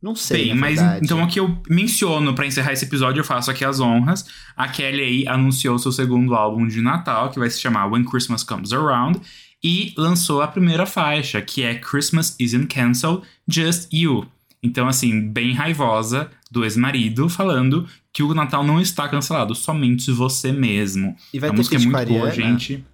Não 0.00 0.16
sei, 0.16 0.46
Bem, 0.46 0.54
na 0.54 0.60
mas 0.60 0.80
verdade. 0.80 1.04
então 1.04 1.22
aqui 1.22 1.38
eu 1.38 1.62
menciono 1.70 2.34
pra 2.34 2.44
encerrar 2.44 2.72
esse 2.72 2.84
episódio, 2.84 3.20
eu 3.20 3.24
faço 3.24 3.52
aqui 3.52 3.64
as 3.64 3.78
honras. 3.78 4.24
A 4.56 4.66
Kelly 4.66 5.00
aí 5.00 5.28
anunciou 5.28 5.78
seu 5.78 5.92
segundo 5.92 6.34
álbum 6.34 6.66
de 6.66 6.80
Natal, 6.82 7.30
que 7.30 7.38
vai 7.38 7.48
se 7.48 7.60
chamar 7.60 7.86
When 7.86 8.02
Christmas 8.04 8.42
Comes 8.42 8.72
Around, 8.72 9.20
e 9.62 9.94
lançou 9.96 10.42
a 10.42 10.48
primeira 10.48 10.86
faixa, 10.86 11.40
que 11.40 11.62
é 11.62 11.76
Christmas 11.76 12.34
Isn't 12.40 12.66
Cancelled, 12.66 13.22
Just 13.46 13.92
You. 13.92 14.26
Então, 14.62 14.86
assim, 14.86 15.28
bem 15.28 15.52
raivosa 15.54 16.30
do 16.50 16.64
ex-marido, 16.64 17.28
falando 17.28 17.88
que 18.12 18.22
o 18.22 18.32
Natal 18.32 18.62
não 18.62 18.80
está 18.80 19.08
cancelado, 19.08 19.54
somente 19.54 20.12
você 20.12 20.52
mesmo. 20.52 21.16
E 21.34 21.38
vai 21.40 21.50
a 21.50 21.52
ter 21.52 21.56
música 21.56 21.76
é 21.76 21.78
muito 21.80 22.06
boa, 22.06 22.30
gente. 22.30 22.84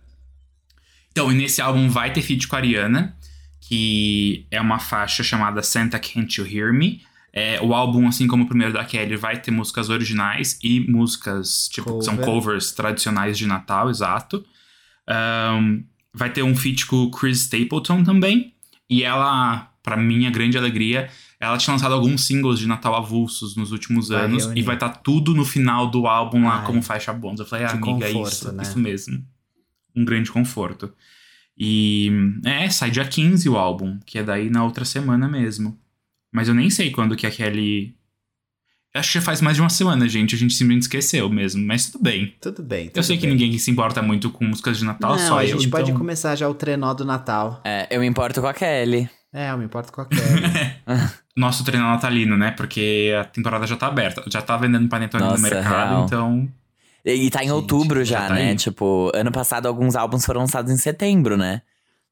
Então, 1.10 1.30
e 1.30 1.34
nesse 1.34 1.60
álbum 1.60 1.90
vai 1.90 2.12
ter 2.12 2.22
feat 2.22 2.48
com 2.48 2.56
a 2.56 2.58
Ariana, 2.58 3.16
que 3.60 4.46
é 4.50 4.60
uma 4.60 4.78
faixa 4.78 5.22
chamada 5.22 5.62
Santa 5.62 5.98
Can't 5.98 6.40
You 6.40 6.46
Hear 6.46 6.72
Me. 6.72 7.02
É, 7.32 7.60
o 7.60 7.74
álbum, 7.74 8.08
assim 8.08 8.26
como 8.26 8.44
o 8.44 8.46
primeiro 8.46 8.72
da 8.72 8.84
Kelly, 8.84 9.16
vai 9.16 9.38
ter 9.38 9.50
músicas 9.50 9.90
originais 9.90 10.58
e 10.62 10.80
músicas, 10.90 11.68
tipo, 11.68 11.98
que 11.98 12.04
são 12.04 12.16
Cover. 12.16 12.34
covers 12.34 12.72
tradicionais 12.72 13.36
de 13.36 13.46
Natal, 13.46 13.90
exato. 13.90 14.44
Ahn, 15.06 15.82
vai 16.14 16.30
ter 16.30 16.42
um 16.42 16.56
feat 16.56 16.86
com 16.86 16.96
o 16.96 17.10
Chris 17.10 17.42
Stapleton 17.42 18.02
também. 18.04 18.54
E 18.88 19.02
ela, 19.02 19.70
pra 19.82 19.96
minha 19.96 20.30
grande 20.30 20.56
alegria, 20.56 21.10
ela 21.40 21.56
tinha 21.56 21.72
lançado 21.72 21.94
alguns 21.94 22.26
singles 22.26 22.58
de 22.58 22.66
Natal 22.66 22.94
avulsos 22.96 23.54
nos 23.54 23.70
últimos 23.70 24.10
anos. 24.10 24.50
E 24.56 24.62
vai 24.62 24.74
estar 24.74 24.88
tudo 24.88 25.34
no 25.34 25.44
final 25.44 25.88
do 25.88 26.06
álbum 26.06 26.44
lá 26.44 26.60
Ai, 26.60 26.66
como 26.66 26.82
faixa 26.82 27.12
bônus. 27.12 27.40
Eu 27.40 27.46
falei, 27.46 27.64
ah, 27.64 27.68
que 27.68 27.76
amiga, 27.76 28.06
é 28.06 28.12
conforto, 28.12 28.32
isso, 28.32 28.52
né? 28.52 28.62
isso 28.62 28.78
mesmo. 28.78 29.24
Um 29.94 30.04
grande 30.04 30.32
conforto. 30.32 30.92
E 31.56 32.10
é, 32.44 32.68
sai 32.70 32.90
dia 32.90 33.04
15 33.04 33.48
o 33.48 33.56
álbum, 33.56 33.98
que 34.04 34.18
é 34.18 34.22
daí 34.22 34.50
na 34.50 34.64
outra 34.64 34.84
semana 34.84 35.28
mesmo. 35.28 35.78
Mas 36.32 36.48
eu 36.48 36.54
nem 36.54 36.70
sei 36.70 36.90
quando 36.90 37.16
que 37.16 37.26
a 37.26 37.30
Kelly. 37.30 37.96
Acho 38.94 39.12
que 39.12 39.18
já 39.18 39.22
faz 39.22 39.40
mais 39.40 39.56
de 39.56 39.62
uma 39.62 39.68
semana, 39.68 40.08
gente. 40.08 40.34
A 40.34 40.38
gente 40.38 40.54
simplesmente 40.54 40.82
esqueceu 40.82 41.28
mesmo, 41.28 41.64
mas 41.64 41.90
tudo 41.90 42.02
bem. 42.02 42.34
Tudo 42.40 42.62
bem. 42.62 42.86
Eu 42.86 42.92
tudo 42.92 43.04
sei 43.04 43.16
que 43.16 43.26
bem. 43.26 43.36
ninguém 43.36 43.58
se 43.58 43.70
importa 43.70 44.02
muito 44.02 44.30
com 44.30 44.44
músicas 44.44 44.78
de 44.78 44.84
Natal, 44.84 45.12
Não, 45.12 45.18
só 45.18 45.38
a 45.38 45.44
eu. 45.44 45.56
gente 45.58 45.68
pode 45.68 45.90
então... 45.90 45.98
começar 45.98 46.34
já 46.34 46.48
o 46.48 46.54
trenó 46.54 46.94
do 46.94 47.04
Natal. 47.04 47.60
É, 47.64 47.86
eu 47.90 48.00
me 48.00 48.06
importo 48.06 48.40
com 48.40 48.46
a 48.46 48.54
Kelly. 48.54 49.08
É, 49.32 49.50
eu 49.50 49.58
me 49.58 49.64
importo 49.66 49.92
com 49.92 50.00
a 50.00 50.06
Kelly. 50.06 50.22
Nosso 51.36 51.62
treino 51.64 51.86
natalino, 51.86 52.36
né? 52.36 52.50
Porque 52.52 53.14
a 53.20 53.24
temporada 53.24 53.66
já 53.66 53.76
tá 53.76 53.86
aberta. 53.86 54.22
Já 54.28 54.40
tá 54.42 54.56
vendendo 54.56 54.88
panetone 54.88 55.22
no 55.24 55.30
Nossa, 55.30 55.42
mercado, 55.42 55.88
real. 55.90 56.04
então. 56.06 56.48
E, 57.04 57.12
e 57.26 57.30
tá 57.30 57.40
em 57.40 57.42
Gente, 57.44 57.52
outubro 57.52 58.04
já, 58.04 58.20
já 58.22 58.28
tá 58.28 58.34
né? 58.34 58.50
aí. 58.50 58.56
Tipo, 58.56 59.10
ano 59.14 59.30
passado 59.30 59.66
alguns 59.66 59.94
álbuns 59.96 60.24
foram 60.24 60.40
lançados 60.40 60.72
em 60.72 60.76
setembro, 60.78 61.36
né? 61.36 61.62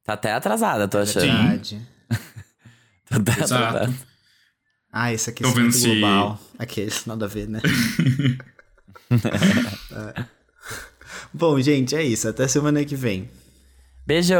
Tá 0.05 0.13
até 0.13 0.33
atrasada, 0.33 0.87
tô 0.87 0.99
achando. 0.99 1.23
Sim. 1.23 1.37
Verdade. 1.49 1.83
Tá 3.09 3.17
até 3.19 3.33
Exato. 3.41 3.55
atrasada. 3.65 3.95
Ah, 4.93 5.13
esse 5.13 5.31
aqui 5.31 5.45
é 5.45 5.71
se- 5.71 5.89
global. 6.01 6.41
Aqueles, 6.59 7.07
nada 7.07 7.25
a 7.25 7.29
ver, 7.29 7.49
né? 7.49 7.61
É. 9.11 10.25
Bom, 11.33 11.61
gente, 11.61 11.95
é 11.95 12.03
isso. 12.03 12.29
Até 12.29 12.49
semana 12.49 12.85
que 12.85 12.97
vem. 12.97 13.29
Beijo! 14.07 14.35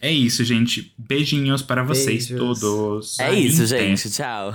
É 0.00 0.12
isso, 0.12 0.44
gente. 0.44 0.92
Beijinhos 0.98 1.62
para 1.62 1.82
vocês 1.82 2.28
Beijos. 2.28 2.60
todos. 2.60 3.18
É 3.18 3.32
isso, 3.32 3.64
gente. 3.64 4.10
Tchau. 4.10 4.54